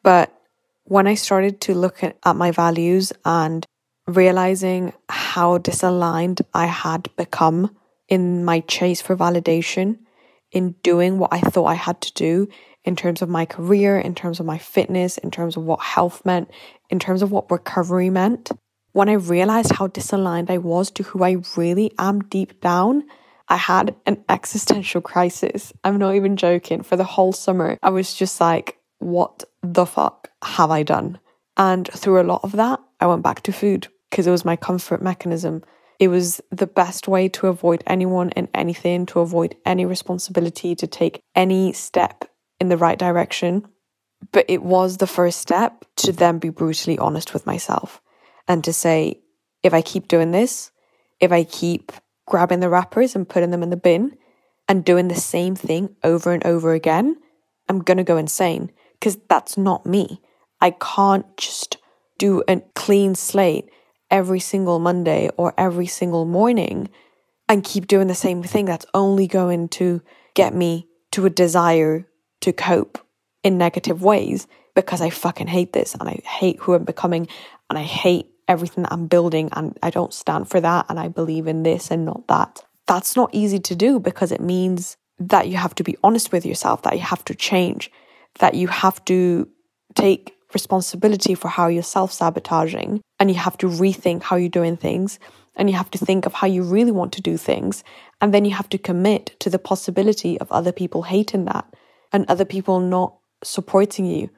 But 0.04 0.34
when 0.86 1.08
I 1.08 1.14
started 1.14 1.62
to 1.62 1.74
look 1.74 2.04
at, 2.04 2.18
at 2.26 2.36
my 2.36 2.52
values 2.52 3.14
and 3.24 3.66
realizing 4.08 4.94
how 5.08 5.58
disaligned 5.58 6.42
I 6.54 6.66
had 6.66 7.16
become 7.16 7.76
in 8.08 8.44
my 8.44 8.62
chase 8.62 9.02
for 9.02 9.16
validation, 9.16 10.00
in 10.52 10.76
doing 10.84 11.18
what 11.18 11.34
I 11.34 11.40
thought 11.42 11.66
I 11.66 11.76
had 11.76 12.02
to 12.02 12.14
do 12.14 12.48
in 12.84 12.96
terms 12.96 13.22
of 13.22 13.30
my 13.30 13.46
career, 13.46 14.00
in 14.00 14.16
terms 14.16 14.40
of 14.40 14.46
my 14.46 14.58
fitness, 14.58 15.18
in 15.18 15.32
terms 15.32 15.56
of 15.56 15.64
what 15.64 15.82
health 15.82 16.26
meant, 16.26 16.50
in 16.90 17.00
terms 17.00 17.22
of 17.22 17.32
what 17.32 17.52
recovery 17.52 18.10
meant. 18.10 18.52
When 18.94 19.08
I 19.08 19.14
realized 19.14 19.74
how 19.74 19.88
disaligned 19.88 20.50
I 20.50 20.58
was 20.58 20.92
to 20.92 21.04
who 21.04 21.24
I 21.24 21.38
really 21.56 21.94
am 21.98 22.22
deep 22.22 22.60
down, 22.60 23.04
I 23.48 23.58
had 23.58 23.96
an 24.06 24.24
existential 24.30 25.02
crisis. 25.02 25.72
I'm 25.84 25.98
not 25.98 26.16
even 26.16 26.38
joking. 26.38 26.84
For 26.84 26.96
the 26.96 27.04
whole 27.04 27.34
summer, 27.34 27.78
I 27.82 27.90
was 27.90 28.14
just 28.14 28.42
like, 28.42 28.78
what 29.00 29.44
the 29.62 29.86
fuck 29.86 30.30
have 30.44 30.72
I 30.72 30.84
done? 30.84 31.20
And 31.58 31.88
through 31.88 32.22
a 32.22 32.24
lot 32.24 32.42
of 32.44 32.54
that, 32.54 32.80
I 33.00 33.08
went 33.08 33.24
back 33.24 33.44
to 33.44 33.52
food 33.52 33.88
because 34.10 34.28
it 34.28 34.32
was 34.32 34.46
my 34.46 34.56
comfort 34.56 35.02
mechanism. 35.02 35.64
It 36.02 36.08
was 36.08 36.42
the 36.50 36.66
best 36.66 37.08
way 37.08 37.30
to 37.30 37.46
avoid 37.46 37.84
anyone 37.86 38.32
and 38.32 38.48
anything, 38.56 39.06
to 39.06 39.20
avoid 39.20 39.56
any 39.68 39.86
responsibility, 39.86 40.74
to 40.74 40.88
take 40.88 41.22
any 41.36 41.74
step 41.74 42.26
in 42.60 42.70
the 42.70 42.78
right 42.78 42.98
direction. 42.98 43.68
But 44.32 44.46
it 44.48 44.64
was 44.64 44.98
the 44.98 45.06
first 45.06 45.40
step 45.40 45.86
to 45.98 46.12
then 46.12 46.40
be 46.40 46.50
brutally 46.50 46.98
honest 46.98 47.36
with 47.36 47.46
myself 47.46 48.02
and 48.48 48.64
to 48.64 48.74
say, 48.74 49.22
if 49.62 49.76
I 49.76 49.84
keep 49.84 50.08
doing 50.08 50.32
this, 50.32 50.72
if 51.20 51.32
I 51.32 51.44
keep 51.44 51.92
grabbing 52.26 52.62
the 52.62 52.70
wrappers 52.70 53.16
and 53.16 53.30
putting 53.30 53.52
them 53.52 53.62
in 53.62 53.70
the 53.70 53.78
bin 53.78 54.18
and 54.68 54.84
doing 54.84 55.08
the 55.08 55.14
same 55.14 55.56
thing 55.56 55.96
over 56.04 56.34
and 56.34 56.44
over 56.48 56.74
again, 56.74 57.16
I'm 57.70 57.78
going 57.78 57.98
to 57.98 58.04
go 58.04 58.18
insane 58.18 58.72
because 58.94 59.20
that's 59.30 59.56
not 59.56 59.86
me. 59.86 60.20
I 60.62 60.72
can't 60.72 61.38
just 61.38 61.78
do 62.18 62.42
a 62.48 62.60
clean 62.74 63.14
slate 63.14 63.70
every 64.12 64.40
single 64.40 64.78
Monday 64.78 65.30
or 65.38 65.54
every 65.58 65.88
single 65.88 66.26
morning 66.26 66.90
and 67.48 67.64
keep 67.64 67.88
doing 67.88 68.08
the 68.08 68.16
same 68.16 68.44
thing. 68.44 68.66
That's 68.66 68.86
only 68.94 69.26
going 69.26 69.70
to 69.70 70.02
get 70.36 70.54
me 70.54 70.88
to 71.12 71.26
a 71.26 71.30
desire 71.30 72.08
to 72.42 72.54
cope 72.54 73.00
in 73.44 73.58
negative 73.58 74.04
ways 74.04 74.48
because 74.76 75.02
I 75.02 75.10
fucking 75.10 75.48
hate 75.48 75.74
this 75.74 75.96
and 75.96 76.08
I 76.08 76.22
hate 76.24 76.60
who 76.60 76.74
I'm 76.74 76.84
becoming 76.84 77.28
and 77.70 77.80
I 77.80 77.84
hate 77.84 78.28
everything 78.48 78.84
that 78.84 78.94
I'm 78.94 79.08
building 79.08 79.50
and 79.54 79.78
I 79.82 79.90
don't 79.90 80.14
stand 80.14 80.50
for 80.50 80.60
that 80.62 80.86
and 80.90 81.00
I 81.00 81.08
believe 81.08 81.48
in 81.48 81.64
this 81.64 81.90
and 81.90 82.06
not 82.06 82.28
that. 82.28 82.64
That's 82.88 83.16
not 83.16 83.30
easy 83.34 83.60
to 83.60 83.76
do 83.76 84.00
because 84.00 84.32
it 84.32 84.42
means 84.42 84.98
that 85.20 85.48
you 85.48 85.58
have 85.58 85.76
to 85.76 85.84
be 85.84 85.98
honest 86.04 86.32
with 86.32 86.46
yourself, 86.46 86.82
that 86.84 86.94
you 86.94 87.02
have 87.02 87.24
to 87.26 87.36
change, 87.36 87.92
that 88.40 88.56
you 88.56 88.68
have 88.68 89.04
to 89.06 89.48
take 89.96 90.36
responsibility 90.54 91.36
for 91.36 91.48
how 91.48 91.68
you're 91.68 91.84
self 91.84 92.12
sabotaging 92.12 93.02
and 93.20 93.30
you 93.30 93.38
have 93.38 93.58
to 93.58 93.68
rethink 93.68 94.24
how 94.24 94.36
you're 94.36 94.50
doing 94.50 94.78
things 94.78 95.20
and 95.56 95.70
you 95.70 95.76
have 95.76 95.92
to 95.92 95.98
think 95.98 96.26
of 96.26 96.34
how 96.34 96.48
you 96.48 96.64
really 96.64 96.92
want 96.92 97.14
to 97.14 97.22
do 97.22 97.38
things. 97.38 97.84
And 98.22 98.34
then 98.34 98.46
you 98.46 98.52
have 98.52 98.70
to 98.70 98.78
commit 98.78 99.36
to 99.40 99.50
the 99.50 99.60
possibility 99.60 100.40
of 100.40 100.52
other 100.52 100.72
people 100.72 101.04
hating 101.04 101.46
that 101.46 101.66
and 102.12 102.26
other 102.28 102.46
people 102.46 102.80
not 102.80 103.16
supporting 103.44 104.06
you 104.06 104.30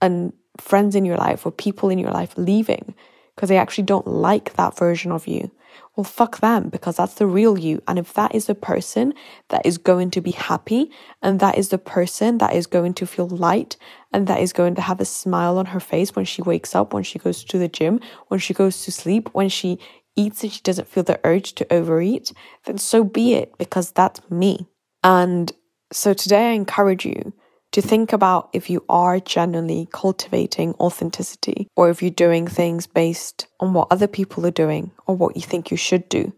and 0.00 0.32
friends 0.58 0.94
in 0.94 1.04
your 1.04 1.16
life 1.16 1.46
or 1.46 1.52
people 1.52 1.88
in 1.88 1.98
your 1.98 2.10
life 2.10 2.34
leaving 2.36 2.94
because 3.40 3.48
they 3.48 3.56
actually 3.56 3.84
don't 3.84 4.06
like 4.06 4.52
that 4.56 4.76
version 4.76 5.10
of 5.10 5.26
you. 5.26 5.50
Well, 5.96 6.04
fuck 6.04 6.40
them 6.40 6.68
because 6.68 6.98
that's 6.98 7.14
the 7.14 7.26
real 7.26 7.58
you. 7.58 7.82
And 7.88 7.98
if 7.98 8.12
that 8.12 8.34
is 8.34 8.44
the 8.44 8.54
person 8.54 9.14
that 9.48 9.64
is 9.64 9.78
going 9.78 10.10
to 10.10 10.20
be 10.20 10.32
happy 10.32 10.90
and 11.22 11.40
that 11.40 11.56
is 11.56 11.70
the 11.70 11.78
person 11.78 12.36
that 12.36 12.54
is 12.54 12.66
going 12.66 12.92
to 12.94 13.06
feel 13.06 13.26
light 13.26 13.78
and 14.12 14.26
that 14.26 14.40
is 14.40 14.52
going 14.52 14.74
to 14.74 14.82
have 14.82 15.00
a 15.00 15.06
smile 15.06 15.56
on 15.56 15.64
her 15.64 15.80
face 15.80 16.14
when 16.14 16.26
she 16.26 16.42
wakes 16.42 16.74
up, 16.74 16.92
when 16.92 17.02
she 17.02 17.18
goes 17.18 17.42
to 17.44 17.56
the 17.56 17.66
gym, 17.66 17.98
when 18.28 18.38
she 18.38 18.52
goes 18.52 18.84
to 18.84 18.92
sleep, 18.92 19.30
when 19.32 19.48
she 19.48 19.78
eats 20.16 20.42
and 20.42 20.52
she 20.52 20.60
doesn't 20.60 20.88
feel 20.88 21.02
the 21.02 21.18
urge 21.24 21.54
to 21.54 21.72
overeat, 21.72 22.34
then 22.66 22.76
so 22.76 23.02
be 23.02 23.32
it 23.32 23.56
because 23.56 23.90
that's 23.90 24.20
me. 24.30 24.66
And 25.02 25.50
so 25.90 26.12
today 26.12 26.50
I 26.50 26.52
encourage 26.52 27.06
you 27.06 27.32
to 27.72 27.80
think 27.80 28.12
about 28.12 28.50
if 28.52 28.68
you 28.68 28.84
are 28.88 29.20
genuinely 29.20 29.88
cultivating 29.92 30.74
authenticity 30.74 31.68
or 31.76 31.88
if 31.88 32.02
you're 32.02 32.10
doing 32.10 32.46
things 32.46 32.86
based 32.86 33.46
on 33.60 33.72
what 33.72 33.88
other 33.90 34.08
people 34.08 34.44
are 34.44 34.50
doing 34.50 34.90
or 35.06 35.16
what 35.16 35.36
you 35.36 35.42
think 35.42 35.70
you 35.70 35.76
should 35.76 36.08
do, 36.08 36.32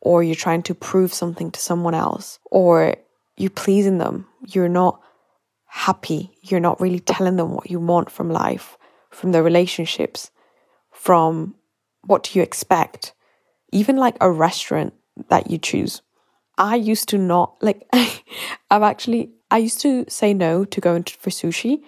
or 0.00 0.22
you're 0.22 0.34
trying 0.34 0.62
to 0.62 0.74
prove 0.74 1.12
something 1.12 1.50
to 1.50 1.60
someone 1.60 1.94
else, 1.94 2.38
or 2.50 2.94
you're 3.36 3.50
pleasing 3.50 3.98
them, 3.98 4.26
you're 4.46 4.68
not 4.68 5.00
happy, 5.66 6.30
you're 6.42 6.60
not 6.60 6.80
really 6.80 7.00
telling 7.00 7.36
them 7.36 7.52
what 7.52 7.70
you 7.70 7.80
want 7.80 8.10
from 8.10 8.30
life, 8.30 8.78
from 9.10 9.32
the 9.32 9.42
relationships, 9.42 10.30
from 10.92 11.54
what 12.06 12.22
do 12.22 12.38
you 12.38 12.42
expect, 12.42 13.12
even 13.72 13.96
like 13.96 14.16
a 14.20 14.30
restaurant 14.30 14.94
that 15.28 15.50
you 15.50 15.58
choose. 15.58 16.00
I 16.56 16.76
used 16.76 17.08
to 17.10 17.18
not 17.18 17.56
like, 17.60 17.86
I've 18.70 18.82
actually 18.82 19.30
I 19.50 19.58
used 19.58 19.80
to 19.80 20.04
say 20.08 20.34
no 20.34 20.64
to 20.64 20.80
going 20.80 21.04
for 21.04 21.30
sushi 21.30 21.82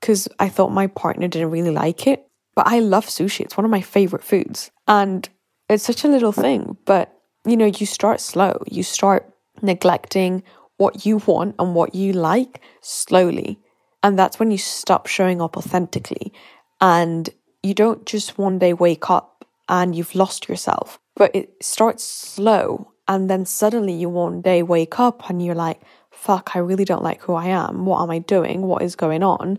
because 0.00 0.28
I 0.38 0.48
thought 0.48 0.72
my 0.72 0.86
partner 0.86 1.28
didn't 1.28 1.50
really 1.50 1.70
like 1.70 2.06
it. 2.06 2.26
But 2.54 2.68
I 2.68 2.78
love 2.80 3.06
sushi. 3.06 3.40
It's 3.40 3.56
one 3.56 3.66
of 3.66 3.70
my 3.70 3.82
favorite 3.82 4.24
foods. 4.24 4.70
And 4.88 5.28
it's 5.68 5.84
such 5.84 6.04
a 6.04 6.08
little 6.08 6.32
thing. 6.32 6.76
But, 6.86 7.12
you 7.44 7.56
know, 7.56 7.66
you 7.66 7.84
start 7.84 8.20
slow. 8.20 8.62
You 8.70 8.82
start 8.82 9.30
neglecting 9.60 10.42
what 10.78 11.04
you 11.04 11.18
want 11.18 11.54
and 11.58 11.74
what 11.74 11.94
you 11.94 12.12
like 12.12 12.62
slowly. 12.80 13.58
And 14.02 14.18
that's 14.18 14.38
when 14.38 14.50
you 14.50 14.58
stop 14.58 15.06
showing 15.06 15.42
up 15.42 15.56
authentically. 15.56 16.32
And 16.80 17.28
you 17.62 17.74
don't 17.74 18.06
just 18.06 18.38
one 18.38 18.58
day 18.58 18.72
wake 18.72 19.10
up 19.10 19.44
and 19.68 19.94
you've 19.94 20.14
lost 20.14 20.48
yourself, 20.48 20.98
but 21.16 21.34
it 21.34 21.56
starts 21.60 22.04
slow. 22.04 22.92
And 23.08 23.28
then 23.28 23.44
suddenly 23.44 23.92
you 23.92 24.08
one 24.08 24.40
day 24.40 24.62
wake 24.62 24.98
up 24.98 25.28
and 25.28 25.44
you're 25.44 25.54
like, 25.54 25.80
fuck, 26.16 26.52
I 26.54 26.60
really 26.60 26.84
don't 26.84 27.02
like 27.02 27.22
who 27.22 27.34
I 27.34 27.46
am. 27.46 27.86
What 27.86 28.02
am 28.02 28.10
I 28.10 28.18
doing? 28.18 28.62
What 28.62 28.82
is 28.82 28.96
going 28.96 29.22
on? 29.22 29.58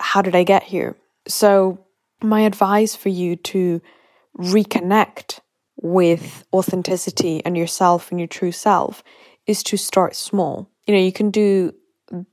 How 0.00 0.22
did 0.22 0.36
I 0.36 0.44
get 0.44 0.62
here? 0.62 0.96
So, 1.26 1.84
my 2.22 2.40
advice 2.40 2.96
for 2.96 3.08
you 3.08 3.36
to 3.36 3.80
reconnect 4.36 5.40
with 5.80 6.44
authenticity 6.52 7.44
and 7.44 7.56
yourself 7.56 8.10
and 8.10 8.18
your 8.18 8.26
true 8.26 8.52
self 8.52 9.02
is 9.46 9.62
to 9.64 9.76
start 9.76 10.16
small. 10.16 10.68
You 10.86 10.94
know, 10.94 11.00
you 11.00 11.12
can 11.12 11.30
do 11.30 11.72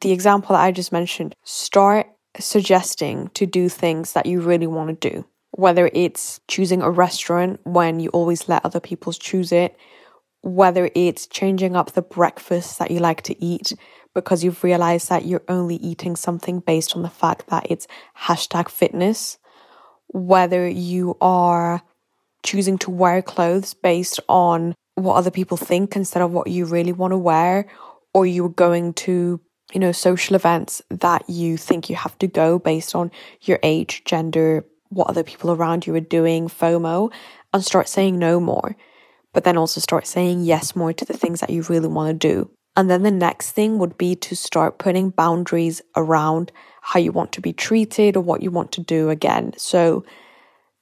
the 0.01 0.11
example 0.11 0.55
that 0.55 0.63
I 0.63 0.71
just 0.71 0.91
mentioned. 0.91 1.35
Start 1.43 2.07
suggesting 2.39 3.29
to 3.35 3.45
do 3.45 3.69
things 3.69 4.13
that 4.13 4.25
you 4.25 4.41
really 4.41 4.67
want 4.67 4.99
to 5.01 5.09
do, 5.09 5.25
whether 5.51 5.89
it's 5.93 6.39
choosing 6.47 6.81
a 6.81 6.89
restaurant 6.89 7.59
when 7.63 7.99
you 7.99 8.09
always 8.09 8.49
let 8.49 8.65
other 8.65 8.79
people 8.79 9.13
choose 9.13 9.51
it, 9.51 9.77
whether 10.45 10.91
it's 10.93 11.25
changing 11.25 11.75
up 11.75 11.93
the 11.93 12.03
breakfast 12.03 12.77
that 12.77 12.91
you 12.91 12.99
like 12.99 13.23
to 13.23 13.43
eat 13.43 13.73
because 14.13 14.43
you've 14.43 14.63
realized 14.63 15.09
that 15.09 15.25
you're 15.25 15.43
only 15.47 15.77
eating 15.77 16.15
something 16.15 16.59
based 16.59 16.95
on 16.95 17.01
the 17.01 17.09
fact 17.09 17.47
that 17.47 17.65
it's 17.67 17.87
hashtag 18.15 18.69
fitness, 18.69 19.39
whether 20.09 20.67
you 20.67 21.17
are 21.19 21.81
choosing 22.43 22.77
to 22.77 22.91
wear 22.91 23.23
clothes 23.23 23.73
based 23.73 24.19
on 24.29 24.75
what 24.93 25.15
other 25.15 25.31
people 25.31 25.57
think 25.57 25.95
instead 25.95 26.21
of 26.21 26.31
what 26.31 26.47
you 26.47 26.65
really 26.65 26.93
want 26.93 27.11
to 27.11 27.17
wear, 27.17 27.67
or 28.13 28.27
you're 28.27 28.47
going 28.47 28.93
to, 28.93 29.41
you 29.73 29.79
know, 29.79 29.91
social 29.91 30.35
events 30.35 30.79
that 30.91 31.27
you 31.27 31.57
think 31.57 31.89
you 31.89 31.95
have 31.95 32.17
to 32.19 32.27
go 32.27 32.59
based 32.59 32.93
on 32.93 33.09
your 33.41 33.57
age, 33.63 34.03
gender, 34.05 34.63
what 34.89 35.07
other 35.07 35.23
people 35.23 35.49
around 35.49 35.87
you 35.87 35.95
are 35.95 35.99
doing, 35.99 36.47
FOMO, 36.47 37.11
and 37.51 37.65
start 37.65 37.89
saying 37.89 38.19
no 38.19 38.39
more 38.39 38.75
but 39.35 39.43
then 39.43 39.57
also 39.57 39.81
start 39.81 40.07
saying 40.07 40.43
yes 40.43 40.75
more 40.75 40.93
to 40.93 41.05
the 41.05 41.17
things 41.17 41.41
that 41.41 41.51
you 41.51 41.61
really 41.63 41.89
want 41.89 42.09
to 42.19 42.27
do. 42.27 42.49
And 42.77 42.89
then 42.89 43.03
the 43.03 43.11
next 43.11 43.51
thing 43.51 43.77
would 43.77 43.97
be 43.97 44.15
to 44.15 44.35
start 44.35 44.79
putting 44.79 45.09
boundaries 45.09 45.81
around 45.95 46.51
how 46.81 46.99
you 46.99 47.11
want 47.11 47.33
to 47.33 47.41
be 47.41 47.53
treated 47.53 48.15
or 48.15 48.21
what 48.21 48.41
you 48.41 48.49
want 48.49 48.71
to 48.73 48.81
do 48.81 49.09
again. 49.09 49.53
So 49.57 50.05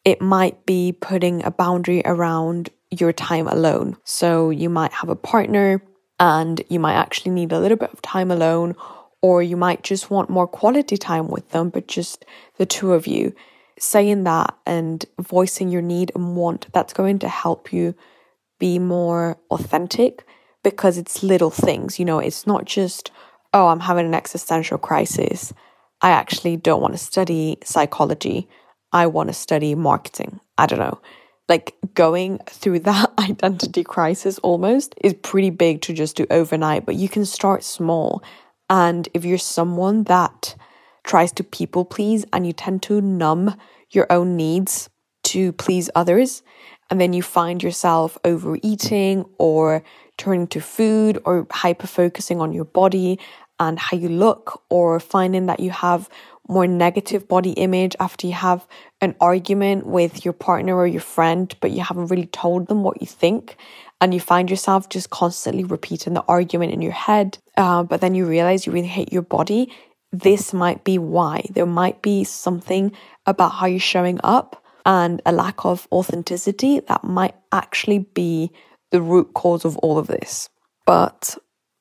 it 0.06 0.22
might 0.22 0.66
be 0.66 0.92
putting 0.92 1.44
a 1.44 1.52
boundary 1.52 2.04
around 2.06 2.70
your 2.92 3.12
time 3.12 3.48
alone. 3.48 3.98
So 4.04 4.52
you 4.52 4.70
might 4.70 4.94
have 4.94 5.10
a 5.10 5.16
partner 5.16 5.84
and 6.20 6.62
you 6.70 6.80
might 6.80 6.96
actually 6.96 7.32
need 7.32 7.52
a 7.52 7.60
little 7.60 7.78
bit 7.78 7.92
of 7.92 8.02
time 8.04 8.30
alone, 8.30 8.76
or 9.22 9.42
you 9.42 9.58
might 9.58 9.82
just 9.82 10.12
want 10.12 10.30
more 10.30 10.48
quality 10.48 10.96
time 10.96 11.28
with 11.28 11.50
them, 11.50 11.70
but 11.70 11.88
just 11.88 12.24
the 12.58 12.68
two 12.68 12.94
of 12.94 13.08
you. 13.08 13.34
Saying 13.80 14.26
that 14.26 14.56
and 14.66 15.04
voicing 15.20 15.70
your 15.70 15.82
need 15.82 16.12
and 16.14 16.36
want, 16.36 16.72
that's 16.72 16.94
going 16.94 17.18
to 17.20 17.28
help 17.28 17.74
you 17.74 17.96
be 18.64 18.80
more 18.80 19.38
authentic 19.52 20.26
because 20.64 20.98
it's 20.98 21.22
little 21.22 21.50
things, 21.50 22.00
you 22.00 22.06
know, 22.06 22.20
it's 22.20 22.48
not 22.48 22.64
just 22.64 23.12
oh, 23.54 23.68
I'm 23.68 23.82
having 23.82 24.06
an 24.06 24.16
existential 24.16 24.78
crisis. 24.78 25.54
I 26.02 26.12
actually 26.12 26.56
don't 26.56 26.82
want 26.82 26.94
to 26.94 26.98
study 26.98 27.58
psychology. 27.62 28.48
I 28.94 29.08
want 29.08 29.28
to 29.28 29.34
study 29.34 29.76
marketing. 29.76 30.40
I 30.58 30.66
don't 30.66 30.80
know. 30.80 31.02
Like 31.50 31.76
going 31.94 32.40
through 32.48 32.80
that 32.92 33.12
identity 33.20 33.84
crisis 33.84 34.40
almost 34.40 34.96
is 35.04 35.14
pretty 35.14 35.50
big 35.50 35.82
to 35.82 35.94
just 35.94 36.16
do 36.16 36.26
overnight, 36.32 36.86
but 36.86 36.96
you 36.96 37.10
can 37.10 37.26
start 37.26 37.66
small. 37.66 38.24
And 38.70 39.10
if 39.14 39.26
you're 39.26 39.38
someone 39.38 40.06
that 40.06 40.56
tries 41.04 41.34
to 41.34 41.44
people 41.44 41.84
please 41.84 42.26
and 42.32 42.48
you 42.48 42.54
tend 42.54 42.82
to 42.84 43.02
numb 43.02 43.58
your 43.92 44.08
own 44.10 44.38
needs 44.38 44.90
to 45.24 45.52
please 45.52 45.90
others, 45.96 46.44
and 46.94 47.02
then 47.02 47.12
you 47.12 47.24
find 47.24 47.64
yourself 47.64 48.20
overeating 48.24 49.26
or 49.40 49.84
turning 50.20 50.46
to 50.46 50.62
food 50.62 51.20
or 51.26 51.48
hyper 51.50 51.88
focusing 51.88 52.40
on 52.40 52.54
your 52.54 52.66
body 52.66 53.18
and 53.60 53.80
how 53.80 53.98
you 53.98 54.10
look, 54.10 54.62
or 54.70 55.00
finding 55.00 55.48
that 55.48 55.60
you 55.60 55.72
have 55.72 56.08
more 56.48 56.68
negative 56.68 57.28
body 57.28 57.54
image 57.54 57.96
after 58.00 58.28
you 58.28 58.34
have 58.34 58.68
an 59.02 59.16
argument 59.20 59.88
with 59.88 60.24
your 60.24 60.36
partner 60.36 60.76
or 60.76 60.86
your 60.86 61.02
friend, 61.02 61.56
but 61.62 61.72
you 61.72 61.82
haven't 61.82 62.10
really 62.10 62.28
told 62.28 62.68
them 62.68 62.84
what 62.84 63.02
you 63.02 63.08
think. 63.08 63.58
And 64.00 64.14
you 64.14 64.20
find 64.20 64.48
yourself 64.48 64.88
just 64.88 65.10
constantly 65.10 65.64
repeating 65.64 66.14
the 66.14 66.26
argument 66.28 66.74
in 66.74 66.84
your 66.84 66.92
head, 66.92 67.40
uh, 67.58 67.82
but 67.82 68.02
then 68.02 68.14
you 68.14 68.28
realize 68.28 68.68
you 68.68 68.72
really 68.72 68.86
hate 68.86 69.12
your 69.12 69.24
body. 69.24 69.74
This 70.12 70.54
might 70.54 70.84
be 70.84 71.00
why. 71.00 71.48
There 71.50 71.66
might 71.66 72.04
be 72.04 72.24
something 72.24 72.92
about 73.26 73.54
how 73.54 73.66
you're 73.66 73.80
showing 73.80 74.20
up 74.24 74.63
and 74.86 75.22
a 75.26 75.32
lack 75.32 75.66
of 75.66 75.88
authenticity 75.92 76.80
that 76.82 77.04
might 77.04 77.36
actually 77.52 78.00
be 78.00 78.52
the 78.92 79.02
root 79.02 79.34
cause 79.34 79.66
of 79.66 79.78
all 79.78 79.98
of 79.98 80.08
this. 80.08 80.50
But 80.86 81.38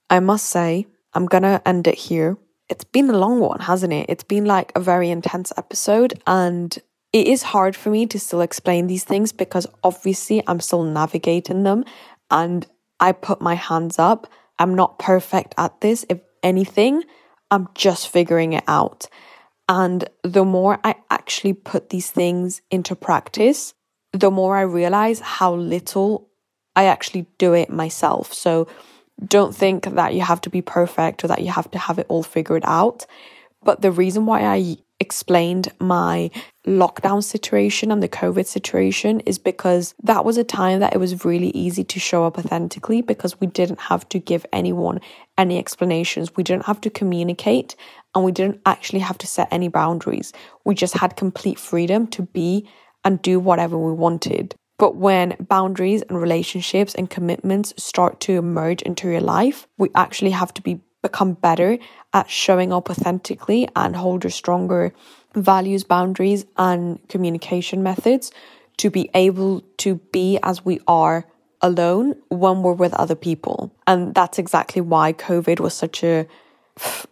I 0.08 0.20
must 0.20 0.46
say, 0.46 0.86
I'm 1.14 1.26
gonna 1.26 1.60
end 1.66 1.86
it 1.86 1.96
here. 1.96 2.38
It's 2.68 2.84
been 2.84 3.10
a 3.10 3.18
long 3.18 3.40
one, 3.40 3.60
hasn't 3.60 3.92
it? 3.92 4.06
It's 4.08 4.24
been 4.24 4.44
like 4.44 4.72
a 4.74 4.80
very 4.80 5.10
intense 5.10 5.52
episode, 5.56 6.20
and 6.26 6.78
it 7.12 7.26
is 7.26 7.42
hard 7.42 7.76
for 7.76 7.90
me 7.90 8.06
to 8.06 8.18
still 8.18 8.40
explain 8.40 8.86
these 8.86 9.04
things 9.04 9.32
because 9.32 9.66
obviously 9.84 10.42
I'm 10.46 10.60
still 10.60 10.82
navigating 10.82 11.62
them 11.62 11.84
and 12.30 12.66
I 12.98 13.12
put 13.12 13.40
my 13.40 13.54
hands 13.54 13.98
up. 13.98 14.26
I'm 14.58 14.74
not 14.74 14.98
perfect 14.98 15.54
at 15.58 15.80
this. 15.82 16.06
If 16.08 16.20
anything, 16.42 17.02
I'm 17.50 17.68
just 17.74 18.08
figuring 18.08 18.54
it 18.54 18.64
out. 18.66 19.08
And 19.68 20.08
the 20.22 20.44
more 20.44 20.78
I 20.84 20.96
actually 21.10 21.52
put 21.54 21.90
these 21.90 22.10
things 22.10 22.62
into 22.70 22.94
practice, 22.94 23.74
the 24.12 24.30
more 24.30 24.56
I 24.56 24.62
realize 24.62 25.20
how 25.20 25.54
little 25.54 26.28
I 26.74 26.84
actually 26.84 27.26
do 27.38 27.54
it 27.54 27.70
myself. 27.70 28.32
So 28.32 28.68
don't 29.24 29.54
think 29.54 29.84
that 29.84 30.14
you 30.14 30.22
have 30.22 30.40
to 30.42 30.50
be 30.50 30.62
perfect 30.62 31.24
or 31.24 31.28
that 31.28 31.42
you 31.42 31.50
have 31.50 31.70
to 31.70 31.78
have 31.78 31.98
it 31.98 32.06
all 32.08 32.22
figured 32.22 32.64
out. 32.66 33.06
But 33.62 33.82
the 33.82 33.92
reason 33.92 34.26
why 34.26 34.42
I 34.42 34.76
explained 34.98 35.68
my 35.80 36.30
lockdown 36.66 37.22
situation 37.22 37.90
and 37.90 38.02
the 38.02 38.08
COVID 38.08 38.46
situation 38.46 39.20
is 39.20 39.38
because 39.38 39.94
that 40.02 40.24
was 40.24 40.36
a 40.36 40.44
time 40.44 40.80
that 40.80 40.94
it 40.94 40.98
was 40.98 41.24
really 41.24 41.48
easy 41.48 41.82
to 41.84 41.98
show 41.98 42.24
up 42.24 42.38
authentically 42.38 43.02
because 43.02 43.40
we 43.40 43.48
didn't 43.48 43.80
have 43.80 44.08
to 44.10 44.18
give 44.18 44.46
anyone 44.52 45.00
any 45.36 45.58
explanations. 45.58 46.36
We 46.36 46.44
didn't 46.44 46.66
have 46.66 46.80
to 46.82 46.90
communicate 46.90 47.74
and 48.14 48.24
we 48.24 48.32
didn't 48.32 48.60
actually 48.66 49.00
have 49.00 49.18
to 49.18 49.26
set 49.26 49.48
any 49.50 49.68
boundaries. 49.68 50.32
We 50.64 50.74
just 50.74 50.94
had 50.94 51.16
complete 51.16 51.58
freedom 51.58 52.06
to 52.08 52.22
be 52.22 52.68
and 53.04 53.20
do 53.22 53.40
whatever 53.40 53.78
we 53.78 53.92
wanted. 53.92 54.54
But 54.78 54.96
when 54.96 55.36
boundaries 55.40 56.02
and 56.02 56.20
relationships 56.20 56.94
and 56.94 57.08
commitments 57.08 57.72
start 57.76 58.20
to 58.20 58.32
emerge 58.32 58.82
into 58.82 59.08
your 59.08 59.20
life, 59.20 59.66
we 59.78 59.90
actually 59.94 60.32
have 60.32 60.52
to 60.54 60.62
be 60.62 60.80
become 61.02 61.32
better 61.34 61.78
at 62.12 62.30
showing 62.30 62.72
up 62.72 62.88
authentically 62.88 63.68
and 63.74 63.96
hold 63.96 64.24
your 64.24 64.30
stronger 64.30 64.92
values, 65.34 65.82
boundaries, 65.84 66.46
and 66.56 67.00
communication 67.08 67.82
methods 67.82 68.30
to 68.76 68.88
be 68.88 69.10
able 69.14 69.60
to 69.78 69.96
be 70.12 70.38
as 70.42 70.64
we 70.64 70.80
are 70.86 71.26
alone 71.60 72.14
when 72.28 72.62
we're 72.62 72.72
with 72.72 72.94
other 72.94 73.14
people. 73.14 73.74
And 73.86 74.14
that's 74.14 74.38
exactly 74.38 74.80
why 74.80 75.12
COVID 75.12 75.60
was 75.60 75.74
such 75.74 76.02
a 76.02 76.26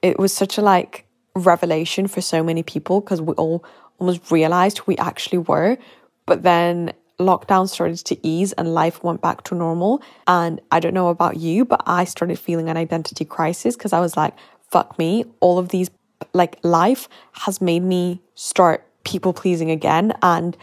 it 0.02 0.18
was 0.18 0.32
such 0.32 0.58
a 0.58 0.62
like 0.62 1.06
revelation 1.34 2.06
for 2.06 2.20
so 2.20 2.42
many 2.42 2.62
people 2.62 3.00
because 3.00 3.20
we 3.20 3.34
all 3.34 3.64
almost 3.98 4.30
realized 4.30 4.78
who 4.78 4.84
we 4.86 4.96
actually 4.96 5.38
were. 5.38 5.78
But 6.26 6.42
then 6.42 6.92
lockdown 7.18 7.68
started 7.68 7.98
to 7.98 8.26
ease 8.26 8.52
and 8.54 8.74
life 8.74 9.04
went 9.04 9.20
back 9.20 9.44
to 9.44 9.54
normal. 9.54 10.02
And 10.26 10.60
I 10.70 10.80
don't 10.80 10.94
know 10.94 11.08
about 11.08 11.36
you, 11.36 11.64
but 11.64 11.82
I 11.86 12.04
started 12.04 12.38
feeling 12.38 12.68
an 12.68 12.76
identity 12.76 13.24
crisis 13.24 13.76
because 13.76 13.92
I 13.92 14.00
was 14.00 14.16
like, 14.16 14.34
fuck 14.70 14.98
me, 14.98 15.24
all 15.40 15.58
of 15.58 15.68
these, 15.68 15.90
like, 16.32 16.58
life 16.62 17.08
has 17.32 17.60
made 17.60 17.82
me 17.82 18.22
start 18.34 18.86
people 19.04 19.32
pleasing 19.32 19.70
again 19.70 20.12
and 20.22 20.56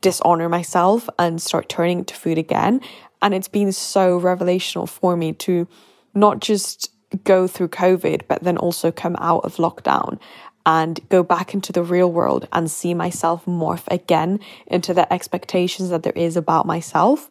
dishonor 0.00 0.48
myself 0.48 1.08
and 1.18 1.40
start 1.40 1.68
turning 1.68 2.04
to 2.06 2.14
food 2.14 2.38
again. 2.38 2.80
And 3.22 3.34
it's 3.34 3.48
been 3.48 3.72
so 3.72 4.18
revelational 4.18 4.88
for 4.88 5.16
me 5.16 5.32
to 5.34 5.68
not 6.14 6.40
just 6.40 6.90
go 7.24 7.46
through 7.46 7.68
COVID, 7.68 8.22
but 8.28 8.42
then 8.42 8.56
also 8.56 8.90
come 8.90 9.16
out 9.18 9.44
of 9.44 9.56
lockdown 9.56 10.18
and 10.66 11.00
go 11.08 11.22
back 11.22 11.54
into 11.54 11.72
the 11.72 11.82
real 11.82 12.10
world 12.10 12.46
and 12.52 12.70
see 12.70 12.94
myself 12.94 13.44
morph 13.46 13.84
again 13.88 14.40
into 14.66 14.92
the 14.94 15.10
expectations 15.12 15.90
that 15.90 16.02
there 16.02 16.12
is 16.14 16.36
about 16.36 16.66
myself. 16.66 17.30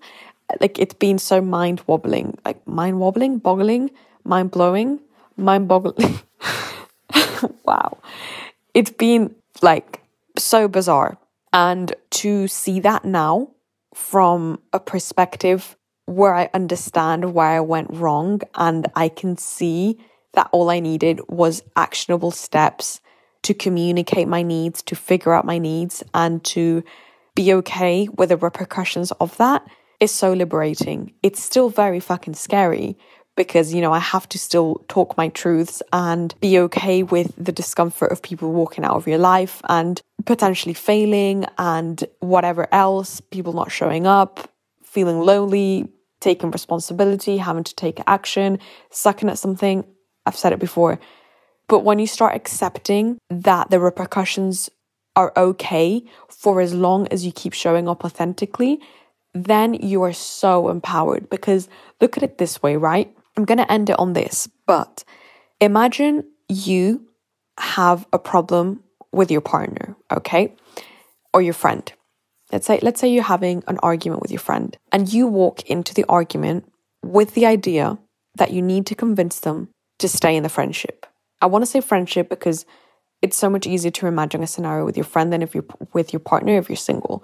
Like 0.60 0.80
it's 0.80 0.96
been 0.96 1.20
so 1.20 1.42
mind 1.42 1.82
wobbling, 1.86 2.38
like 2.44 2.66
mind 2.68 3.00
wobbling, 3.00 3.38
boggling, 3.38 3.92
mind 4.24 4.52
blowing, 4.52 5.00
mind 5.38 5.68
boggling. 5.68 6.20
wow. 7.66 7.98
It's 8.74 8.92
been 8.92 9.36
like 9.62 10.02
so 10.38 10.68
bizarre. 10.68 11.18
And 11.54 11.94
to 12.12 12.48
see 12.48 12.80
that 12.82 13.06
now 13.06 13.50
from 13.94 14.60
a 14.74 14.80
perspective 14.80 15.76
where 16.10 16.34
I 16.34 16.50
understand 16.54 17.34
where 17.34 17.48
I 17.48 17.60
went 17.60 17.90
wrong 17.92 18.42
and 18.56 18.88
I 18.96 19.10
can 19.10 19.38
see 19.38 20.00
that 20.34 20.50
all 20.52 20.70
I 20.70 20.80
needed 20.80 21.22
was 21.28 21.64
actionable 21.76 22.32
steps 22.32 23.00
to 23.44 23.54
communicate 23.54 24.28
my 24.28 24.42
needs, 24.42 24.82
to 24.84 24.96
figure 24.96 25.34
out 25.34 25.46
my 25.46 25.58
needs, 25.58 26.04
and 26.14 26.44
to 26.46 26.84
be 27.36 27.54
okay 27.54 28.08
with 28.10 28.30
the 28.30 28.38
repercussions 28.38 29.12
of 29.14 29.38
that 29.38 29.66
is 30.00 30.12
so 30.12 30.34
liberating. 30.34 31.14
It's 31.24 31.44
still 31.44 31.70
very 31.70 32.00
fucking 32.00 32.34
scary 32.34 32.98
because, 33.36 33.74
you 33.74 33.80
know, 33.80 33.94
I 33.94 34.00
have 34.00 34.28
to 34.30 34.38
still 34.38 34.84
talk 34.90 35.16
my 35.16 35.30
truths 35.30 35.82
and 35.94 36.34
be 36.42 36.60
okay 36.60 37.04
with 37.04 37.34
the 37.38 37.52
discomfort 37.52 38.12
of 38.12 38.22
people 38.22 38.52
walking 38.52 38.84
out 38.84 38.96
of 38.96 39.08
your 39.08 39.18
life 39.20 39.62
and 39.70 40.02
potentially 40.26 40.74
failing 40.74 41.46
and 41.58 42.04
whatever 42.20 42.68
else, 42.74 43.22
people 43.22 43.54
not 43.54 43.72
showing 43.72 44.06
up, 44.06 44.52
feeling 44.84 45.22
lonely, 45.22 45.88
taking 46.20 46.52
responsibility, 46.52 47.38
having 47.38 47.64
to 47.64 47.76
take 47.76 48.02
action, 48.08 48.60
sucking 48.92 49.30
at 49.30 49.40
something. 49.40 49.86
I've 50.26 50.36
said 50.36 50.54
it 50.54 50.60
before. 50.60 51.00
But 51.68 51.80
when 51.80 52.00
you 52.00 52.08
start 52.08 52.36
accepting 52.36 53.20
that 53.30 53.70
the 53.70 53.80
repercussions 53.80 54.70
are 55.16 55.32
okay 55.38 56.04
for 56.30 56.62
as 56.62 56.74
long 56.74 57.08
as 57.08 57.26
you 57.26 57.32
keep 57.32 57.54
showing 57.54 57.88
up 57.88 58.04
authentically, 58.04 58.80
then 59.34 59.74
you 59.74 60.02
are 60.04 60.14
so 60.14 60.70
empowered. 60.70 61.30
Because 61.30 61.70
look 62.02 62.18
at 62.18 62.24
it 62.24 62.38
this 62.38 62.62
way, 62.64 62.76
right? 62.76 63.14
I'm 63.38 63.46
going 63.46 63.60
to 63.60 63.72
end 63.72 63.90
it 63.90 64.00
on 64.00 64.14
this, 64.14 64.50
but 64.66 65.04
imagine 65.62 66.24
you 66.48 67.08
have 67.58 68.08
a 68.12 68.20
problem 68.20 68.84
with 69.12 69.32
your 69.32 69.42
partner, 69.42 69.96
okay? 70.12 70.56
Or 71.34 71.42
your 71.42 71.54
friend. 71.54 71.92
Let's 72.52 72.66
say 72.66 72.80
let's 72.82 73.00
say 73.00 73.08
you're 73.08 73.24
having 73.24 73.64
an 73.68 73.78
argument 73.84 74.22
with 74.22 74.32
your 74.32 74.40
friend 74.40 74.76
and 74.92 75.12
you 75.12 75.28
walk 75.28 75.62
into 75.70 75.94
the 75.94 76.06
argument 76.10 76.72
with 77.04 77.34
the 77.34 77.46
idea 77.46 77.98
that 78.36 78.52
you 78.52 78.62
need 78.62 78.86
to 78.88 78.96
convince 78.96 79.40
them 79.40 79.70
to 80.00 80.08
stay 80.08 80.36
in 80.36 80.44
the 80.44 80.50
friendship. 80.50 81.06
I 81.42 81.46
want 81.46 81.64
to 81.64 81.68
say 81.68 81.82
friendship 81.82 82.30
because 82.30 82.66
it's 83.22 83.38
so 83.38 83.50
much 83.50 83.68
easier 83.68 83.92
to 83.92 84.08
imagine 84.08 84.42
a 84.44 84.48
scenario 84.48 84.86
with 84.86 84.98
your 84.98 85.04
friend 85.04 85.32
than 85.32 85.42
if 85.42 85.54
you're 85.54 85.66
with 85.94 86.14
your 86.14 86.20
partner 86.20 86.58
if 86.58 86.70
you're 86.70 86.76
single. 86.76 87.24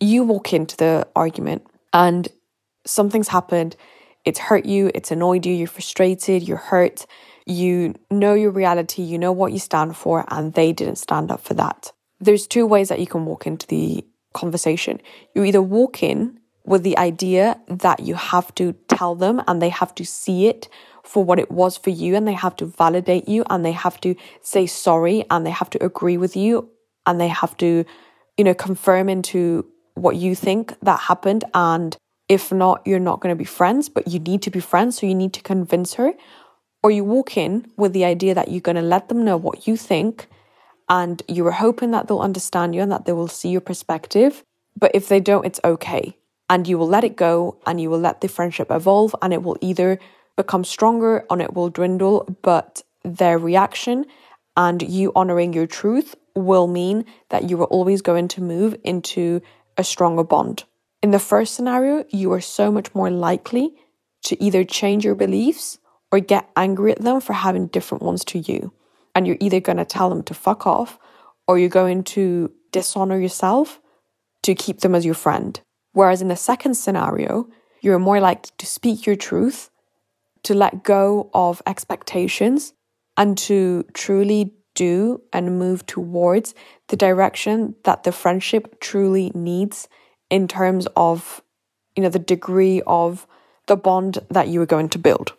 You 0.00 0.24
walk 0.24 0.52
into 0.52 0.76
the 0.76 1.06
argument 1.16 1.66
and 1.92 2.28
something's 2.86 3.28
happened, 3.28 3.76
it's 4.24 4.38
hurt 4.38 4.64
you, 4.64 4.90
it's 4.94 5.10
annoyed 5.10 5.44
you, 5.44 5.52
you're 5.52 5.66
frustrated, 5.66 6.42
you're 6.46 6.56
hurt, 6.56 7.06
you 7.46 7.94
know 8.10 8.34
your 8.34 8.50
reality, 8.50 9.02
you 9.02 9.18
know 9.18 9.32
what 9.32 9.52
you 9.52 9.58
stand 9.58 9.96
for, 9.96 10.24
and 10.28 10.54
they 10.54 10.72
didn't 10.72 10.96
stand 10.96 11.30
up 11.30 11.40
for 11.40 11.54
that. 11.54 11.92
There's 12.20 12.46
two 12.46 12.66
ways 12.66 12.88
that 12.88 13.00
you 13.00 13.06
can 13.06 13.24
walk 13.24 13.46
into 13.46 13.66
the 13.66 14.04
conversation. 14.42 15.00
You 15.34 15.44
either 15.44 15.62
walk 15.62 16.02
in 16.02 16.38
with 16.64 16.82
the 16.82 16.98
idea 16.98 17.58
that 17.66 18.00
you 18.00 18.14
have 18.14 18.54
to 18.54 18.74
tell 18.88 19.14
them 19.14 19.42
and 19.46 19.60
they 19.60 19.70
have 19.70 19.94
to 19.94 20.04
see 20.04 20.46
it 20.46 20.68
for 21.02 21.24
what 21.24 21.38
it 21.38 21.50
was 21.50 21.78
for 21.78 21.90
you 21.90 22.14
and 22.14 22.28
they 22.28 22.34
have 22.34 22.56
to 22.56 22.66
validate 22.66 23.26
you 23.26 23.42
and 23.48 23.64
they 23.64 23.72
have 23.72 23.98
to 24.02 24.14
say 24.42 24.66
sorry 24.66 25.24
and 25.30 25.46
they 25.46 25.50
have 25.50 25.70
to 25.70 25.82
agree 25.82 26.18
with 26.18 26.36
you 26.36 26.68
and 27.06 27.18
they 27.18 27.28
have 27.28 27.56
to, 27.56 27.84
you 28.36 28.44
know, 28.44 28.54
confirm 28.54 29.08
into 29.08 29.64
what 29.94 30.16
you 30.16 30.34
think 30.34 30.74
that 30.82 31.00
happened. 31.00 31.44
And 31.54 31.96
if 32.28 32.52
not, 32.52 32.86
you're 32.86 32.98
not 33.10 33.20
going 33.20 33.34
to 33.34 33.38
be 33.38 33.46
friends, 33.46 33.88
but 33.88 34.06
you 34.06 34.18
need 34.18 34.42
to 34.42 34.50
be 34.50 34.60
friends. 34.60 34.98
So 34.98 35.06
you 35.06 35.14
need 35.14 35.32
to 35.32 35.42
convince 35.42 35.94
her. 35.94 36.12
Or 36.82 36.90
you 36.90 37.02
walk 37.02 37.36
in 37.36 37.72
with 37.76 37.92
the 37.94 38.04
idea 38.04 38.34
that 38.34 38.50
you're 38.50 38.60
going 38.60 38.76
to 38.76 38.82
let 38.82 39.08
them 39.08 39.24
know 39.24 39.36
what 39.36 39.66
you 39.66 39.76
think 39.76 40.28
and 40.88 41.22
you 41.28 41.46
are 41.46 41.52
hoping 41.52 41.90
that 41.90 42.08
they'll 42.08 42.20
understand 42.20 42.74
you 42.74 42.82
and 42.82 42.92
that 42.92 43.04
they 43.04 43.12
will 43.12 43.28
see 43.28 43.50
your 43.50 43.60
perspective. 43.60 44.44
But 44.76 44.92
if 44.94 45.08
they 45.08 45.20
don't, 45.20 45.44
it's 45.44 45.60
okay. 45.64 46.16
And 46.48 46.66
you 46.66 46.78
will 46.78 46.88
let 46.88 47.04
it 47.04 47.16
go 47.16 47.58
and 47.66 47.80
you 47.80 47.90
will 47.90 47.98
let 47.98 48.20
the 48.20 48.28
friendship 48.28 48.70
evolve 48.70 49.14
and 49.20 49.32
it 49.32 49.42
will 49.42 49.58
either 49.60 49.98
become 50.36 50.64
stronger 50.64 51.26
or 51.28 51.40
it 51.40 51.52
will 51.52 51.68
dwindle. 51.68 52.38
But 52.42 52.82
their 53.04 53.38
reaction 53.38 54.06
and 54.56 54.82
you 54.82 55.12
honoring 55.14 55.52
your 55.52 55.66
truth 55.66 56.14
will 56.34 56.66
mean 56.66 57.04
that 57.28 57.50
you 57.50 57.60
are 57.60 57.66
always 57.66 58.00
going 58.00 58.28
to 58.28 58.42
move 58.42 58.76
into 58.82 59.42
a 59.76 59.84
stronger 59.84 60.24
bond. 60.24 60.64
In 61.02 61.10
the 61.10 61.18
first 61.18 61.54
scenario, 61.54 62.04
you 62.10 62.32
are 62.32 62.40
so 62.40 62.72
much 62.72 62.94
more 62.94 63.10
likely 63.10 63.74
to 64.24 64.42
either 64.42 64.64
change 64.64 65.04
your 65.04 65.14
beliefs 65.14 65.78
or 66.10 66.20
get 66.20 66.48
angry 66.56 66.92
at 66.92 67.00
them 67.00 67.20
for 67.20 67.34
having 67.34 67.66
different 67.66 68.02
ones 68.02 68.24
to 68.24 68.38
you. 68.38 68.72
And 69.18 69.26
you're 69.26 69.36
either 69.40 69.58
going 69.58 69.78
to 69.78 69.84
tell 69.84 70.08
them 70.10 70.22
to 70.22 70.32
fuck 70.32 70.64
off 70.64 70.96
or 71.48 71.58
you're 71.58 71.68
going 71.68 72.04
to 72.04 72.52
dishonor 72.70 73.18
yourself 73.18 73.80
to 74.44 74.54
keep 74.54 74.78
them 74.78 74.94
as 74.94 75.04
your 75.04 75.16
friend. 75.16 75.60
Whereas 75.92 76.22
in 76.22 76.28
the 76.28 76.36
second 76.36 76.74
scenario, 76.74 77.48
you're 77.80 77.98
more 77.98 78.20
likely 78.20 78.52
to 78.58 78.64
speak 78.64 79.06
your 79.06 79.16
truth, 79.16 79.70
to 80.44 80.54
let 80.54 80.84
go 80.84 81.30
of 81.34 81.60
expectations, 81.66 82.74
and 83.16 83.36
to 83.38 83.84
truly 83.92 84.54
do 84.76 85.20
and 85.32 85.58
move 85.58 85.84
towards 85.86 86.54
the 86.86 86.96
direction 86.96 87.74
that 87.82 88.04
the 88.04 88.12
friendship 88.12 88.78
truly 88.78 89.32
needs 89.34 89.88
in 90.30 90.46
terms 90.46 90.86
of 90.94 91.42
you 91.96 92.04
know 92.04 92.08
the 92.08 92.20
degree 92.20 92.80
of 92.86 93.26
the 93.66 93.76
bond 93.76 94.20
that 94.30 94.46
you 94.46 94.62
are 94.62 94.66
going 94.66 94.88
to 94.88 94.98
build 94.98 95.34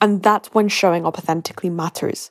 and 0.00 0.22
that's 0.22 0.54
when 0.54 0.68
showing 0.68 1.04
up 1.04 1.18
authentically 1.18 1.68
matters 1.68 2.30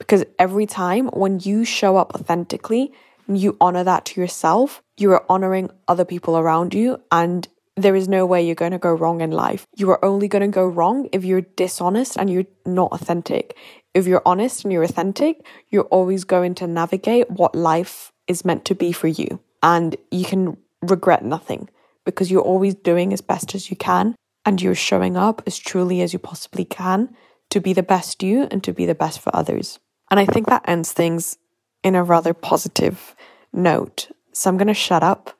because 0.00 0.24
every 0.40 0.66
time 0.66 1.06
when 1.08 1.38
you 1.38 1.64
show 1.64 1.96
up 1.96 2.16
authentically 2.16 2.92
and 3.28 3.38
you 3.38 3.56
honor 3.60 3.84
that 3.84 4.04
to 4.06 4.20
yourself 4.20 4.82
you 4.96 5.12
are 5.12 5.24
honoring 5.28 5.70
other 5.86 6.04
people 6.04 6.36
around 6.36 6.74
you 6.74 7.00
and 7.12 7.46
there 7.76 7.96
is 7.96 8.08
no 8.08 8.26
way 8.26 8.44
you're 8.44 8.54
going 8.54 8.72
to 8.72 8.78
go 8.78 8.92
wrong 8.92 9.20
in 9.20 9.30
life. 9.30 9.66
You 9.76 9.90
are 9.90 10.04
only 10.04 10.28
going 10.28 10.42
to 10.42 10.48
go 10.48 10.66
wrong 10.66 11.08
if 11.12 11.24
you're 11.24 11.40
dishonest 11.40 12.16
and 12.16 12.28
you're 12.28 12.46
not 12.66 12.92
authentic. 12.92 13.56
If 13.94 14.06
you're 14.06 14.22
honest 14.26 14.64
and 14.64 14.72
you're 14.72 14.82
authentic, 14.82 15.44
you're 15.68 15.84
always 15.84 16.24
going 16.24 16.54
to 16.56 16.66
navigate 16.66 17.30
what 17.30 17.54
life 17.54 18.12
is 18.26 18.44
meant 18.44 18.64
to 18.66 18.74
be 18.74 18.92
for 18.92 19.08
you. 19.08 19.40
And 19.62 19.96
you 20.10 20.24
can 20.24 20.56
regret 20.82 21.24
nothing 21.24 21.68
because 22.04 22.30
you're 22.30 22.42
always 22.42 22.74
doing 22.74 23.12
as 23.12 23.20
best 23.20 23.54
as 23.54 23.70
you 23.70 23.76
can 23.76 24.14
and 24.44 24.60
you're 24.60 24.74
showing 24.74 25.16
up 25.16 25.42
as 25.46 25.58
truly 25.58 26.00
as 26.02 26.12
you 26.12 26.18
possibly 26.18 26.64
can 26.64 27.14
to 27.50 27.60
be 27.60 27.72
the 27.72 27.82
best 27.82 28.22
you 28.22 28.46
and 28.50 28.62
to 28.64 28.72
be 28.72 28.86
the 28.86 28.94
best 28.94 29.20
for 29.20 29.34
others. 29.34 29.78
And 30.10 30.18
I 30.18 30.26
think 30.26 30.48
that 30.48 30.68
ends 30.68 30.92
things 30.92 31.38
in 31.82 31.94
a 31.94 32.02
rather 32.02 32.34
positive 32.34 33.14
note. 33.52 34.10
So 34.32 34.50
I'm 34.50 34.56
going 34.56 34.68
to 34.68 34.74
shut 34.74 35.02
up 35.02 35.36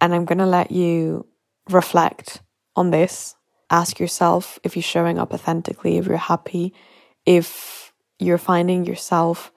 and 0.00 0.14
I'm 0.14 0.24
going 0.24 0.38
to 0.38 0.46
let 0.46 0.70
you 0.70 1.26
reflect 1.70 2.42
on 2.76 2.90
this. 2.90 3.34
Ask 3.70 3.98
yourself 3.98 4.58
if 4.62 4.76
you're 4.76 4.82
showing 4.82 5.18
up 5.18 5.32
authentically, 5.32 5.98
if 5.98 6.06
you're 6.06 6.16
happy, 6.16 6.74
if 7.26 7.92
you're 8.18 8.38
finding 8.38 8.84
yourself 8.84 9.52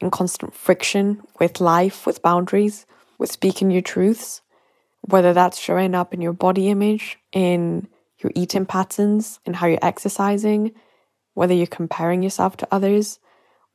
in 0.00 0.10
constant 0.10 0.54
friction 0.54 1.22
with 1.38 1.60
life, 1.60 2.06
with 2.06 2.22
boundaries, 2.22 2.86
with 3.18 3.30
speaking 3.30 3.70
your 3.70 3.82
truths, 3.82 4.40
whether 5.02 5.32
that's 5.32 5.58
showing 5.58 5.94
up 5.94 6.14
in 6.14 6.20
your 6.20 6.32
body 6.32 6.68
image, 6.68 7.18
in 7.32 7.88
your 8.18 8.32
eating 8.34 8.66
patterns, 8.66 9.38
in 9.44 9.54
how 9.54 9.66
you're 9.66 9.78
exercising, 9.82 10.72
whether 11.34 11.54
you're 11.54 11.66
comparing 11.66 12.22
yourself 12.22 12.56
to 12.56 12.68
others, 12.70 13.18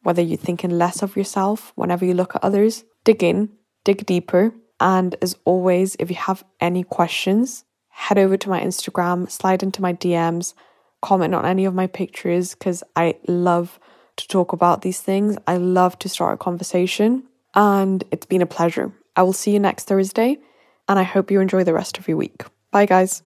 whether 0.04 0.22
you're 0.22 0.38
thinking 0.38 0.72
less 0.72 1.02
of 1.02 1.16
yourself 1.18 1.72
whenever 1.76 2.06
you 2.06 2.14
look 2.14 2.36
at 2.36 2.44
others. 2.44 2.84
Dig 3.04 3.24
in, 3.24 3.50
dig 3.84 4.06
deeper, 4.06 4.54
and 4.80 5.16
as 5.22 5.36
always, 5.46 5.96
if 6.00 6.10
you 6.10 6.16
have 6.16 6.44
any 6.60 6.84
questions, 6.84 7.66
head 7.90 8.18
over 8.18 8.38
to 8.38 8.50
my 8.50 8.62
Instagram, 8.62 9.30
slide 9.30 9.62
into 9.62 9.82
my 9.82 9.94
DMs, 9.94 10.54
comment 11.02 11.36
on 11.36 11.46
any 11.46 11.66
of 11.66 11.74
my 11.74 11.88
pictures 11.88 12.54
because 12.54 12.84
I 12.96 13.16
love 13.28 13.80
to 14.18 14.28
talk 14.28 14.54
about 14.54 14.82
these 14.82 15.02
things. 15.02 15.38
I 15.48 15.58
love 15.58 15.98
to 16.00 16.10
start 16.10 16.34
a 16.34 16.38
conversation, 16.38 17.24
and 17.56 18.04
it's 18.12 18.26
been 18.26 18.42
a 18.42 18.46
pleasure. 18.46 18.94
I 19.16 19.24
will 19.24 19.34
see 19.34 19.52
you 19.52 19.60
next 19.60 19.86
Thursday, 19.86 20.38
and 20.88 21.00
I 21.00 21.04
hope 21.04 21.32
you 21.32 21.42
enjoy 21.42 21.64
the 21.64 21.74
rest 21.74 21.98
of 21.98 22.08
your 22.08 22.18
week. 22.18 22.44
Bye, 22.72 22.86
guys. 22.86 23.24